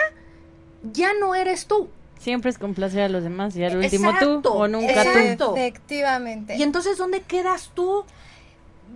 ya 0.83 1.13
no 1.21 1.35
eres 1.35 1.67
tú. 1.67 1.89
Siempre 2.19 2.51
es 2.51 2.59
complacer 2.59 3.03
a 3.03 3.09
los 3.09 3.23
demás 3.23 3.55
y 3.57 3.65
al 3.65 3.77
último 3.77 4.11
Exacto, 4.11 4.41
tú 4.43 4.49
o 4.49 4.67
nunca 4.69 5.05
tú. 5.39 5.57
Efectivamente. 5.57 6.57
Y 6.57 6.63
entonces, 6.63 6.99
¿dónde 6.99 7.21
quedas 7.21 7.71
tú? 7.75 8.05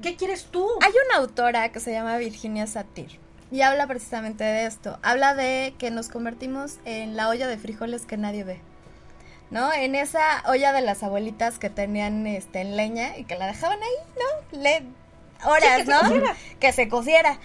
¿Qué 0.02 0.16
quieres 0.16 0.46
tú? 0.46 0.68
Hay 0.80 0.92
una 1.08 1.18
autora 1.18 1.70
que 1.70 1.78
se 1.78 1.92
llama 1.92 2.16
Virginia 2.16 2.66
Satir 2.66 3.20
y 3.52 3.60
habla 3.60 3.86
precisamente 3.86 4.42
de 4.42 4.66
esto. 4.66 4.98
Habla 5.02 5.34
de 5.34 5.74
que 5.78 5.90
nos 5.90 6.08
convertimos 6.08 6.78
en 6.84 7.16
la 7.16 7.28
olla 7.28 7.46
de 7.46 7.58
frijoles 7.58 8.06
que 8.06 8.16
nadie 8.16 8.44
ve. 8.44 8.60
¿No? 9.50 9.70
En 9.70 9.94
esa 9.94 10.42
olla 10.48 10.72
de 10.72 10.80
las 10.80 11.02
abuelitas 11.02 11.58
que 11.58 11.68
tenían 11.68 12.26
este 12.26 12.62
en 12.62 12.74
leña 12.74 13.18
y 13.18 13.24
que 13.24 13.36
la 13.36 13.46
dejaban 13.46 13.78
ahí, 13.82 14.16
¿no? 14.16 14.58
Le 14.62 14.82
horas, 15.44 15.76
que 15.76 15.84
se 15.84 15.90
¿no? 15.90 16.00
cociera. 16.00 16.36
Que 16.58 16.72
se 16.72 16.88
cociera. 16.88 17.38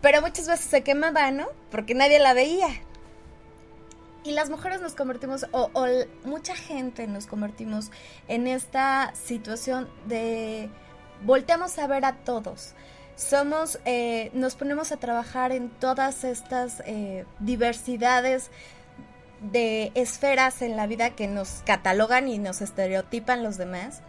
Pero 0.00 0.22
muchas 0.22 0.46
veces 0.46 0.66
se 0.66 0.82
quemaba, 0.82 1.32
¿no? 1.32 1.48
Porque 1.72 1.94
nadie 1.94 2.20
la 2.20 2.32
veía. 2.32 2.68
Y 4.22 4.32
las 4.32 4.50
mujeres 4.50 4.82
nos 4.82 4.94
convertimos, 4.94 5.46
o, 5.52 5.70
mucha 6.24 6.54
gente 6.54 7.06
nos 7.06 7.26
convertimos 7.26 7.90
en 8.28 8.46
esta 8.46 9.14
situación 9.14 9.88
de 10.06 10.68
volteamos 11.22 11.78
a 11.78 11.86
ver 11.86 12.04
a 12.04 12.16
todos. 12.16 12.74
Somos, 13.16 13.78
eh, 13.84 14.30
nos 14.34 14.56
ponemos 14.56 14.92
a 14.92 14.98
trabajar 14.98 15.52
en 15.52 15.70
todas 15.70 16.24
estas 16.24 16.82
eh, 16.86 17.24
diversidades 17.38 18.50
de 19.40 19.90
esferas 19.94 20.60
en 20.60 20.76
la 20.76 20.86
vida 20.86 21.10
que 21.10 21.26
nos 21.26 21.62
catalogan 21.64 22.28
y 22.28 22.38
nos 22.38 22.60
estereotipan 22.60 23.42
los 23.42 23.56
demás. 23.56 24.02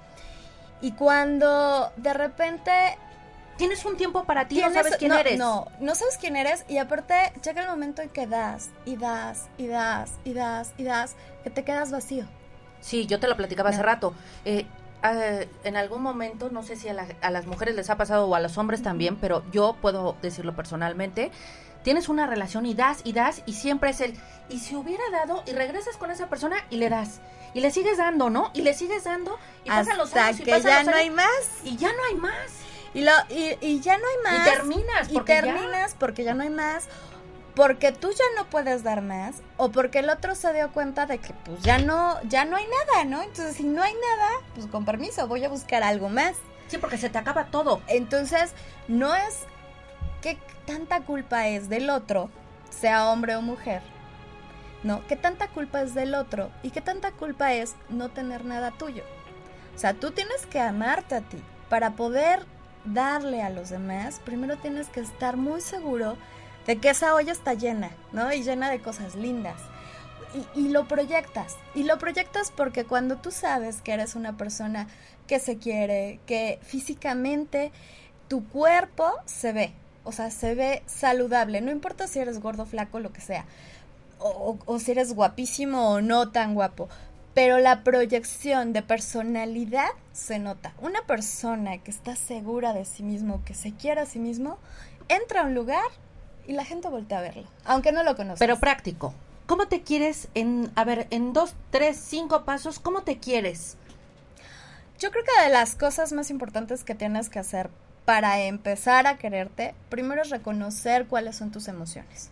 Y 0.81 0.91
cuando 0.93 1.91
de 1.95 2.13
repente 2.13 2.71
Tienes 3.61 3.85
un 3.85 3.95
tiempo 3.95 4.23
para 4.23 4.47
ti, 4.47 4.59
no 4.59 4.73
sabes 4.73 4.95
quién 4.97 5.09
no, 5.11 5.19
eres. 5.19 5.37
No, 5.37 5.67
no 5.79 5.93
sabes 5.93 6.17
quién 6.17 6.35
eres 6.35 6.65
y 6.67 6.79
aparte 6.79 7.13
llega 7.45 7.61
el 7.61 7.69
momento 7.69 8.01
en 8.01 8.09
que 8.09 8.25
das 8.25 8.71
y 8.85 8.95
das 8.95 9.49
y 9.59 9.67
das 9.67 10.13
y 10.23 10.33
das 10.33 10.73
y 10.79 10.83
das, 10.83 11.15
que 11.43 11.51
te 11.51 11.63
quedas 11.63 11.91
vacío. 11.91 12.25
Sí, 12.79 13.05
yo 13.05 13.19
te 13.19 13.27
lo 13.27 13.37
platicaba 13.37 13.69
hace 13.69 13.83
rato. 13.83 14.15
Eh, 14.45 14.65
eh, 15.03 15.47
en 15.63 15.77
algún 15.77 16.01
momento, 16.01 16.49
no 16.49 16.63
sé 16.63 16.75
si 16.75 16.89
a, 16.89 16.93
la- 16.93 17.05
a 17.21 17.29
las 17.29 17.45
mujeres 17.45 17.75
les 17.75 17.91
ha 17.91 17.97
pasado 17.97 18.25
o 18.25 18.33
a 18.33 18.39
los 18.39 18.57
hombres 18.57 18.81
también, 18.81 19.15
pero 19.17 19.43
yo 19.51 19.75
puedo 19.79 20.15
decirlo 20.23 20.55
personalmente. 20.55 21.29
Tienes 21.83 22.09
una 22.09 22.25
relación 22.25 22.65
y 22.65 22.73
das 22.73 23.01
y 23.03 23.13
das 23.13 23.43
y 23.45 23.53
siempre 23.53 23.91
es 23.91 24.01
el, 24.01 24.15
y 24.49 24.57
si 24.57 24.75
hubiera 24.75 25.03
dado 25.11 25.43
y 25.45 25.51
regresas 25.51 25.97
con 25.97 26.09
esa 26.09 26.29
persona 26.29 26.55
y 26.71 26.77
le 26.77 26.89
das 26.89 27.19
y 27.53 27.59
le 27.59 27.69
sigues 27.69 27.97
dando, 27.99 28.31
¿no? 28.31 28.49
Y 28.55 28.61
le 28.61 28.73
sigues 28.73 29.03
dando 29.03 29.37
y 29.65 29.69
pasan 29.69 29.97
los 29.99 30.07
Hasta 30.09 30.25
años 30.27 30.39
y 30.39 30.43
que 30.45 30.51
pasan 30.51 30.71
ya 30.71 30.83
los 30.83 30.91
no 30.91 30.97
hay 30.97 31.09
más. 31.11 31.29
y 31.63 31.77
ya 31.77 31.89
no 31.89 32.03
hay 32.09 32.15
más. 32.15 32.33
Y, 32.93 33.01
lo, 33.01 33.11
y, 33.29 33.57
y 33.61 33.79
ya 33.79 33.97
no 33.97 34.03
hay 34.05 34.37
más. 34.37 34.47
Y 34.47 34.51
terminas, 34.51 35.09
Y 35.09 35.13
porque 35.13 35.33
ya- 35.35 35.41
terminas 35.41 35.95
porque 35.97 36.23
ya 36.23 36.33
no 36.33 36.43
hay 36.43 36.49
más. 36.49 36.87
Porque 37.55 37.91
tú 37.91 38.09
ya 38.11 38.23
no 38.37 38.49
puedes 38.49 38.83
dar 38.83 39.01
más. 39.01 39.35
O 39.57 39.71
porque 39.71 39.99
el 39.99 40.09
otro 40.09 40.35
se 40.35 40.53
dio 40.53 40.71
cuenta 40.71 41.05
de 41.05 41.17
que 41.19 41.33
pues 41.33 41.61
ya 41.61 41.77
no, 41.79 42.21
ya 42.23 42.45
no 42.45 42.55
hay 42.57 42.65
nada, 42.65 43.03
¿no? 43.05 43.21
Entonces 43.21 43.55
si 43.57 43.63
no 43.63 43.81
hay 43.83 43.93
nada, 43.93 44.29
pues 44.55 44.67
con 44.67 44.85
permiso, 44.85 45.27
voy 45.27 45.43
a 45.43 45.49
buscar 45.49 45.83
algo 45.83 46.09
más. 46.09 46.33
Sí, 46.67 46.77
porque 46.77 46.97
se 46.97 47.09
te 47.09 47.17
acaba 47.17 47.47
todo. 47.47 47.81
Entonces, 47.87 48.53
no 48.87 49.13
es 49.13 49.39
que 50.21 50.37
tanta 50.65 51.01
culpa 51.01 51.49
es 51.49 51.67
del 51.67 51.89
otro, 51.89 52.29
sea 52.69 53.09
hombre 53.09 53.35
o 53.35 53.41
mujer. 53.41 53.81
No, 54.83 55.05
qué 55.07 55.17
tanta 55.17 55.49
culpa 55.49 55.81
es 55.81 55.93
del 55.93 56.15
otro 56.15 56.49
y 56.63 56.71
qué 56.71 56.79
tanta 56.79 57.11
culpa 57.11 57.53
es 57.53 57.75
no 57.89 58.07
tener 58.09 58.45
nada 58.45 58.71
tuyo. 58.71 59.03
O 59.75 59.77
sea, 59.77 59.93
tú 59.93 60.11
tienes 60.11 60.45
que 60.45 60.61
amarte 60.61 61.15
a 61.15 61.21
ti. 61.21 61.41
Para 61.69 61.91
poder 61.91 62.45
darle 62.85 63.41
a 63.41 63.49
los 63.49 63.69
demás, 63.69 64.21
primero 64.23 64.57
tienes 64.57 64.89
que 64.89 64.99
estar 64.99 65.37
muy 65.37 65.61
seguro 65.61 66.17
de 66.65 66.77
que 66.77 66.89
esa 66.89 67.15
olla 67.15 67.31
está 67.31 67.53
llena, 67.53 67.91
¿no? 68.11 68.31
Y 68.31 68.43
llena 68.43 68.69
de 68.69 68.81
cosas 68.81 69.15
lindas. 69.15 69.59
Y, 70.55 70.69
lo 70.69 70.87
proyectas. 70.87 71.57
Y 71.75 71.83
lo 71.83 71.97
proyectas 71.97 72.53
porque 72.55 72.85
cuando 72.85 73.17
tú 73.17 73.31
sabes 73.31 73.81
que 73.81 73.91
eres 73.91 74.15
una 74.15 74.37
persona 74.37 74.87
que 75.27 75.39
se 75.39 75.57
quiere, 75.57 76.19
que 76.25 76.59
físicamente 76.61 77.73
tu 78.29 78.47
cuerpo 78.47 79.11
se 79.25 79.51
ve, 79.51 79.73
o 80.05 80.13
sea, 80.13 80.31
se 80.31 80.55
ve 80.55 80.83
saludable, 80.85 81.59
no 81.59 81.69
importa 81.69 82.07
si 82.07 82.19
eres 82.19 82.39
gordo, 82.39 82.65
flaco, 82.65 82.99
lo 82.99 83.11
que 83.11 83.19
sea, 83.19 83.45
o 84.19 84.79
si 84.79 84.91
eres 84.91 85.13
guapísimo 85.13 85.89
o 85.89 86.01
no 86.01 86.29
tan 86.29 86.53
guapo, 86.53 86.87
pero 87.33 87.59
la 87.59 87.83
proyección 87.83 88.73
de 88.73 88.81
personalidad 88.81 89.89
se 90.11 90.39
nota. 90.39 90.73
Una 90.81 91.01
persona 91.03 91.77
que 91.77 91.91
está 91.91 92.15
segura 92.15 92.73
de 92.73 92.85
sí 92.85 93.03
mismo, 93.03 93.43
que 93.45 93.53
se 93.53 93.73
quiere 93.73 94.01
a 94.01 94.05
sí 94.05 94.19
mismo, 94.19 94.57
entra 95.07 95.41
a 95.41 95.45
un 95.45 95.55
lugar 95.55 95.85
y 96.47 96.53
la 96.53 96.65
gente 96.65 96.89
voltea 96.89 97.19
a 97.19 97.21
verlo, 97.21 97.47
aunque 97.65 97.91
no 97.91 98.03
lo 98.03 98.15
conozca. 98.15 98.39
Pero 98.39 98.59
práctico. 98.59 99.13
¿Cómo 99.45 99.67
te 99.67 99.81
quieres 99.81 100.29
en, 100.33 100.71
a 100.75 100.83
ver, 100.83 101.07
en 101.09 101.33
dos, 101.33 101.55
tres, 101.71 101.97
cinco 101.97 102.45
pasos, 102.45 102.79
cómo 102.79 103.03
te 103.03 103.17
quieres? 103.19 103.77
Yo 104.97 105.11
creo 105.11 105.23
que 105.23 105.43
de 105.43 105.49
las 105.49 105.75
cosas 105.75 106.13
más 106.13 106.29
importantes 106.29 106.83
que 106.83 106.95
tienes 106.95 107.29
que 107.29 107.39
hacer 107.39 107.69
para 108.05 108.39
empezar 108.41 109.07
a 109.07 109.17
quererte, 109.17 109.75
primero 109.89 110.21
es 110.21 110.29
reconocer 110.29 111.07
cuáles 111.07 111.35
son 111.35 111.51
tus 111.51 111.67
emociones. 111.67 112.29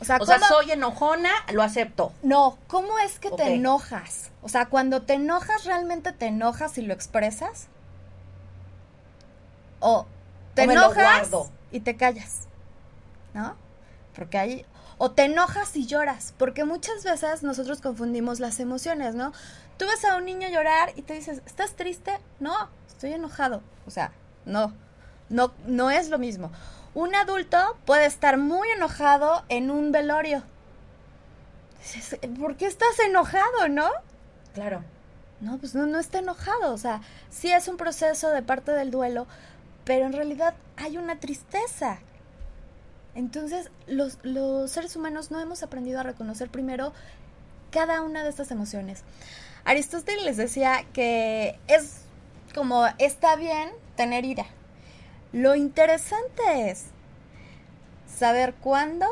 O 0.00 0.04
sea, 0.04 0.16
O 0.20 0.26
sea, 0.26 0.36
¿cómo- 0.38 0.46
soy 0.48 0.72
enojona, 0.72 1.30
lo 1.52 1.62
acepto. 1.62 2.12
No, 2.22 2.58
¿cómo 2.66 2.98
es 2.98 3.18
que 3.18 3.30
te 3.30 3.54
enojas? 3.54 4.30
O 4.42 4.48
sea, 4.48 4.66
cuando 4.66 5.02
te 5.02 5.14
enojas, 5.14 5.64
¿realmente 5.64 6.12
te 6.12 6.26
enojas 6.26 6.76
y 6.78 6.82
lo 6.82 6.92
expresas? 6.92 7.68
O 9.80 10.06
te 10.54 10.66
O 10.66 10.70
enojas 10.70 11.28
y 11.70 11.80
te 11.80 11.96
callas, 11.96 12.48
¿no? 13.34 13.56
Porque 14.14 14.38
hay... 14.38 14.66
O 14.96 15.10
te 15.10 15.24
enojas 15.24 15.74
y 15.76 15.86
lloras, 15.86 16.34
porque 16.38 16.64
muchas 16.64 17.02
veces 17.02 17.42
nosotros 17.42 17.80
confundimos 17.80 18.38
las 18.38 18.60
emociones, 18.60 19.16
¿no? 19.16 19.32
Tú 19.76 19.86
ves 19.86 20.04
a 20.04 20.16
un 20.16 20.24
niño 20.24 20.48
llorar 20.48 20.92
y 20.94 21.02
te 21.02 21.14
dices, 21.14 21.42
¿estás 21.46 21.72
triste? 21.72 22.20
No, 22.38 22.54
estoy 22.86 23.12
enojado. 23.12 23.60
O 23.86 23.90
sea, 23.90 24.12
no, 24.44 24.72
no, 25.30 25.52
no 25.66 25.90
es 25.90 26.10
lo 26.10 26.18
mismo. 26.18 26.52
Un 26.94 27.14
adulto 27.14 27.76
puede 27.84 28.06
estar 28.06 28.38
muy 28.38 28.68
enojado 28.70 29.44
en 29.48 29.70
un 29.70 29.90
velorio. 29.90 30.42
¿Por 32.38 32.56
qué 32.56 32.66
estás 32.66 32.98
enojado, 33.00 33.68
no? 33.68 33.88
Claro. 34.54 34.84
No, 35.40 35.58
pues 35.58 35.74
no, 35.74 35.86
no 35.86 35.98
está 35.98 36.20
enojado. 36.20 36.72
O 36.72 36.78
sea, 36.78 37.00
sí 37.30 37.50
es 37.50 37.68
un 37.68 37.76
proceso 37.76 38.30
de 38.30 38.42
parte 38.42 38.72
del 38.72 38.90
duelo, 38.90 39.26
pero 39.84 40.06
en 40.06 40.12
realidad 40.12 40.54
hay 40.76 40.96
una 40.96 41.18
tristeza. 41.18 41.98
Entonces, 43.14 43.70
los, 43.86 44.18
los 44.22 44.70
seres 44.70 44.96
humanos 44.96 45.30
no 45.30 45.40
hemos 45.40 45.62
aprendido 45.62 46.00
a 46.00 46.04
reconocer 46.04 46.48
primero 46.48 46.92
cada 47.70 48.02
una 48.02 48.22
de 48.22 48.30
estas 48.30 48.50
emociones. 48.50 49.02
Aristóteles 49.64 50.24
les 50.24 50.36
decía 50.36 50.84
que 50.92 51.58
es 51.66 52.02
como 52.54 52.86
está 52.98 53.36
bien 53.36 53.70
tener 53.96 54.24
ira. 54.24 54.46
Lo 55.34 55.54
interesante 55.56 56.70
es 56.70 56.84
saber 58.06 58.54
cuándo, 58.54 59.06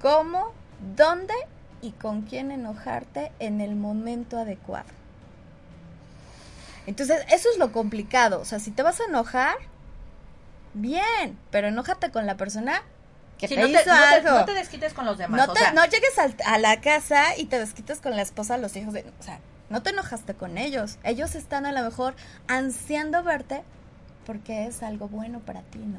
cómo, 0.00 0.52
dónde 0.96 1.34
y 1.80 1.92
con 1.92 2.22
quién 2.22 2.52
enojarte 2.52 3.32
en 3.38 3.60
el 3.60 3.74
momento 3.74 4.38
adecuado. 4.38 4.86
Entonces, 6.86 7.24
eso 7.30 7.48
es 7.50 7.58
lo 7.58 7.72
complicado. 7.72 8.40
O 8.40 8.44
sea, 8.44 8.58
si 8.60 8.70
te 8.70 8.82
vas 8.82 9.00
a 9.00 9.04
enojar, 9.04 9.56
bien, 10.74 11.38
pero 11.50 11.68
enójate 11.68 12.10
con 12.10 12.26
la 12.26 12.36
persona 12.36 12.82
que 13.38 13.48
Sí, 13.48 13.54
te 13.54 13.60
no, 13.62 13.66
hizo 13.68 13.80
te, 13.82 13.90
no, 13.90 13.96
te, 13.96 14.14
algo. 14.14 14.30
no 14.40 14.44
te 14.44 14.52
desquites 14.54 14.92
con 14.92 15.06
los 15.06 15.16
demás. 15.18 15.46
No, 15.46 15.52
o 15.52 15.54
te- 15.54 15.60
sea, 15.60 15.72
no 15.72 15.84
llegues 15.86 16.18
al- 16.18 16.36
a 16.44 16.58
la 16.58 16.80
casa 16.80 17.36
y 17.36 17.46
te 17.46 17.58
desquites 17.58 18.00
con 18.00 18.14
la 18.16 18.22
esposa, 18.22 18.56
los 18.58 18.76
hijos 18.76 18.92
de... 18.92 19.04
O 19.18 19.22
sea, 19.22 19.38
no 19.70 19.82
te 19.82 19.90
enojaste 19.90 20.34
con 20.34 20.58
ellos. 20.58 20.98
Ellos 21.02 21.34
están 21.34 21.66
a 21.66 21.72
lo 21.72 21.82
mejor 21.82 22.14
ansiando 22.46 23.22
verte 23.22 23.62
porque 24.26 24.66
es 24.66 24.82
algo 24.82 25.08
bueno 25.08 25.40
para 25.40 25.62
ti, 25.62 25.78
¿no? 25.78 25.98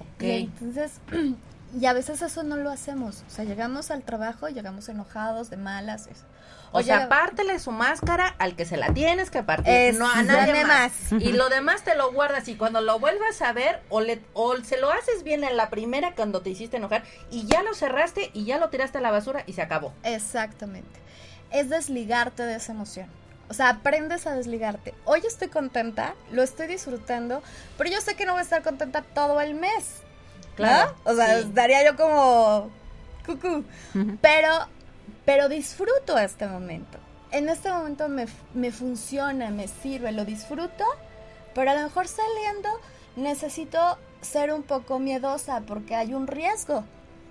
ok. 0.00 0.22
Y 0.22 0.30
entonces, 0.44 0.92
y 1.80 1.86
a 1.86 1.92
veces 1.92 2.22
eso 2.22 2.42
no 2.42 2.56
lo 2.56 2.70
hacemos. 2.70 3.24
O 3.26 3.30
sea, 3.30 3.44
llegamos 3.44 3.90
al 3.90 4.02
trabajo, 4.02 4.48
llegamos 4.48 4.88
enojados, 4.88 5.50
de 5.50 5.56
malas. 5.56 6.06
es- 6.06 6.24
O 6.72 6.82
sea, 6.82 6.96
llega- 7.00 7.08
pártele 7.08 7.58
su 7.58 7.70
máscara 7.70 8.34
al 8.38 8.56
que 8.56 8.64
se 8.64 8.76
la 8.76 8.92
tienes 8.92 9.30
que 9.30 9.42
partir, 9.42 9.72
Es- 9.72 9.98
no 9.98 10.06
a 10.10 10.22
nadie 10.22 10.64
más. 10.64 11.12
Y 11.12 11.32
lo 11.32 11.48
demás 11.48 11.82
te 11.82 11.94
lo 11.96 12.12
guardas 12.12 12.48
y 12.48 12.56
cuando 12.56 12.80
lo 12.80 12.98
vuelvas 12.98 13.40
a 13.42 13.52
ver 13.52 13.82
o, 13.88 14.00
le, 14.00 14.20
o 14.34 14.56
se 14.62 14.78
lo 14.80 14.90
haces 14.90 15.22
bien 15.22 15.44
en 15.44 15.56
la 15.56 15.70
primera 15.70 16.14
cuando 16.14 16.40
te 16.42 16.50
hiciste 16.50 16.76
enojar 16.78 17.02
y 17.30 17.46
ya 17.46 17.62
lo 17.62 17.74
cerraste 17.74 18.30
y 18.34 18.44
ya 18.44 18.58
lo 18.58 18.68
tiraste 18.70 18.98
a 18.98 19.00
la 19.00 19.10
basura 19.10 19.42
y 19.46 19.52
se 19.52 19.62
acabó. 19.62 19.92
Exactamente. 20.02 21.00
Es 21.50 21.68
desligarte 21.70 22.42
de 22.42 22.56
esa 22.56 22.72
emoción. 22.72 23.06
O 23.48 23.54
sea, 23.54 23.68
aprendes 23.70 24.26
a 24.26 24.34
desligarte. 24.34 24.94
Hoy 25.04 25.22
estoy 25.26 25.48
contenta, 25.48 26.14
lo 26.32 26.42
estoy 26.42 26.66
disfrutando, 26.66 27.42
pero 27.78 27.90
yo 27.90 28.00
sé 28.00 28.16
que 28.16 28.26
no 28.26 28.32
voy 28.32 28.40
a 28.40 28.42
estar 28.42 28.62
contenta 28.62 29.02
todo 29.02 29.40
el 29.40 29.54
mes. 29.54 30.02
¿no? 30.50 30.56
Claro, 30.56 30.94
O 31.04 31.14
sea, 31.14 31.40
sí. 31.40 31.46
estaría 31.48 31.84
yo 31.84 31.96
como 31.96 32.70
cucú. 33.26 33.64
Pero, 34.20 34.50
pero 35.24 35.48
disfruto 35.48 36.18
este 36.18 36.46
momento. 36.46 36.98
En 37.30 37.48
este 37.48 37.70
momento 37.70 38.08
me, 38.08 38.26
me 38.54 38.72
funciona, 38.72 39.50
me 39.50 39.68
sirve, 39.68 40.12
lo 40.12 40.24
disfruto, 40.24 40.84
pero 41.54 41.70
a 41.70 41.74
lo 41.74 41.82
mejor 41.82 42.08
saliendo 42.08 42.68
necesito 43.16 43.98
ser 44.22 44.52
un 44.52 44.62
poco 44.62 44.98
miedosa 44.98 45.60
porque 45.66 45.94
hay 45.94 46.14
un 46.14 46.26
riesgo, 46.26 46.84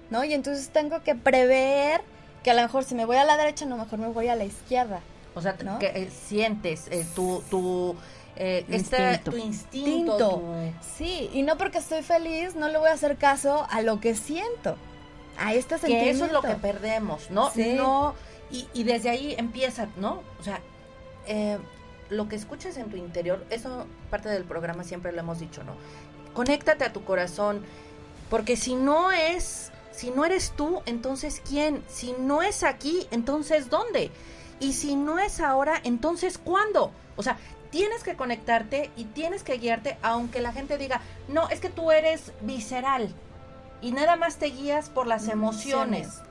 ¿no? 0.10 0.24
Y 0.24 0.34
entonces 0.34 0.70
tengo 0.70 1.02
que 1.04 1.16
prever 1.16 2.02
que 2.44 2.52
a 2.52 2.54
lo 2.54 2.62
mejor 2.62 2.84
si 2.84 2.94
me 2.96 3.06
voy 3.06 3.18
a 3.18 3.24
la 3.24 3.38
derecha, 3.38 3.66
a 3.66 3.70
lo 3.70 3.78
mejor 3.78 4.00
me 4.00 4.08
voy 4.08 4.28
a 4.28 4.36
la 4.36 4.46
izquierda. 4.46 5.02
O 5.36 5.42
sea, 5.42 5.56
¿No? 5.64 5.78
que 5.80 5.88
eh, 5.88 6.10
sientes 6.10 6.88
eh, 6.90 7.06
tu, 7.14 7.44
tu, 7.50 7.96
eh, 8.38 8.66
este, 8.70 8.98
Instinto. 9.12 9.32
tu 9.32 9.38
instinto. 9.38 10.18
Tu- 10.18 10.74
Sí, 10.98 11.30
y 11.34 11.44
no 11.44 11.58
porque 11.58 11.78
estoy 11.80 12.02
feliz, 12.04 12.56
no 12.56 12.68
le 12.70 12.78
voy 12.78 12.90
a 12.90 12.94
hacer 12.94 13.18
caso 13.18 13.68
a 13.70 13.82
lo 13.82 14.00
que 14.00 14.16
siento. 14.16 14.78
A 15.38 15.54
este 15.54 15.76
que 15.76 15.82
sentimiento. 15.82 16.16
eso 16.16 16.26
es 16.26 16.32
lo 16.32 16.42
que 16.42 16.56
perdemos, 16.56 17.30
¿no? 17.30 17.52
Sí. 17.52 17.74
No, 17.74 18.16
y, 18.50 18.68
y 18.74 18.84
desde 18.84 19.10
ahí 19.10 19.36
empieza, 19.38 19.88
¿no? 19.98 20.24
O 20.40 20.44
sea, 20.44 20.62
eh, 21.28 21.58
lo 22.10 22.30
que 22.30 22.38
escuches 22.38 22.78
en 22.78 22.90
tu 22.90 22.96
interior, 22.96 23.46
eso 23.50 23.86
parte 24.10 24.30
del 24.30 24.46
programa 24.46 24.86
siempre 24.86 25.12
lo 25.12 25.20
hemos 25.20 25.40
dicho, 25.40 25.64
¿no? 25.66 25.74
Conéctate 26.34 26.86
a 26.86 26.94
tu 26.94 27.04
corazón, 27.04 27.66
porque 28.30 28.56
si 28.56 28.76
no 28.76 29.12
es, 29.12 29.72
si 29.92 30.12
no 30.12 30.24
eres 30.24 30.52
tú, 30.56 30.82
entonces 30.86 31.42
¿quién? 31.46 31.84
Si 31.90 32.14
no 32.18 32.42
es 32.42 32.64
aquí, 32.64 33.06
entonces 33.12 33.70
¿dónde? 33.70 34.12
Y 34.60 34.74
si 34.74 34.96
no 34.96 35.20
es 35.20 35.40
ahora, 35.40 35.80
entonces 35.84 36.38
¿cuándo? 36.38 36.92
O 37.16 37.24
sea, 37.24 37.38
tienes 37.72 38.04
que 38.04 38.16
conectarte 38.16 38.90
y 38.96 39.06
tienes 39.06 39.44
que 39.44 39.58
guiarte, 39.58 39.98
aunque 40.02 40.42
la 40.42 40.54
gente 40.54 40.78
diga, 40.78 41.02
no, 41.28 41.50
es 41.50 41.60
que 41.60 41.70
tú 41.70 41.92
eres 41.92 42.32
visceral 42.42 43.14
y 43.82 43.92
nada 43.92 44.16
más 44.16 44.38
te 44.38 44.48
guías 44.48 44.90
por 44.90 45.08
las 45.08 45.28
emociones. 45.28 46.22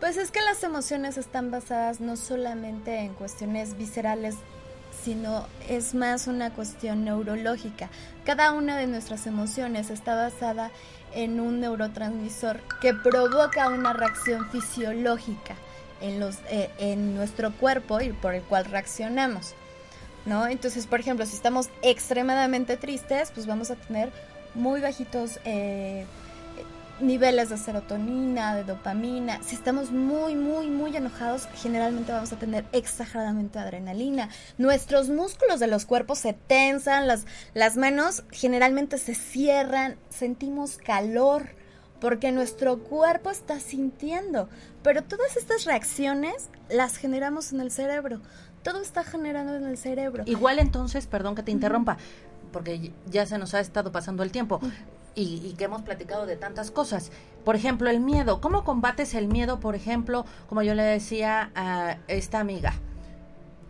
Pues 0.00 0.16
es 0.16 0.30
que 0.30 0.40
las 0.42 0.62
emociones 0.62 1.18
están 1.18 1.50
basadas 1.50 2.00
no 2.00 2.16
solamente 2.16 3.00
en 3.00 3.14
cuestiones 3.14 3.76
viscerales, 3.76 4.36
sino 5.02 5.46
es 5.68 5.94
más 5.94 6.26
una 6.26 6.52
cuestión 6.52 7.04
neurológica. 7.04 7.88
Cada 8.24 8.52
una 8.52 8.76
de 8.76 8.86
nuestras 8.86 9.26
emociones 9.26 9.90
está 9.90 10.14
basada 10.14 10.70
en 11.14 11.40
un 11.40 11.60
neurotransmisor 11.60 12.60
que 12.80 12.94
provoca 12.94 13.68
una 13.68 13.92
reacción 13.92 14.50
fisiológica 14.50 15.56
en, 16.00 16.20
los, 16.20 16.36
eh, 16.50 16.70
en 16.78 17.14
nuestro 17.14 17.52
cuerpo 17.52 18.00
y 18.00 18.12
por 18.12 18.34
el 18.34 18.42
cual 18.42 18.64
reaccionamos. 18.64 19.54
¿no? 20.26 20.46
Entonces, 20.46 20.86
por 20.86 21.00
ejemplo, 21.00 21.24
si 21.26 21.34
estamos 21.34 21.68
extremadamente 21.82 22.76
tristes, 22.76 23.30
pues 23.34 23.46
vamos 23.46 23.70
a 23.70 23.76
tener 23.76 24.10
muy 24.54 24.80
bajitos 24.80 25.38
eh, 25.44 26.04
niveles 27.00 27.48
de 27.48 27.56
serotonina, 27.56 28.54
de 28.54 28.64
dopamina. 28.64 29.42
Si 29.42 29.54
estamos 29.54 29.90
muy, 29.90 30.34
muy, 30.34 30.68
muy 30.68 30.96
enojados, 30.96 31.48
generalmente 31.54 32.12
vamos 32.12 32.32
a 32.32 32.36
tener 32.36 32.64
exageradamente 32.72 33.58
adrenalina. 33.58 34.28
Nuestros 34.58 35.08
músculos 35.08 35.60
de 35.60 35.66
los 35.66 35.86
cuerpos 35.86 36.18
se 36.18 36.32
tensan, 36.32 37.06
las, 37.06 37.24
las 37.54 37.76
manos 37.76 38.24
generalmente 38.30 38.98
se 38.98 39.14
cierran, 39.14 39.96
sentimos 40.10 40.76
calor 40.76 41.59
porque 42.00 42.32
nuestro 42.32 42.78
cuerpo 42.78 43.30
está 43.30 43.60
sintiendo. 43.60 44.48
Pero 44.82 45.02
todas 45.02 45.36
estas 45.36 45.64
reacciones 45.64 46.48
las 46.68 46.96
generamos 46.96 47.52
en 47.52 47.60
el 47.60 47.70
cerebro. 47.70 48.20
Todo 48.62 48.82
está 48.82 49.04
generando 49.04 49.54
en 49.54 49.64
el 49.64 49.78
cerebro. 49.78 50.24
Igual 50.26 50.58
entonces, 50.58 51.06
perdón 51.06 51.34
que 51.34 51.42
te 51.42 51.50
interrumpa, 51.50 51.96
porque 52.52 52.92
ya 53.06 53.26
se 53.26 53.38
nos 53.38 53.54
ha 53.54 53.60
estado 53.60 53.92
pasando 53.92 54.22
el 54.22 54.32
tiempo 54.32 54.60
y, 55.14 55.54
que 55.56 55.64
hemos 55.64 55.82
platicado 55.82 56.26
de 56.26 56.36
tantas 56.36 56.70
cosas. 56.70 57.10
Por 57.44 57.56
ejemplo, 57.56 57.90
el 57.90 58.00
miedo. 58.00 58.40
¿Cómo 58.40 58.64
combates 58.64 59.14
el 59.14 59.28
miedo, 59.28 59.60
por 59.60 59.74
ejemplo, 59.74 60.24
como 60.48 60.62
yo 60.62 60.74
le 60.74 60.82
decía 60.82 61.50
a 61.54 61.98
esta 62.08 62.40
amiga? 62.40 62.74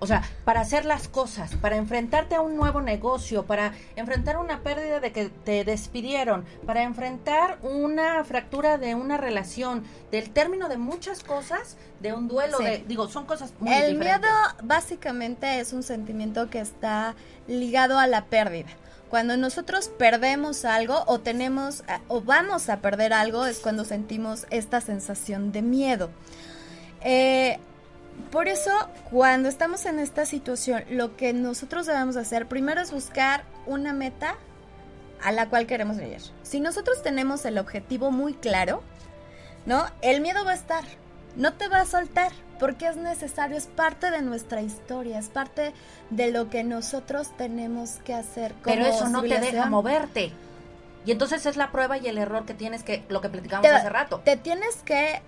O 0.01 0.07
sea, 0.07 0.23
para 0.45 0.63
hacer 0.63 0.87
las 0.87 1.09
cosas, 1.09 1.55
para 1.57 1.77
enfrentarte 1.77 2.35
a 2.35 2.41
un 2.41 2.57
nuevo 2.57 2.81
negocio, 2.81 3.45
para 3.45 3.75
enfrentar 3.97 4.39
una 4.39 4.63
pérdida 4.63 4.99
de 4.99 5.13
que 5.13 5.29
te 5.29 5.63
despidieron, 5.63 6.47
para 6.67 6.83
enfrentar 6.83 7.59
una 7.63 8.25
fractura 8.25 8.79
de 8.79 8.95
una 8.95 9.19
relación, 9.19 9.85
del 10.11 10.31
término 10.31 10.71
de 10.71 10.79
muchas 10.79 11.23
cosas, 11.23 11.77
de 12.01 12.15
un 12.15 12.29
duelo, 12.29 12.59
de, 12.59 12.83
digo, 12.89 13.09
son 13.09 13.27
cosas 13.27 13.53
muy 13.61 13.75
El 13.75 13.99
miedo 13.99 14.27
básicamente 14.63 15.61
es 15.61 15.75
un 15.75 15.83
sentimiento 15.83 16.49
que 16.49 16.61
está 16.61 17.15
ligado 17.47 17.99
a 17.99 18.07
la 18.07 18.25
pérdida. 18.25 18.71
Cuando 19.11 19.37
nosotros 19.37 19.89
perdemos 19.89 20.65
algo 20.65 21.03
o 21.09 21.19
tenemos 21.19 21.83
o 22.09 22.23
vamos 22.23 22.71
a 22.71 22.79
perder 22.79 23.13
algo 23.13 23.45
es 23.45 23.59
cuando 23.59 23.85
sentimos 23.85 24.47
esta 24.51 24.81
sensación 24.81 25.53
de 25.53 25.63
miedo. 25.63 26.11
Eh, 27.03 27.59
por 28.21 28.49
eso, 28.49 28.71
cuando 29.11 29.49
estamos 29.49 29.85
en 29.87 29.99
esta 29.99 30.27
situación, 30.27 30.85
lo 30.91 31.17
que 31.17 31.33
nosotros 31.33 31.87
debemos 31.87 32.17
hacer 32.17 32.47
primero 32.47 32.81
es 32.81 32.93
buscar 32.93 33.45
una 33.67 33.93
meta 33.93 34.37
a 35.23 35.33
la 35.33 35.49
cual 35.49 35.67
queremos 35.67 35.97
llegar. 35.97 36.21
Si 36.43 36.61
nosotros 36.61 37.03
tenemos 37.03 37.45
el 37.45 37.59
objetivo 37.59 38.11
muy 38.11 38.35
claro, 38.35 38.83
¿no? 39.67 39.87
El 40.03 40.21
miedo 40.21 40.45
va 40.45 40.53
a 40.53 40.55
estar, 40.55 40.85
no 41.37 41.55
te 41.55 41.69
va 41.69 41.81
a 41.81 41.87
soltar, 41.87 42.33
porque 42.59 42.89
es 42.89 42.97
necesario, 42.97 43.57
es 43.57 43.67
parte 43.67 44.11
de 44.11 44.23
nuestra 44.23 44.63
historia, 44.63 45.19
es 45.19 45.29
parte 45.29 45.73
de 46.11 46.31
lo 46.31 46.51
que 46.51 46.65
nosotros 46.65 47.37
tenemos 47.37 47.93
que 48.05 48.15
hacer. 48.15 48.53
Como 48.63 48.65
Pero 48.65 48.87
eso 48.87 49.09
no 49.09 49.23
te 49.23 49.41
deja 49.41 49.67
moverte. 49.67 50.33
Y 51.07 51.13
entonces 51.13 51.47
es 51.47 51.57
la 51.57 51.73
prueba 51.73 51.97
y 51.99 52.07
el 52.09 52.19
error 52.19 52.45
que 52.45 52.55
tienes 52.55 52.83
que, 52.83 53.05
lo 53.09 53.21
que 53.21 53.31
platicamos 53.31 53.69
hace 53.69 53.89
rato. 53.89 54.21
Te 54.25 54.37
tienes 54.37 54.77
que, 54.85 55.23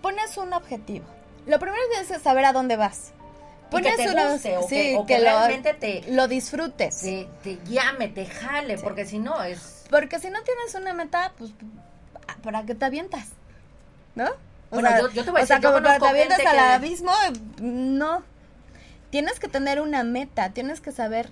pones 0.00 0.36
un 0.38 0.52
objetivo. 0.52 1.15
Lo 1.46 1.58
primero 1.58 1.82
que 1.92 2.14
es 2.14 2.22
saber 2.22 2.44
a 2.44 2.52
dónde 2.52 2.76
vas. 2.76 3.12
Pones 3.70 3.96
que 3.96 4.04
te 4.04 4.28
guste, 4.28 4.56
o 4.56 4.66
que, 4.66 5.14
que, 5.14 5.20
realmente 5.20 5.72
lo, 5.72 5.78
te, 5.78 6.04
lo 6.12 6.28
disfrutes. 6.28 7.00
Te, 7.00 7.58
llame, 7.66 8.08
te 8.08 8.26
jale, 8.26 8.78
porque 8.78 9.04
si 9.04 9.18
no 9.18 9.42
es... 9.42 9.84
Porque 9.90 10.20
si 10.20 10.30
no 10.30 10.40
tienes 10.42 10.74
una 10.74 10.92
meta, 10.92 11.32
pues, 11.36 11.52
¿para 12.42 12.64
qué 12.64 12.74
te 12.74 12.84
avientas? 12.84 13.28
¿No? 14.14 14.30
bueno, 14.70 14.90
yo, 14.98 15.10
yo, 15.10 15.24
te 15.24 15.30
voy 15.30 15.40
a 15.40 15.42
decir, 15.42 15.56
o 15.56 15.60
sea, 15.60 15.72
como 15.72 15.82
te 15.82 16.06
avientas 16.06 16.40
al 16.46 16.58
abismo, 16.58 17.12
no. 17.60 18.22
Tienes 19.10 19.38
que 19.40 19.48
tener 19.48 19.80
una 19.80 20.02
meta, 20.04 20.50
tienes 20.50 20.80
que 20.80 20.92
saber, 20.92 21.30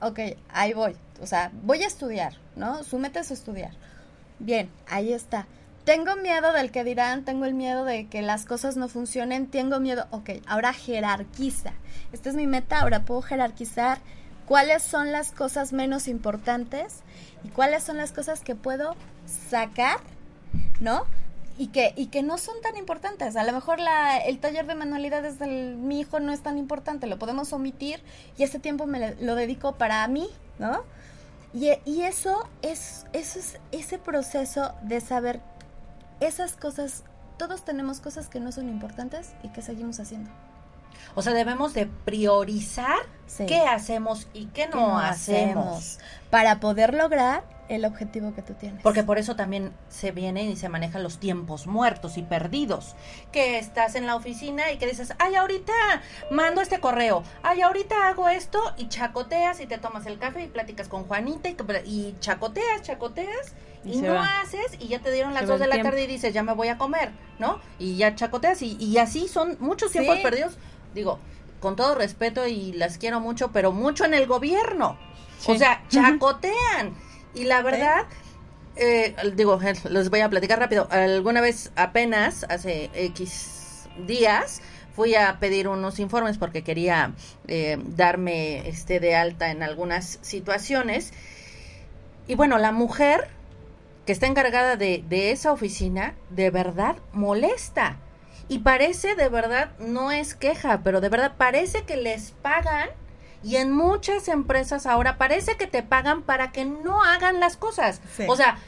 ok, 0.00 0.20
ahí 0.50 0.72
voy. 0.72 0.96
O 1.22 1.26
sea, 1.26 1.50
voy 1.62 1.82
a 1.82 1.86
estudiar, 1.86 2.34
¿no? 2.56 2.84
Su 2.84 2.98
meta 2.98 3.20
es 3.20 3.30
estudiar. 3.30 3.72
Bien, 4.38 4.70
ahí 4.88 5.12
está. 5.12 5.46
Tengo 5.84 6.16
miedo 6.16 6.52
del 6.52 6.70
que 6.70 6.84
dirán, 6.84 7.24
tengo 7.24 7.46
el 7.46 7.54
miedo 7.54 7.84
de 7.84 8.06
que 8.06 8.22
las 8.22 8.44
cosas 8.44 8.76
no 8.76 8.88
funcionen, 8.88 9.46
tengo 9.46 9.80
miedo, 9.80 10.06
ok, 10.10 10.30
ahora 10.46 10.72
jerarquiza. 10.72 11.72
Esta 12.12 12.28
es 12.28 12.34
mi 12.34 12.46
meta, 12.46 12.80
ahora 12.80 13.04
puedo 13.04 13.22
jerarquizar 13.22 13.98
cuáles 14.46 14.82
son 14.82 15.10
las 15.10 15.32
cosas 15.32 15.72
menos 15.72 16.06
importantes 16.06 17.00
y 17.44 17.48
cuáles 17.48 17.82
son 17.82 17.96
las 17.96 18.12
cosas 18.12 18.40
que 18.40 18.54
puedo 18.54 18.94
sacar, 19.26 19.98
¿no? 20.80 21.06
y 21.60 21.66
que, 21.66 21.92
y 21.94 22.06
que 22.06 22.22
no 22.22 22.38
son 22.38 22.54
tan 22.62 22.78
importantes. 22.78 23.36
A 23.36 23.44
lo 23.44 23.52
mejor 23.52 23.80
la, 23.80 24.16
el 24.16 24.38
taller 24.38 24.66
de 24.66 24.74
manualidades 24.74 25.38
de 25.38 25.46
mi 25.76 26.00
hijo 26.00 26.18
no 26.18 26.32
es 26.32 26.40
tan 26.40 26.56
importante, 26.56 27.06
lo 27.06 27.18
podemos 27.18 27.52
omitir 27.52 28.00
y 28.38 28.44
ese 28.44 28.58
tiempo 28.58 28.86
me 28.86 29.14
lo 29.16 29.34
dedico 29.34 29.74
para 29.74 30.08
mí, 30.08 30.26
¿no? 30.58 30.84
Y, 31.52 31.72
y 31.84 32.02
eso, 32.04 32.48
es, 32.62 33.04
eso 33.12 33.38
es 33.38 33.58
ese 33.72 33.98
proceso 33.98 34.72
de 34.80 35.02
saber 35.02 35.40
esas 36.20 36.52
cosas, 36.52 37.04
todos 37.36 37.64
tenemos 37.64 38.00
cosas 38.00 38.28
que 38.28 38.40
no 38.40 38.52
son 38.52 38.68
importantes 38.68 39.32
y 39.42 39.48
que 39.48 39.62
seguimos 39.62 40.00
haciendo. 40.00 40.30
O 41.14 41.22
sea, 41.22 41.32
debemos 41.32 41.74
de 41.74 41.86
priorizar 41.86 42.98
qué 43.46 43.60
hacemos 43.60 44.28
y 44.32 44.46
qué 44.46 44.68
no, 44.68 44.98
hacemos. 44.98 45.98
Para 46.30 46.60
poder 46.60 46.94
lograr 46.94 47.42
el 47.70 47.84
objetivo 47.84 48.34
que 48.34 48.42
tú 48.42 48.54
tienes. 48.54 48.82
Porque 48.82 49.02
por 49.02 49.18
eso 49.18 49.36
también 49.36 49.72
se 49.88 50.10
vienen 50.10 50.50
y 50.50 50.56
se 50.56 50.68
manejan 50.68 51.02
los 51.02 51.18
tiempos 51.18 51.66
muertos 51.66 52.18
y 52.18 52.22
perdidos. 52.22 52.96
Que 53.32 53.58
estás 53.58 53.94
en 53.94 54.06
la 54.06 54.16
oficina 54.16 54.72
y 54.72 54.78
que 54.78 54.86
dices, 54.86 55.14
ay, 55.18 55.36
ahorita 55.36 55.72
mando 56.30 56.60
este 56.60 56.80
correo, 56.80 57.22
ay, 57.42 57.62
ahorita 57.62 58.08
hago 58.08 58.28
esto 58.28 58.60
y 58.76 58.88
chacoteas 58.88 59.60
y 59.60 59.66
te 59.66 59.78
tomas 59.78 60.06
el 60.06 60.18
café 60.18 60.42
y 60.44 60.48
platicas 60.48 60.88
con 60.88 61.04
Juanita 61.04 61.48
y, 61.48 61.56
y 61.86 62.16
chacoteas, 62.20 62.82
chacoteas 62.82 63.54
y, 63.84 64.02
no 64.02 64.20
haces 64.20 64.76
y 64.78 64.88
ya 64.88 64.98
te 64.98 65.10
dieron 65.10 65.32
las 65.32 65.46
dos 65.46 65.58
de 65.58 65.66
la 65.66 65.80
tarde 65.80 66.04
y 66.04 66.06
dices, 66.06 66.34
ya 66.34 66.42
me 66.42 66.52
voy 66.52 66.68
a 66.68 66.76
comer, 66.76 67.12
¿no? 67.38 67.60
Y 67.78 67.96
ya 67.96 68.14
chacoteas 68.14 68.60
y, 68.62 68.76
y 68.78 68.98
así 68.98 69.28
son 69.28 69.56
muchos 69.60 69.92
tiempos 69.92 70.18
perdidos 70.18 70.58
digo, 70.94 71.18
con 71.60 71.76
todo 71.76 71.94
respeto 71.94 72.46
y 72.46 72.72
las 72.72 72.98
quiero 72.98 73.20
mucho, 73.20 73.52
pero 73.52 73.72
mucho 73.72 74.04
en 74.04 74.14
el 74.14 74.26
gobierno. 74.26 74.98
O 75.46 75.56
sea, 75.56 75.82
chacotean. 75.88 76.94
Y 77.34 77.44
la 77.44 77.62
verdad, 77.62 78.06
eh, 78.76 79.14
digo, 79.34 79.58
les 79.88 80.10
voy 80.10 80.20
a 80.20 80.28
platicar 80.28 80.58
rápido. 80.58 80.88
Alguna 80.90 81.40
vez 81.40 81.70
apenas, 81.76 82.44
hace 82.48 82.90
X 82.94 83.88
días, 84.06 84.62
fui 84.94 85.14
a 85.14 85.38
pedir 85.38 85.68
unos 85.68 85.98
informes 85.98 86.38
porque 86.38 86.62
quería 86.62 87.12
eh, 87.46 87.78
darme 87.80 88.68
este 88.68 89.00
de 89.00 89.14
alta 89.14 89.50
en 89.50 89.62
algunas 89.62 90.18
situaciones. 90.22 91.12
Y 92.26 92.34
bueno, 92.34 92.58
la 92.58 92.72
mujer 92.72 93.28
que 94.06 94.12
está 94.12 94.26
encargada 94.26 94.76
de, 94.76 95.04
de 95.08 95.30
esa 95.30 95.52
oficina, 95.52 96.14
de 96.30 96.50
verdad 96.50 96.96
molesta 97.12 97.98
y 98.50 98.58
parece 98.58 99.14
de 99.14 99.28
verdad, 99.28 99.70
no 99.78 100.10
es 100.10 100.34
queja, 100.34 100.80
pero 100.82 101.00
de 101.00 101.08
verdad 101.08 101.34
parece 101.38 101.84
que 101.84 101.96
les 101.96 102.32
pagan 102.32 102.88
y 103.42 103.56
en 103.56 103.72
muchas 103.72 104.28
empresas 104.28 104.86
ahora 104.86 105.16
parece 105.16 105.56
que 105.56 105.66
te 105.66 105.82
pagan 105.82 106.22
para 106.22 106.52
que 106.52 106.64
no 106.64 107.02
hagan 107.02 107.40
las 107.40 107.56
cosas. 107.56 108.00
O 108.28 108.36
sea, 108.36 108.58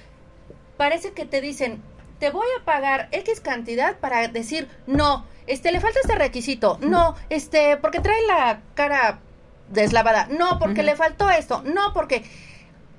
parece 0.76 1.12
que 1.12 1.26
te 1.26 1.40
dicen, 1.40 1.82
te 2.18 2.30
voy 2.30 2.46
a 2.58 2.64
pagar 2.64 3.08
X 3.12 3.40
cantidad 3.40 3.96
para 3.98 4.28
decir, 4.28 4.68
no, 4.86 5.26
este, 5.46 5.72
le 5.72 5.80
falta 5.80 6.00
este 6.00 6.14
requisito, 6.14 6.78
no, 6.80 7.16
este, 7.30 7.76
porque 7.76 8.00
trae 8.00 8.26
la 8.26 8.60
cara 8.74 9.18
deslavada, 9.68 10.28
no, 10.30 10.58
porque 10.58 10.82
le 10.82 10.96
faltó 10.96 11.28
esto, 11.30 11.62
no, 11.64 11.92
porque, 11.92 12.24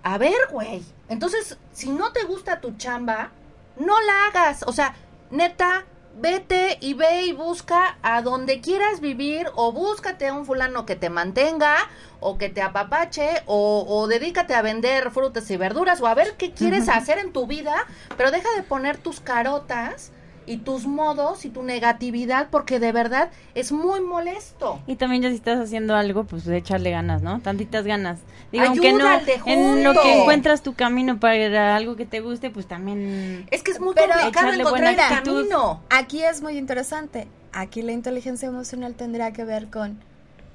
a 0.03 0.17
ver, 0.17 0.35
güey, 0.51 0.83
entonces, 1.09 1.57
si 1.71 1.89
no 1.89 2.11
te 2.11 2.23
gusta 2.23 2.59
tu 2.59 2.75
chamba, 2.77 3.31
no 3.77 3.99
la 4.01 4.25
hagas, 4.27 4.63
o 4.63 4.73
sea, 4.73 4.95
neta, 5.31 5.85
vete 6.15 6.77
y 6.79 6.93
ve 6.93 7.25
y 7.25 7.33
busca 7.33 7.97
a 8.01 8.21
donde 8.21 8.61
quieras 8.61 8.99
vivir 8.99 9.47
o 9.55 9.71
búscate 9.71 10.27
a 10.27 10.33
un 10.33 10.45
fulano 10.45 10.85
que 10.85 10.95
te 10.95 11.09
mantenga 11.09 11.75
o 12.19 12.37
que 12.37 12.49
te 12.49 12.61
apapache 12.61 13.41
o, 13.45 13.85
o 13.87 14.07
dedícate 14.07 14.53
a 14.53 14.61
vender 14.61 15.11
frutas 15.11 15.49
y 15.49 15.57
verduras 15.57 16.01
o 16.01 16.07
a 16.07 16.13
ver 16.13 16.35
qué 16.37 16.51
quieres 16.51 16.87
hacer 16.89 17.17
en 17.17 17.33
tu 17.33 17.47
vida, 17.47 17.75
pero 18.17 18.31
deja 18.31 18.49
de 18.55 18.63
poner 18.63 18.97
tus 18.97 19.19
carotas 19.19 20.11
y 20.45 20.57
tus 20.57 20.85
modos 20.85 21.45
y 21.45 21.49
tu 21.49 21.63
negatividad 21.63 22.47
porque 22.49 22.79
de 22.79 22.91
verdad 22.91 23.29
es 23.55 23.71
muy 23.71 24.01
molesto. 24.01 24.79
Y 24.87 24.95
también 24.95 25.21
ya 25.21 25.29
si 25.29 25.35
estás 25.35 25.59
haciendo 25.59 25.95
algo, 25.95 26.25
pues 26.25 26.47
echarle 26.47 26.91
ganas, 26.91 27.21
¿no? 27.21 27.39
Tantitas 27.39 27.85
ganas. 27.85 28.19
Digo, 28.51 28.65
aunque 28.65 28.93
no 28.93 29.07
en 29.45 29.83
lo 29.83 29.93
que 29.93 30.21
encuentras 30.21 30.61
tu 30.61 30.73
camino 30.73 31.19
para 31.19 31.75
algo 31.75 31.95
que 31.95 32.05
te 32.05 32.19
guste, 32.19 32.49
pues 32.49 32.67
también 32.67 33.47
Es 33.51 33.62
es 33.73 33.79
muy 33.79 33.93
complicado 33.95 34.53
encontrar 34.53 34.93
el 34.93 35.23
camino. 35.23 35.83
Aquí 35.89 36.23
es 36.23 36.41
muy 36.41 36.57
interesante. 36.57 37.27
Aquí 37.51 37.81
la 37.81 37.91
inteligencia 37.91 38.47
emocional 38.47 38.95
tendrá 38.95 39.31
que 39.31 39.43
ver 39.43 39.69
con 39.69 39.99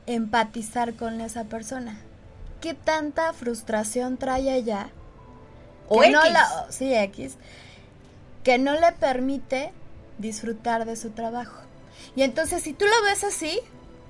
empatizar 0.06 0.94
con 0.94 1.20
esa 1.20 1.44
persona. 1.44 2.00
¿Qué 2.60 2.74
tanta 2.74 3.32
frustración 3.32 4.16
trae 4.16 4.54
ella? 4.54 4.90
O 5.88 6.02
X. 6.02 6.16
sí, 6.70 6.94
X. 6.94 7.36
Que 8.42 8.58
no 8.58 8.72
le 8.72 8.92
permite 8.92 9.72
disfrutar 10.18 10.84
de 10.84 10.96
su 10.96 11.10
trabajo. 11.10 11.62
Y 12.16 12.22
entonces 12.22 12.62
si 12.62 12.72
tú 12.72 12.84
lo 12.86 13.04
ves 13.04 13.24
así, 13.24 13.60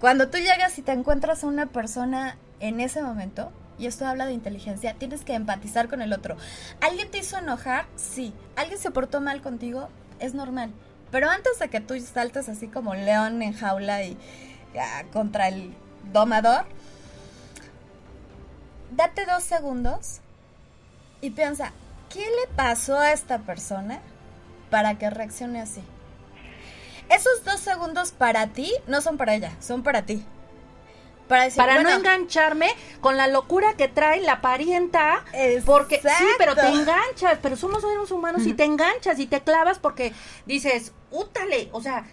cuando 0.00 0.28
tú 0.28 0.38
llegas 0.38 0.78
y 0.78 0.82
te 0.82 0.92
encuentras 0.92 1.44
a 1.44 1.46
una 1.46 1.66
persona 1.66 2.38
en 2.60 2.80
ese 2.80 3.02
momento, 3.02 3.52
y 3.78 3.86
esto 3.86 4.06
habla 4.06 4.26
de 4.26 4.32
inteligencia, 4.32 4.94
tienes 4.94 5.24
que 5.24 5.34
empatizar 5.34 5.88
con 5.88 6.02
el 6.02 6.12
otro. 6.12 6.36
¿Alguien 6.80 7.10
te 7.10 7.18
hizo 7.18 7.38
enojar? 7.38 7.86
Sí. 7.96 8.34
¿Alguien 8.56 8.78
se 8.78 8.90
portó 8.90 9.20
mal 9.20 9.40
contigo? 9.40 9.88
Es 10.18 10.34
normal. 10.34 10.72
Pero 11.10 11.30
antes 11.30 11.58
de 11.58 11.68
que 11.68 11.80
tú 11.80 11.98
saltes 12.00 12.48
así 12.48 12.68
como 12.68 12.94
león 12.94 13.40
en 13.42 13.52
jaula 13.54 14.04
y 14.04 14.16
ah, 14.78 15.04
contra 15.12 15.48
el 15.48 15.74
domador, 16.12 16.66
date 18.90 19.24
dos 19.24 19.42
segundos 19.42 20.20
y 21.20 21.30
piensa, 21.30 21.72
¿qué 22.10 22.20
le 22.20 22.54
pasó 22.54 22.98
a 22.98 23.12
esta 23.12 23.38
persona 23.38 24.00
para 24.70 24.98
que 24.98 25.08
reaccione 25.08 25.60
así? 25.60 25.82
Esos 27.08 27.42
dos 27.44 27.60
segundos 27.60 28.12
para 28.12 28.48
ti 28.48 28.70
no 28.86 29.00
son 29.00 29.16
para 29.16 29.34
ella, 29.34 29.52
son 29.60 29.82
para 29.82 30.02
ti. 30.02 30.24
Para, 31.28 31.44
decir, 31.44 31.58
para 31.58 31.82
no 31.82 31.90
engancharme 31.90 32.70
con 33.00 33.16
la 33.16 33.26
locura 33.26 33.74
que 33.76 33.88
trae 33.88 34.20
la 34.20 34.40
parienta. 34.40 35.24
Porque 35.64 36.00
sí, 36.00 36.24
pero 36.38 36.54
te 36.54 36.66
enganchas, 36.66 37.38
pero 37.42 37.56
somos 37.56 37.82
seres 37.82 38.10
humanos 38.10 38.46
y 38.46 38.54
te 38.54 38.64
enganchas 38.64 39.18
y 39.18 39.26
te 39.26 39.42
clavas 39.42 39.78
porque 39.78 40.12
dices, 40.46 40.92
útale, 41.10 41.68
o 41.72 41.82
sea, 41.82 42.06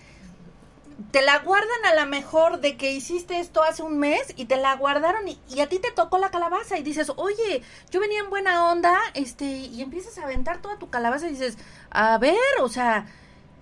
te 1.11 1.21
la 1.21 1.39
guardan 1.39 1.85
a 1.85 1.93
la 1.93 2.05
mejor 2.05 2.59
de 2.59 2.77
que 2.77 2.91
hiciste 2.91 3.39
esto 3.39 3.63
hace 3.63 3.83
un 3.83 3.99
mes 3.99 4.33
y 4.35 4.45
te 4.45 4.57
la 4.57 4.75
guardaron 4.75 5.27
y, 5.27 5.39
y, 5.49 5.59
a 5.61 5.67
ti 5.67 5.79
te 5.79 5.91
tocó 5.91 6.17
la 6.17 6.29
calabaza 6.29 6.77
y 6.77 6.83
dices, 6.83 7.11
oye, 7.15 7.61
yo 7.91 7.99
venía 7.99 8.19
en 8.19 8.29
buena 8.29 8.71
onda, 8.71 8.97
este, 9.13 9.45
y 9.45 9.81
empiezas 9.81 10.17
a 10.17 10.23
aventar 10.23 10.61
toda 10.61 10.77
tu 10.77 10.89
calabaza 10.89 11.27
y 11.27 11.31
dices, 11.31 11.57
a 11.89 12.17
ver, 12.17 12.35
o 12.61 12.69
sea, 12.69 13.07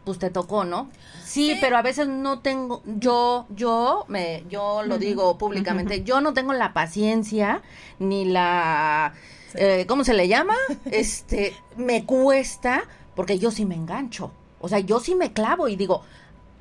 pues 0.03 0.19
te 0.19 0.29
tocó, 0.29 0.65
¿no? 0.65 0.89
Sí, 1.23 1.57
pero 1.61 1.77
a 1.77 1.81
veces 1.81 2.07
no 2.07 2.39
tengo, 2.39 2.81
yo, 2.85 3.45
yo, 3.49 4.05
me, 4.07 4.43
yo 4.49 4.83
lo 4.83 4.97
digo 4.97 5.37
públicamente, 5.37 6.03
yo 6.03 6.21
no 6.21 6.33
tengo 6.33 6.53
la 6.53 6.73
paciencia 6.73 7.61
ni 7.99 8.25
la, 8.25 9.13
eh, 9.55 9.85
¿cómo 9.87 10.03
se 10.03 10.13
le 10.13 10.27
llama? 10.27 10.55
Este, 10.85 11.53
me 11.77 12.05
cuesta 12.05 12.83
porque 13.15 13.39
yo 13.39 13.51
sí 13.51 13.65
me 13.65 13.75
engancho, 13.75 14.31
o 14.59 14.67
sea, 14.67 14.79
yo 14.79 14.99
sí 14.99 15.15
me 15.15 15.33
clavo 15.33 15.67
y 15.67 15.75
digo, 15.75 16.03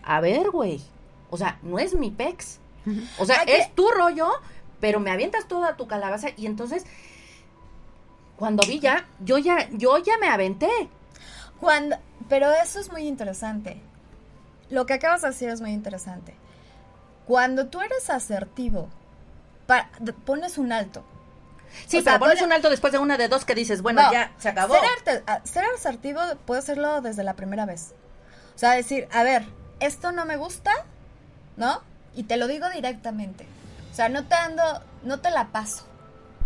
a 0.03 0.21
ver, 0.21 0.51
güey, 0.51 0.81
o 1.31 1.37
sea, 1.37 1.59
no 1.63 1.79
es 1.79 1.95
mi 1.95 2.11
pex, 2.11 2.59
o 3.19 3.27
sea, 3.27 3.43
es 3.43 3.75
tu 3.75 3.89
rollo, 3.91 4.29
pero 4.81 5.01
me 5.01 5.11
avientas 5.11 5.47
toda 5.49 5.77
tu 5.77 5.87
calabaza 5.87 6.29
y 6.37 6.47
entonces, 6.47 6.85
cuando 8.37 8.67
vi 8.67 8.81
ya, 8.81 9.07
yo 9.25 9.39
ya, 9.39 9.69
yo 9.73 9.99
ya 9.99 10.19
me 10.19 10.29
aventé. 10.29 10.71
Cuando, 11.63 11.97
pero 12.29 12.51
eso 12.51 12.81
es 12.81 12.91
muy 12.91 13.07
interesante. 13.07 13.81
Lo 14.69 14.85
que 14.85 14.95
acabas 14.95 15.23
de 15.23 15.29
decir 15.29 15.49
es 15.49 15.61
muy 15.61 15.71
interesante. 15.71 16.35
Cuando 17.25 17.69
tú 17.69 17.81
eres 17.81 18.11
asertivo, 18.11 18.89
pones 20.25 20.59
un 20.59 20.73
alto. 20.73 21.05
Sí, 21.87 22.03
pero 22.03 22.19
pones 22.19 22.43
un 22.43 22.53
alto 22.53 22.69
después 22.69 22.93
de 22.93 22.99
una 22.99 23.17
de 23.17 23.29
dos 23.29 23.45
que 23.45 23.55
dices, 23.55 23.81
bueno, 23.81 24.03
ya 24.13 24.33
se 24.39 24.49
acabó. 24.49 24.75
Ser, 25.05 25.23
ser 25.45 25.65
asertivo 25.73 26.21
puede 26.47 26.59
hacerlo 26.59 27.01
desde 27.01 27.23
la 27.23 27.35
primera 27.35 27.65
vez. 27.65 27.95
O 28.57 28.59
sea, 28.59 28.73
decir, 28.73 29.07
a 29.13 29.23
ver, 29.23 29.47
esto 29.79 30.11
no 30.11 30.25
me 30.25 30.37
gusta, 30.37 30.73
¿no? 31.57 31.81
Y 32.17 32.25
te 32.25 32.39
lo 32.39 32.49
digo 32.49 32.69
directamente. 32.71 33.47
O 33.93 33.95
sea, 33.95 34.09
no 34.09 34.25
te 34.25 34.35
ando, 34.35 34.83
no 35.05 35.21
te 35.21 35.31
la 35.31 35.53
paso. 35.53 35.85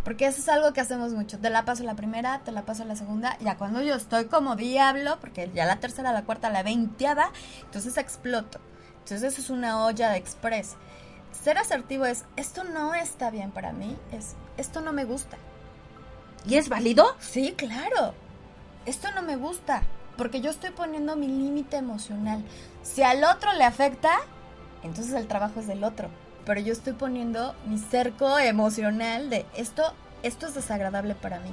Porque 0.07 0.29
eso 0.29 0.41
es 0.41 0.49
algo 0.49 0.73
que 0.73 0.81
hacemos 0.81 1.15
mucho. 1.15 1.41
Te 1.41 1.51
la 1.51 1.65
paso 1.65 1.83
la 1.83 1.97
primera, 1.97 2.39
te 2.45 2.53
la 2.53 2.63
paso 2.63 2.85
la 2.85 2.95
segunda. 2.95 3.37
Ya 3.41 3.59
cuando 3.59 3.83
yo 3.83 3.97
estoy 3.97 4.27
como 4.27 4.55
diablo, 4.55 5.19
porque 5.21 5.51
ya 5.53 5.67
la 5.67 5.81
tercera, 5.81 6.13
la 6.13 6.23
cuarta, 6.23 6.49
la 6.49 6.63
veinteada, 6.63 7.33
entonces 7.65 7.97
exploto. 7.97 8.61
Entonces 9.01 9.25
eso 9.25 9.41
es 9.41 9.51
una 9.51 9.85
olla 9.85 10.11
de 10.11 10.19
express. 10.19 10.77
Ser 11.33 11.59
asertivo 11.59 12.07
es, 12.07 12.25
esto 12.37 12.63
no 12.63 12.95
está 12.95 13.31
bien 13.31 13.51
para 13.51 13.73
mí, 13.73 13.97
es, 14.13 14.37
esto 14.57 14.81
no 14.81 14.93
me 14.93 15.05
gusta. 15.05 15.39
¿Y 16.47 16.55
es 16.55 16.69
válido? 16.69 17.17
Sí, 17.19 17.55
claro. 17.57 18.15
Esto 18.85 19.09
no 19.11 19.23
me 19.23 19.35
gusta, 19.35 19.83
porque 20.17 20.41
yo 20.41 20.53
estoy 20.53 20.71
poniendo 20.71 21.17
mi 21.17 21.27
límite 21.27 21.79
emocional. 21.79 22.45
Si 22.85 23.03
al 23.03 23.25
otro 23.25 23.53
le 23.55 23.65
afecta, 23.65 24.13
entonces 24.85 25.15
el 25.15 25.27
trabajo 25.27 25.59
es 25.59 25.67
del 25.67 25.83
otro 25.83 26.11
pero 26.47 26.61
yo 26.61 26.73
estoy 26.73 26.93
poniendo 26.93 27.55
mi 27.67 27.79
cerco 27.79 28.39
emocional 28.39 29.29
de 29.29 29.45
esto, 29.57 29.93
esto 30.23 30.47
es 30.47 30.55
desagradable 30.55 31.15
para 31.17 31.41
mí. 31.41 31.53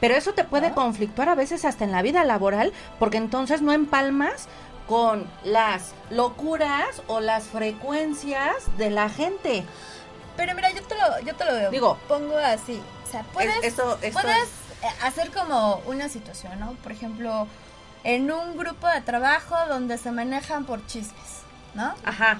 Pero 0.00 0.14
eso 0.14 0.32
te 0.32 0.44
puede 0.44 0.70
conflictuar 0.70 1.28
a 1.28 1.34
veces 1.34 1.64
hasta 1.64 1.84
en 1.84 1.90
la 1.90 2.02
vida 2.02 2.24
laboral, 2.24 2.72
porque 3.00 3.16
entonces 3.16 3.60
no 3.60 3.72
empalmas 3.72 4.46
con 4.86 5.26
las 5.44 5.92
locuras 6.08 7.02
o 7.08 7.20
las 7.20 7.44
frecuencias 7.44 8.54
de 8.78 8.90
la 8.90 9.10
gente. 9.10 9.64
Pero 10.36 10.54
mira, 10.54 10.70
yo 10.70 10.82
te 10.84 10.94
lo, 10.94 11.20
yo 11.26 11.34
te 11.34 11.44
lo 11.44 11.70
digo, 11.70 11.98
pongo 12.06 12.38
así, 12.38 12.80
o 13.04 13.10
sea, 13.10 13.24
puedes, 13.32 13.74
puedes 14.12 14.48
hacer 15.02 15.32
como 15.32 15.82
una 15.86 16.08
situación, 16.08 16.60
¿no? 16.60 16.74
Por 16.74 16.92
ejemplo, 16.92 17.48
en 18.04 18.30
un 18.30 18.56
grupo 18.56 18.86
de 18.86 19.00
trabajo 19.00 19.56
donde 19.68 19.98
se 19.98 20.12
manejan 20.12 20.64
por 20.64 20.86
chismes, 20.86 21.42
¿no? 21.74 21.92
Ajá 22.04 22.38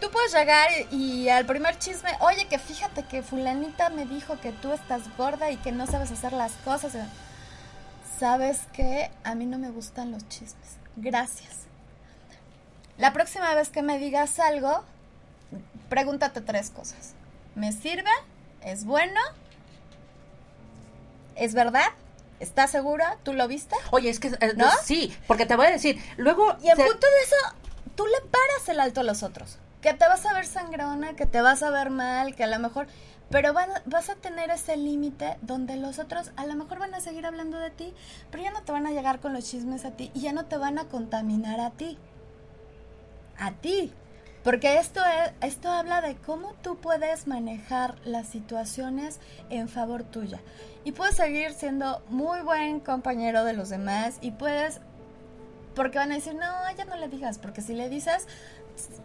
tú 0.00 0.10
puedes 0.10 0.32
llegar 0.32 0.68
y, 0.90 1.28
al 1.28 1.46
primer 1.46 1.78
chisme, 1.78 2.10
oye, 2.20 2.46
que 2.46 2.58
fíjate 2.58 3.04
que 3.04 3.22
fulanita 3.22 3.90
me 3.90 4.06
dijo 4.06 4.40
que 4.40 4.52
tú 4.52 4.72
estás 4.72 5.02
gorda 5.16 5.50
y 5.50 5.56
que 5.56 5.72
no 5.72 5.86
sabes 5.86 6.10
hacer 6.10 6.32
las 6.32 6.52
cosas. 6.64 6.92
¿Sabes 8.18 8.60
que 8.72 9.10
A 9.22 9.34
mí 9.34 9.46
no 9.46 9.58
me 9.58 9.70
gustan 9.70 10.10
los 10.10 10.28
chismes. 10.28 10.76
Gracias. 10.96 11.66
La 12.96 13.12
próxima 13.12 13.54
vez 13.54 13.68
que 13.68 13.82
me 13.82 13.98
digas 13.98 14.40
algo, 14.40 14.82
pregúntate 15.88 16.40
tres 16.40 16.70
cosas. 16.70 17.14
¿Me 17.54 17.72
sirve? 17.72 18.10
¿Es 18.62 18.84
bueno? 18.84 19.20
¿Es 21.36 21.54
verdad? 21.54 21.86
¿Estás 22.40 22.72
segura? 22.72 23.18
¿Tú 23.22 23.32
lo 23.32 23.46
viste? 23.46 23.76
Oye, 23.90 24.10
es 24.10 24.18
que 24.18 24.28
eh, 24.28 24.54
¿No? 24.56 24.68
sí, 24.82 25.16
porque 25.28 25.46
te 25.46 25.54
voy 25.54 25.66
a 25.66 25.70
decir, 25.70 26.02
luego... 26.16 26.56
Y 26.60 26.68
en 26.70 26.76
punto 26.76 27.06
de 27.06 27.22
eso, 27.24 27.36
tú 27.94 28.04
le 28.06 28.20
paras 28.28 28.68
el 28.68 28.80
alto 28.80 29.00
a 29.00 29.04
los 29.04 29.22
otros 29.22 29.58
que 29.80 29.94
te 29.94 30.06
vas 30.06 30.24
a 30.26 30.32
ver 30.34 30.46
sangrona, 30.46 31.14
que 31.14 31.26
te 31.26 31.40
vas 31.40 31.62
a 31.62 31.70
ver 31.70 31.90
mal, 31.90 32.34
que 32.34 32.44
a 32.44 32.48
lo 32.48 32.58
mejor, 32.58 32.86
pero 33.30 33.52
vas 33.52 34.10
a 34.10 34.14
tener 34.16 34.50
ese 34.50 34.76
límite 34.76 35.36
donde 35.42 35.76
los 35.76 35.98
otros 35.98 36.32
a 36.36 36.46
lo 36.46 36.54
mejor 36.54 36.78
van 36.78 36.94
a 36.94 37.00
seguir 37.00 37.26
hablando 37.26 37.58
de 37.58 37.70
ti, 37.70 37.92
pero 38.30 38.42
ya 38.42 38.50
no 38.50 38.62
te 38.62 38.72
van 38.72 38.86
a 38.86 38.90
llegar 38.90 39.20
con 39.20 39.32
los 39.32 39.44
chismes 39.44 39.84
a 39.84 39.92
ti 39.92 40.10
y 40.14 40.20
ya 40.20 40.32
no 40.32 40.46
te 40.46 40.56
van 40.56 40.78
a 40.78 40.84
contaminar 40.88 41.60
a 41.60 41.70
ti. 41.70 41.98
A 43.38 43.52
ti. 43.52 43.92
Porque 44.42 44.78
esto, 44.78 45.00
es, 45.04 45.32
esto 45.52 45.70
habla 45.70 46.00
de 46.00 46.16
cómo 46.16 46.54
tú 46.62 46.78
puedes 46.78 47.26
manejar 47.26 47.96
las 48.04 48.26
situaciones 48.28 49.20
en 49.50 49.68
favor 49.68 50.04
tuya. 50.04 50.40
Y 50.84 50.92
puedes 50.92 51.16
seguir 51.16 51.52
siendo 51.52 52.02
muy 52.08 52.40
buen 52.40 52.80
compañero 52.80 53.44
de 53.44 53.52
los 53.52 53.68
demás 53.68 54.16
y 54.20 54.30
puedes... 54.30 54.80
Porque 55.74 55.98
van 55.98 56.12
a 56.12 56.16
decir, 56.16 56.34
no, 56.34 56.46
ya 56.76 56.86
no 56.86 56.96
le 56.96 57.08
digas, 57.08 57.38
porque 57.38 57.60
si 57.60 57.74
le 57.74 57.88
dices, 57.88 58.26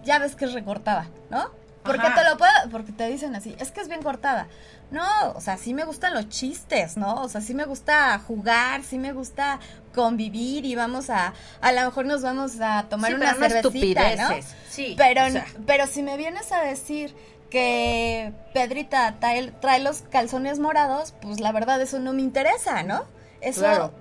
ya 0.04 0.20
ves 0.20 0.36
que 0.36 0.46
es 0.46 0.54
recortada, 0.54 1.10
¿no? 1.30 1.50
Porque 1.84 2.10
te 2.16 2.24
lo 2.30 2.38
puedo, 2.38 2.52
porque 2.72 2.92
te 2.92 3.08
dicen 3.10 3.36
así, 3.36 3.56
es 3.60 3.72
que 3.72 3.82
es 3.82 3.90
bien 3.90 4.02
cortada. 4.02 4.48
No, 4.92 5.32
o 5.36 5.42
sea, 5.42 5.58
sí 5.58 5.74
me 5.74 5.84
gustan 5.84 6.14
los 6.14 6.30
chistes, 6.30 6.98
¿no? 6.98 7.16
O 7.16 7.30
sea, 7.30 7.42
sí 7.42 7.54
me 7.54 7.66
gusta 7.66 8.18
jugar, 8.20 8.84
sí 8.84 8.98
me 8.98 9.12
gusta 9.12 9.60
convivir 9.94 10.66
y 10.66 10.76
vamos 10.76 11.10
a, 11.10 11.34
a 11.62 11.72
lo 11.72 11.82
mejor 11.82 12.06
nos 12.06 12.22
vamos 12.22 12.62
a 12.62 12.84
tomar 12.84 13.16
una 13.16 13.34
cervecita, 13.34 14.16
¿no? 14.16 14.30
Sí. 14.70 14.96
Pero, 14.98 15.24
pero 15.66 15.88
si 15.88 16.04
me 16.04 16.16
vienes 16.16 16.52
a 16.52 16.62
decir 16.62 17.16
que 17.50 18.34
Pedrita 18.54 19.16
trae, 19.20 19.52
trae, 19.52 19.80
los 19.80 20.02
calzones 20.04 20.60
morados, 20.60 21.14
pues 21.22 21.40
la 21.40 21.52
verdad 21.52 21.82
eso 21.82 22.00
no 22.00 22.14
me 22.14 22.22
interesa, 22.22 22.84
¿no? 22.84 23.06
Eso 23.42 23.92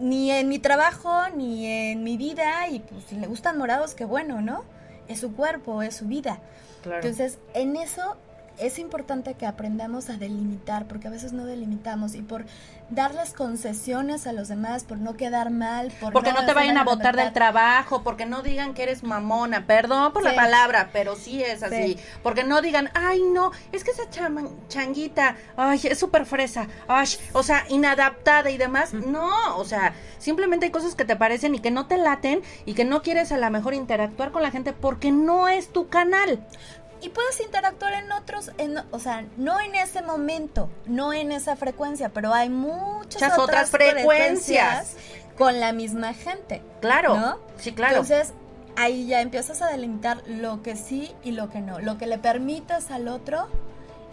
ni 0.00 0.30
en 0.30 0.48
mi 0.48 0.58
trabajo, 0.58 1.28
ni 1.36 1.66
en 1.66 2.02
mi 2.02 2.16
vida, 2.16 2.68
y 2.68 2.80
pues 2.80 3.04
si 3.04 3.16
le 3.16 3.26
gustan 3.26 3.58
morados, 3.58 3.94
qué 3.94 4.04
bueno, 4.04 4.40
¿no? 4.40 4.64
Es 5.08 5.20
su 5.20 5.32
cuerpo, 5.34 5.82
es 5.82 5.96
su 5.96 6.06
vida. 6.06 6.40
Entonces, 6.84 7.38
en 7.54 7.76
eso 7.76 8.16
es 8.60 8.78
importante 8.78 9.34
que 9.34 9.46
aprendamos 9.46 10.10
a 10.10 10.16
delimitar, 10.16 10.86
porque 10.86 11.08
a 11.08 11.10
veces 11.10 11.32
no 11.32 11.46
delimitamos 11.46 12.14
y 12.14 12.22
por 12.22 12.44
darles 12.90 13.32
concesiones 13.32 14.26
a 14.26 14.32
los 14.32 14.48
demás, 14.48 14.84
por 14.84 14.98
no 14.98 15.16
quedar 15.16 15.50
mal, 15.50 15.92
por 16.00 16.12
porque 16.12 16.32
no, 16.32 16.44
te 16.46 16.54
vayan 16.54 16.78
a 16.78 16.84
botar 16.84 17.16
del 17.16 17.32
trabajo, 17.32 18.02
porque 18.02 18.26
no 18.26 18.42
digan 18.42 18.74
que 18.74 18.82
eres 18.82 19.02
mamona, 19.02 19.66
perdón 19.66 20.12
por 20.12 20.22
la 20.22 20.34
palabra, 20.34 20.90
pero 20.92 21.14
sí 21.16 21.42
es 21.42 21.62
así, 21.62 21.98
porque 22.22 22.44
no 22.44 22.62
digan, 22.62 22.90
ay 22.94 23.22
no, 23.22 23.52
es 23.72 23.84
que 23.84 23.90
esa 23.90 24.04
changuita, 24.68 25.36
ay, 25.56 25.80
es 25.84 25.98
súper 25.98 26.24
fresa, 26.24 26.66
ay, 26.86 27.08
o 27.32 27.42
sea, 27.42 27.64
inadaptada 27.68 28.50
y 28.50 28.56
demás, 28.56 28.94
no, 28.94 29.56
o 29.56 29.64
sea, 29.64 29.94
simplemente 30.18 30.66
hay 30.66 30.72
cosas 30.72 30.94
que 30.94 31.04
te 31.04 31.16
parecen 31.16 31.54
y 31.54 31.60
que 31.60 31.70
no 31.70 31.86
te 31.86 31.98
laten 31.98 32.42
y 32.64 32.74
que 32.74 32.84
no 32.84 33.02
quieres 33.02 33.32
a 33.32 33.38
lo 33.38 33.50
mejor 33.50 33.74
interactuar 33.74 34.32
con 34.32 34.42
la 34.42 34.50
gente 34.50 34.72
porque 34.72 35.10
no 35.12 35.48
es 35.48 35.72
tu 35.72 35.88
canal 35.88 36.40
y 37.00 37.10
puedes 37.10 37.40
interactuar 37.40 37.94
en 37.94 38.10
otros, 38.12 38.50
en, 38.58 38.78
o 38.90 38.98
sea, 38.98 39.24
no 39.36 39.60
en 39.60 39.74
ese 39.74 40.02
momento, 40.02 40.68
no 40.86 41.12
en 41.12 41.32
esa 41.32 41.56
frecuencia, 41.56 42.08
pero 42.10 42.34
hay 42.34 42.48
muchas 42.48 43.38
otras, 43.38 43.70
frecuencias. 43.70 44.96
con 45.36 45.60
la 45.60 45.72
misma 45.72 46.14
gente. 46.14 46.62
Claro. 46.80 47.16
¿no? 47.16 47.38
Sí, 47.58 47.72
claro. 47.72 47.98
Entonces, 47.98 48.32
ahí 48.76 49.06
ya 49.06 49.20
empiezas 49.20 49.62
a 49.62 49.68
delimitar 49.68 50.22
lo 50.26 50.62
que 50.62 50.76
sí 50.76 51.14
y 51.22 51.32
lo 51.32 51.50
que 51.50 51.60
no, 51.60 51.78
lo 51.78 51.98
que 51.98 52.06
le 52.06 52.18
permitas 52.18 52.90
al 52.90 53.08
otro 53.08 53.48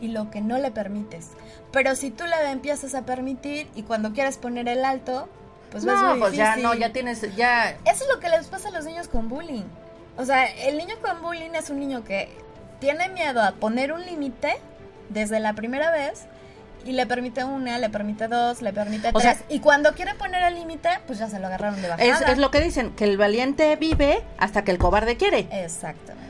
y 0.01 0.09
lo 0.09 0.29
que 0.29 0.41
no 0.41 0.57
le 0.57 0.71
permites. 0.71 1.29
Pero 1.71 1.95
si 1.95 2.11
tú 2.11 2.25
le 2.25 2.51
empiezas 2.51 2.93
a 2.95 3.03
permitir 3.03 3.67
y 3.75 3.83
cuando 3.83 4.13
quieres 4.13 4.37
poner 4.37 4.67
el 4.67 4.85
alto, 4.85 5.27
pues 5.71 5.83
es 5.83 5.91
no, 5.91 6.11
muy 6.11 6.19
pues 6.19 6.33
ya 6.33 6.55
no, 6.57 6.73
ya 6.73 6.91
tienes, 6.91 7.35
ya 7.35 7.71
Eso 7.85 8.03
es 8.03 8.07
lo 8.13 8.19
que 8.19 8.29
les 8.29 8.47
pasa 8.47 8.69
a 8.69 8.71
los 8.71 8.85
niños 8.85 9.07
con 9.07 9.29
bullying. 9.29 9.65
O 10.17 10.25
sea, 10.25 10.45
el 10.45 10.77
niño 10.77 10.95
con 11.01 11.21
bullying 11.21 11.51
es 11.55 11.69
un 11.69 11.79
niño 11.79 12.03
que 12.03 12.29
tiene 12.79 13.09
miedo 13.09 13.41
a 13.41 13.51
poner 13.53 13.91
un 13.91 14.05
límite 14.05 14.57
desde 15.09 15.39
la 15.39 15.53
primera 15.53 15.91
vez 15.91 16.25
y 16.85 16.91
le 16.91 17.05
permite 17.07 17.43
una, 17.43 17.77
le 17.79 17.89
permite 17.89 18.27
dos, 18.27 18.61
le 18.61 18.71
permite 18.71 19.09
O 19.09 19.19
tres. 19.19 19.37
sea- 19.37 19.45
y 19.49 19.59
cuando 19.59 19.93
quiere 19.93 20.13
poner 20.15 20.43
el 20.43 20.55
límite, 20.55 20.89
pues 21.07 21.17
ya 21.19 21.27
se 21.29 21.39
lo 21.39 21.47
agarraron 21.47 21.81
de 21.81 21.87
bajada. 21.89 22.07
es, 22.09 22.21
es 22.21 22.37
lo 22.37 22.51
que 22.51 22.61
dicen, 22.61 22.91
que 22.95 23.05
el 23.05 23.17
valiente 23.17 23.75
vive 23.75 24.23
hasta 24.37 24.63
que 24.63 24.71
el 24.71 24.77
cobarde 24.77 25.17
quiere. 25.17 25.47
Exactamente. 25.51 26.25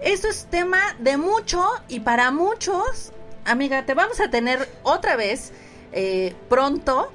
Esto 0.00 0.28
es 0.28 0.46
tema 0.46 0.80
de 0.98 1.16
mucho 1.16 1.64
y 1.88 2.00
para 2.00 2.30
muchos, 2.30 3.12
amiga, 3.44 3.84
te 3.84 3.94
vamos 3.94 4.20
a 4.20 4.30
tener 4.30 4.68
otra 4.82 5.16
vez 5.16 5.52
eh, 5.92 6.34
pronto. 6.48 7.12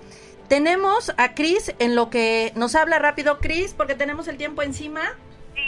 Tenemos 0.48 1.14
a 1.18 1.34
Cris 1.36 1.74
en 1.80 1.96
lo 1.96 2.10
que 2.10 2.54
nos 2.56 2.76
habla 2.76 3.00
rápido, 3.00 3.40
Cris, 3.40 3.74
porque 3.76 3.96
tenemos 3.96 4.28
el 4.30 4.38
tiempo 4.38 4.62
encima. 4.62 5.02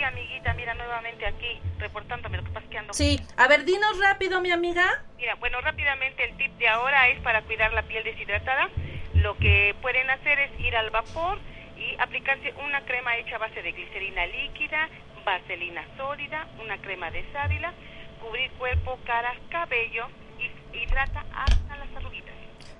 Amiguita, 0.04 0.54
mira, 0.54 0.74
nuevamente 0.74 1.26
aquí, 1.26 1.60
reportándome, 1.78 2.38
lo 2.38 2.44
que 2.44 2.52
pasa 2.52 2.70
que 2.70 2.78
ando... 2.78 2.94
Sí, 2.94 3.20
a 3.38 3.48
ver, 3.48 3.66
dinos 3.66 4.00
rápido, 4.00 4.42
mi 4.42 4.52
amiga. 4.52 5.04
Mira, 5.18 5.36
bueno, 5.36 5.62
rápidamente 5.62 6.24
el 6.24 6.38
tip 6.38 6.52
de 6.58 6.68
ahora 6.68 7.10
es 7.10 7.20
para 7.22 7.42
cuidar 7.44 7.74
la 7.74 7.84
piel 7.84 8.04
deshidratada. 8.04 8.70
Lo 9.14 9.38
que 9.38 9.76
pueden 9.82 10.10
hacer 10.10 10.40
es 10.40 10.60
ir 10.60 10.76
al 10.76 10.90
vapor 10.90 11.40
y 11.78 11.96
aplicarse 12.00 12.54
una 12.66 12.82
crema 12.86 13.18
hecha 13.18 13.36
a 13.36 13.40
base 13.40 13.62
de 13.62 13.72
glicerina 13.72 14.26
líquida, 14.28 14.90
vaselina 15.26 15.86
sólida, 15.98 16.48
una 16.64 16.78
crema 16.78 17.12
de 17.12 17.26
sábila, 17.32 17.74
cubrir 18.22 18.52
cuerpo, 18.52 19.00
cara, 19.06 19.34
cabello 19.50 20.08
y 20.40 20.78
hidrata 20.78 21.26
hasta 21.34 21.76
las 21.78 21.96
arruguitas. 21.96 22.29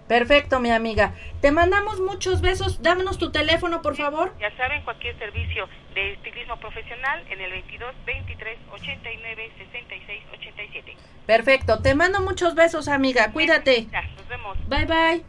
Perfecto, 0.10 0.60
mi 0.60 0.72
amiga. 0.72 1.14
Te 1.40 1.52
mandamos 1.52 2.00
muchos 2.00 2.42
besos. 2.42 2.82
Dámonos 2.82 3.20
tu 3.20 3.32
teléfono, 3.32 3.84
por 3.84 3.96
favor. 3.96 4.34
Ya 4.40 4.50
saben, 4.58 4.82
cualquier 4.82 5.16
servicio 5.20 5.70
de 5.94 6.14
estilismo 6.14 6.58
profesional 6.58 7.24
en 7.30 7.40
el 7.40 7.52
22 7.52 7.94
23 8.08 8.58
89 8.72 9.52
66 9.60 10.24
87. 10.34 10.98
Perfecto. 11.28 11.80
Te 11.84 11.94
mando 11.94 12.22
muchos 12.22 12.56
besos, 12.56 12.88
amiga. 12.88 13.32
Cuídate. 13.32 13.86
Ya, 13.92 14.02
nos 14.02 14.28
vemos. 14.28 14.58
Bye, 14.68 14.86
bye. 14.86 15.24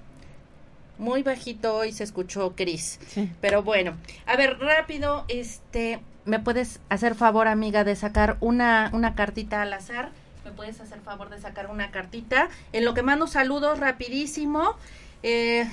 Muy 0.97 1.23
bajito 1.23 1.77
hoy 1.77 1.93
se 1.93 2.05
escuchó 2.05 2.57
Cris. 2.57 2.99
Sí. 3.07 3.31
Pero 3.43 3.63
bueno, 3.63 3.99
a 4.25 4.37
ver, 4.37 4.59
rápido, 4.61 5.27
este, 5.29 6.01
¿me 6.25 6.39
puedes 6.39 6.81
hacer 6.89 7.15
favor, 7.17 7.49
amiga, 7.49 7.85
de 7.85 7.97
sacar 7.97 8.39
una, 8.41 8.89
una 8.95 9.15
cartita 9.15 9.61
al 9.61 9.75
azar? 9.75 10.11
¿Me 10.51 10.57
puedes 10.57 10.81
hacer 10.81 11.01
favor 11.01 11.31
de 11.31 11.41
sacar 11.41 11.71
una 11.71 11.93
cartita? 11.93 12.49
En 12.73 12.85
lo 12.85 12.93
que 12.93 13.03
mando 13.03 13.29
saludos 13.29 13.79
rapidísimo. 13.79 14.75
Eh, 15.23 15.65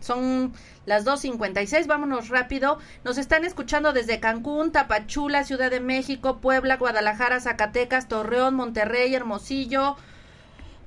son 0.00 0.54
las 0.86 1.04
2.56, 1.04 1.86
vámonos 1.86 2.30
rápido. 2.30 2.78
Nos 3.04 3.18
están 3.18 3.44
escuchando 3.44 3.92
desde 3.92 4.20
Cancún, 4.20 4.72
Tapachula, 4.72 5.44
Ciudad 5.44 5.70
de 5.70 5.80
México, 5.80 6.38
Puebla, 6.38 6.78
Guadalajara, 6.78 7.38
Zacatecas, 7.38 8.08
Torreón, 8.08 8.54
Monterrey, 8.54 9.14
Hermosillo, 9.14 9.96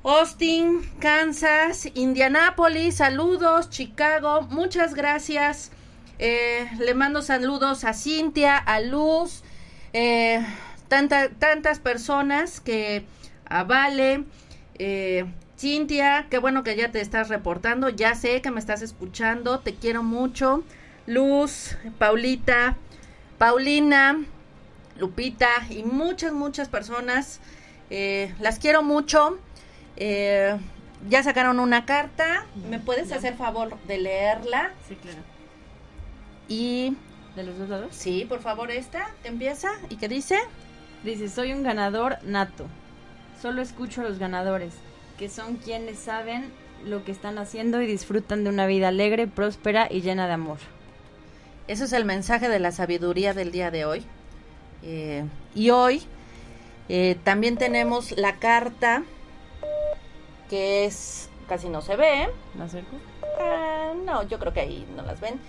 Austin, 0.04 0.82
Kansas, 1.00 1.90
Indianápolis, 1.94 2.96
saludos, 2.98 3.70
Chicago, 3.70 4.42
muchas 4.50 4.96
gracias. 4.96 5.72
Eh, 6.18 6.68
le 6.80 6.96
mando 6.96 7.22
saludos 7.22 7.84
a 7.84 7.94
Cintia, 7.94 8.58
a 8.58 8.80
Luz, 8.80 9.44
eh, 9.94 10.44
tanta- 10.88 11.30
tantas 11.30 11.80
personas 11.80 12.60
que 12.62 13.06
a 13.50 13.64
Vale, 13.64 14.24
eh, 14.80 15.26
Cintia, 15.58 16.28
qué 16.30 16.38
bueno 16.38 16.64
que 16.64 16.76
ya 16.76 16.92
te 16.92 17.02
estás 17.02 17.30
reportando, 17.30 17.90
ya 17.90 18.14
sé 18.16 18.42
que 18.42 18.52
me 18.52 18.60
estás 18.60 18.82
escuchando, 18.82 19.60
te 19.60 19.74
quiero 19.74 20.04
mucho. 20.04 20.64
Luz, 21.08 21.76
Paulita, 21.98 22.76
Paulina, 23.38 24.20
Lupita 25.00 25.50
y 25.70 25.84
muchas, 25.84 26.34
muchas 26.34 26.68
personas. 26.70 27.40
eh, 27.90 28.34
las 28.40 28.60
quiero 28.60 28.84
mucho. 28.84 29.38
Eh, 29.96 30.58
ya 31.10 31.24
sacaron 31.24 31.60
una 31.60 31.86
carta. 31.86 32.46
¿Me 32.70 32.80
puedes 32.80 33.12
hacer 33.12 33.36
favor 33.36 33.78
de 33.88 33.98
leerla? 34.00 34.72
Sí, 34.88 34.96
claro. 34.96 35.20
Y 36.50 36.96
¿De 37.36 37.44
los 37.44 37.58
dos 37.58 37.70
lados? 37.70 37.88
sí, 37.92 38.26
por 38.28 38.42
favor, 38.42 38.72
esta 38.72 39.10
que 39.22 39.30
empieza 39.30 39.70
y 39.90 39.96
que 39.98 40.08
dice. 40.08 40.38
Dice, 41.04 41.30
soy 41.30 41.54
un 41.54 41.64
ganador 41.64 42.18
nato. 42.24 42.66
Solo 43.48 43.62
escucho 43.62 44.02
a 44.02 44.04
los 44.04 44.20
ganadores, 44.20 44.74
que 45.18 45.30
son 45.30 45.56
quienes 45.56 46.00
saben 46.00 46.52
lo 46.84 47.06
que 47.06 47.14
están 47.14 47.38
haciendo 47.38 47.82
y 47.82 47.88
disfrutan 47.88 48.44
de 48.44 48.50
una 48.50 48.66
vida 48.68 48.90
alegre, 48.90 49.26
próspera 49.26 49.88
y 49.90 50.02
llena 50.02 50.28
de 50.28 50.34
amor. 50.34 50.58
Ese 51.70 51.86
es 51.86 51.94
el 51.94 52.04
mensaje 52.04 52.50
de 52.50 52.60
la 52.60 52.74
sabiduría 52.74 53.34
del 53.34 53.54
día 53.54 53.72
de 53.72 53.86
hoy. 53.86 54.06
Eh, 54.84 55.24
y 55.56 55.70
hoy 55.70 56.02
eh, 56.90 57.16
también 57.24 57.56
tenemos 57.56 58.12
la 58.18 58.36
carta 58.36 59.04
que 60.50 60.84
es 60.84 61.30
casi 61.48 61.70
no 61.70 61.82
se 61.82 61.96
ve. 61.96 62.28
¿Me 62.54 62.66
acerco? 62.66 62.98
Ah, 63.40 63.94
no, 64.04 64.28
yo 64.28 64.40
creo 64.40 64.52
que 64.52 64.60
ahí 64.60 64.86
no 64.94 65.04
las 65.04 65.22
ven. 65.22 65.40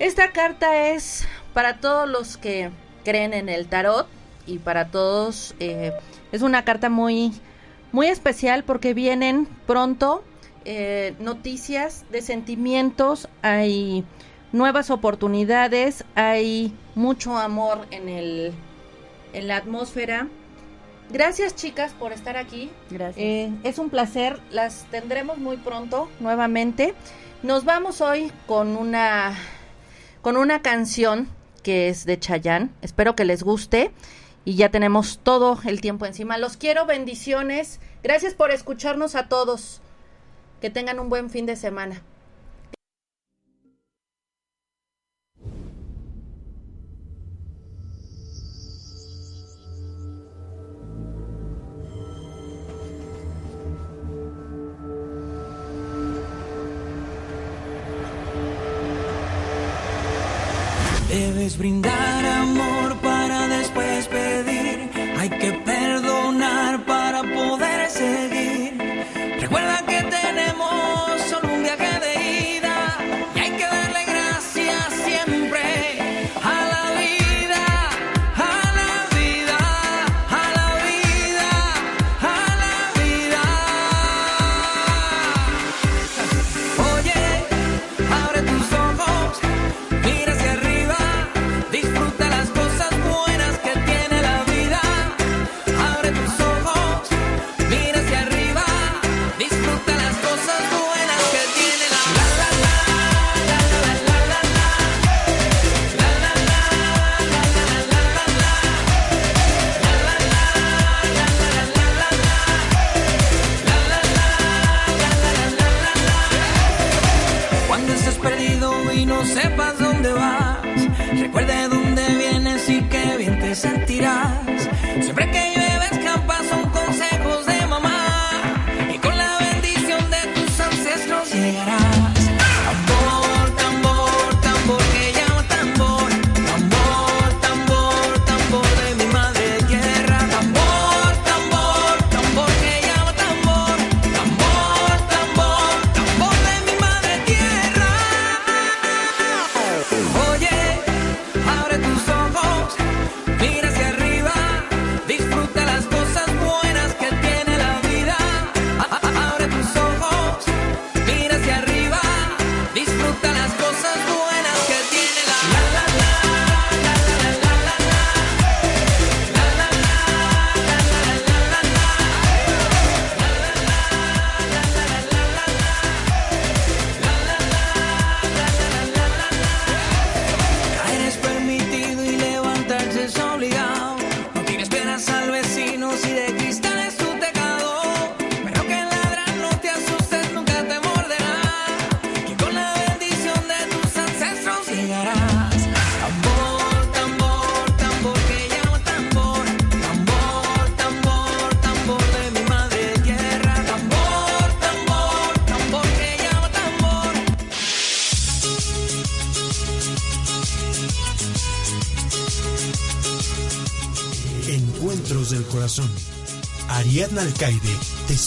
Esta 0.00 0.32
carta 0.32 0.88
es 0.88 1.28
para 1.54 1.78
todos 1.78 2.08
los 2.08 2.36
que 2.36 2.70
creen 3.04 3.34
en 3.34 3.48
el 3.48 3.68
tarot 3.68 4.08
y 4.48 4.58
para 4.58 4.88
todos 4.88 5.54
eh, 5.60 5.92
es 6.32 6.42
una 6.42 6.64
carta 6.64 6.88
muy 6.88 7.32
muy 7.92 8.06
especial 8.06 8.64
porque 8.64 8.94
vienen 8.94 9.48
pronto 9.66 10.22
eh, 10.64 11.14
noticias 11.18 12.04
de 12.10 12.22
sentimientos, 12.22 13.28
hay 13.42 14.04
nuevas 14.52 14.90
oportunidades, 14.90 16.04
hay 16.14 16.74
mucho 16.94 17.36
amor 17.36 17.86
en 17.90 18.08
el 18.08 18.52
en 19.32 19.48
la 19.48 19.56
atmósfera. 19.56 20.28
Gracias 21.10 21.56
chicas 21.56 21.92
por 21.92 22.12
estar 22.12 22.36
aquí. 22.36 22.70
Gracias. 22.90 23.16
Eh, 23.18 23.50
es 23.64 23.78
un 23.78 23.90
placer, 23.90 24.38
las 24.50 24.84
tendremos 24.90 25.38
muy 25.38 25.56
pronto 25.56 26.08
nuevamente. 26.20 26.94
Nos 27.42 27.64
vamos 27.64 28.00
hoy 28.00 28.30
con 28.46 28.76
una 28.76 29.34
con 30.22 30.36
una 30.36 30.62
canción 30.62 31.28
que 31.62 31.88
es 31.88 32.04
de 32.04 32.18
Chayanne. 32.18 32.68
Espero 32.82 33.16
que 33.16 33.24
les 33.24 33.42
guste 33.42 33.92
y 34.44 34.54
ya 34.54 34.70
tenemos 34.70 35.20
todo 35.22 35.58
el 35.64 35.80
tiempo 35.80 36.06
encima. 36.06 36.38
Los 36.38 36.56
quiero, 36.56 36.86
bendiciones. 36.86 37.80
Gracias 38.02 38.34
por 38.34 38.50
escucharnos 38.50 39.14
a 39.14 39.28
todos. 39.28 39.80
Que 40.60 40.70
tengan 40.70 40.98
un 40.98 41.08
buen 41.08 41.30
fin 41.30 41.46
de 41.46 41.56
semana. 41.56 42.02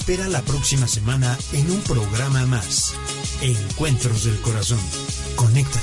Espera 0.04 0.28
la 0.28 0.42
próxima 0.42 0.86
semana 0.86 1.38
en 1.54 1.72
un 1.72 1.80
programa 1.80 2.46
más. 2.46 2.94
Encuentros 3.40 4.26
del 4.26 4.38
Corazón. 4.42 4.80
Conéctate. 5.38 5.80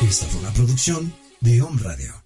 Esta 0.00 0.26
fue 0.26 0.40
una 0.40 0.52
producción 0.54 1.14
de 1.40 1.62
Home 1.62 1.80
Radio. 1.80 2.21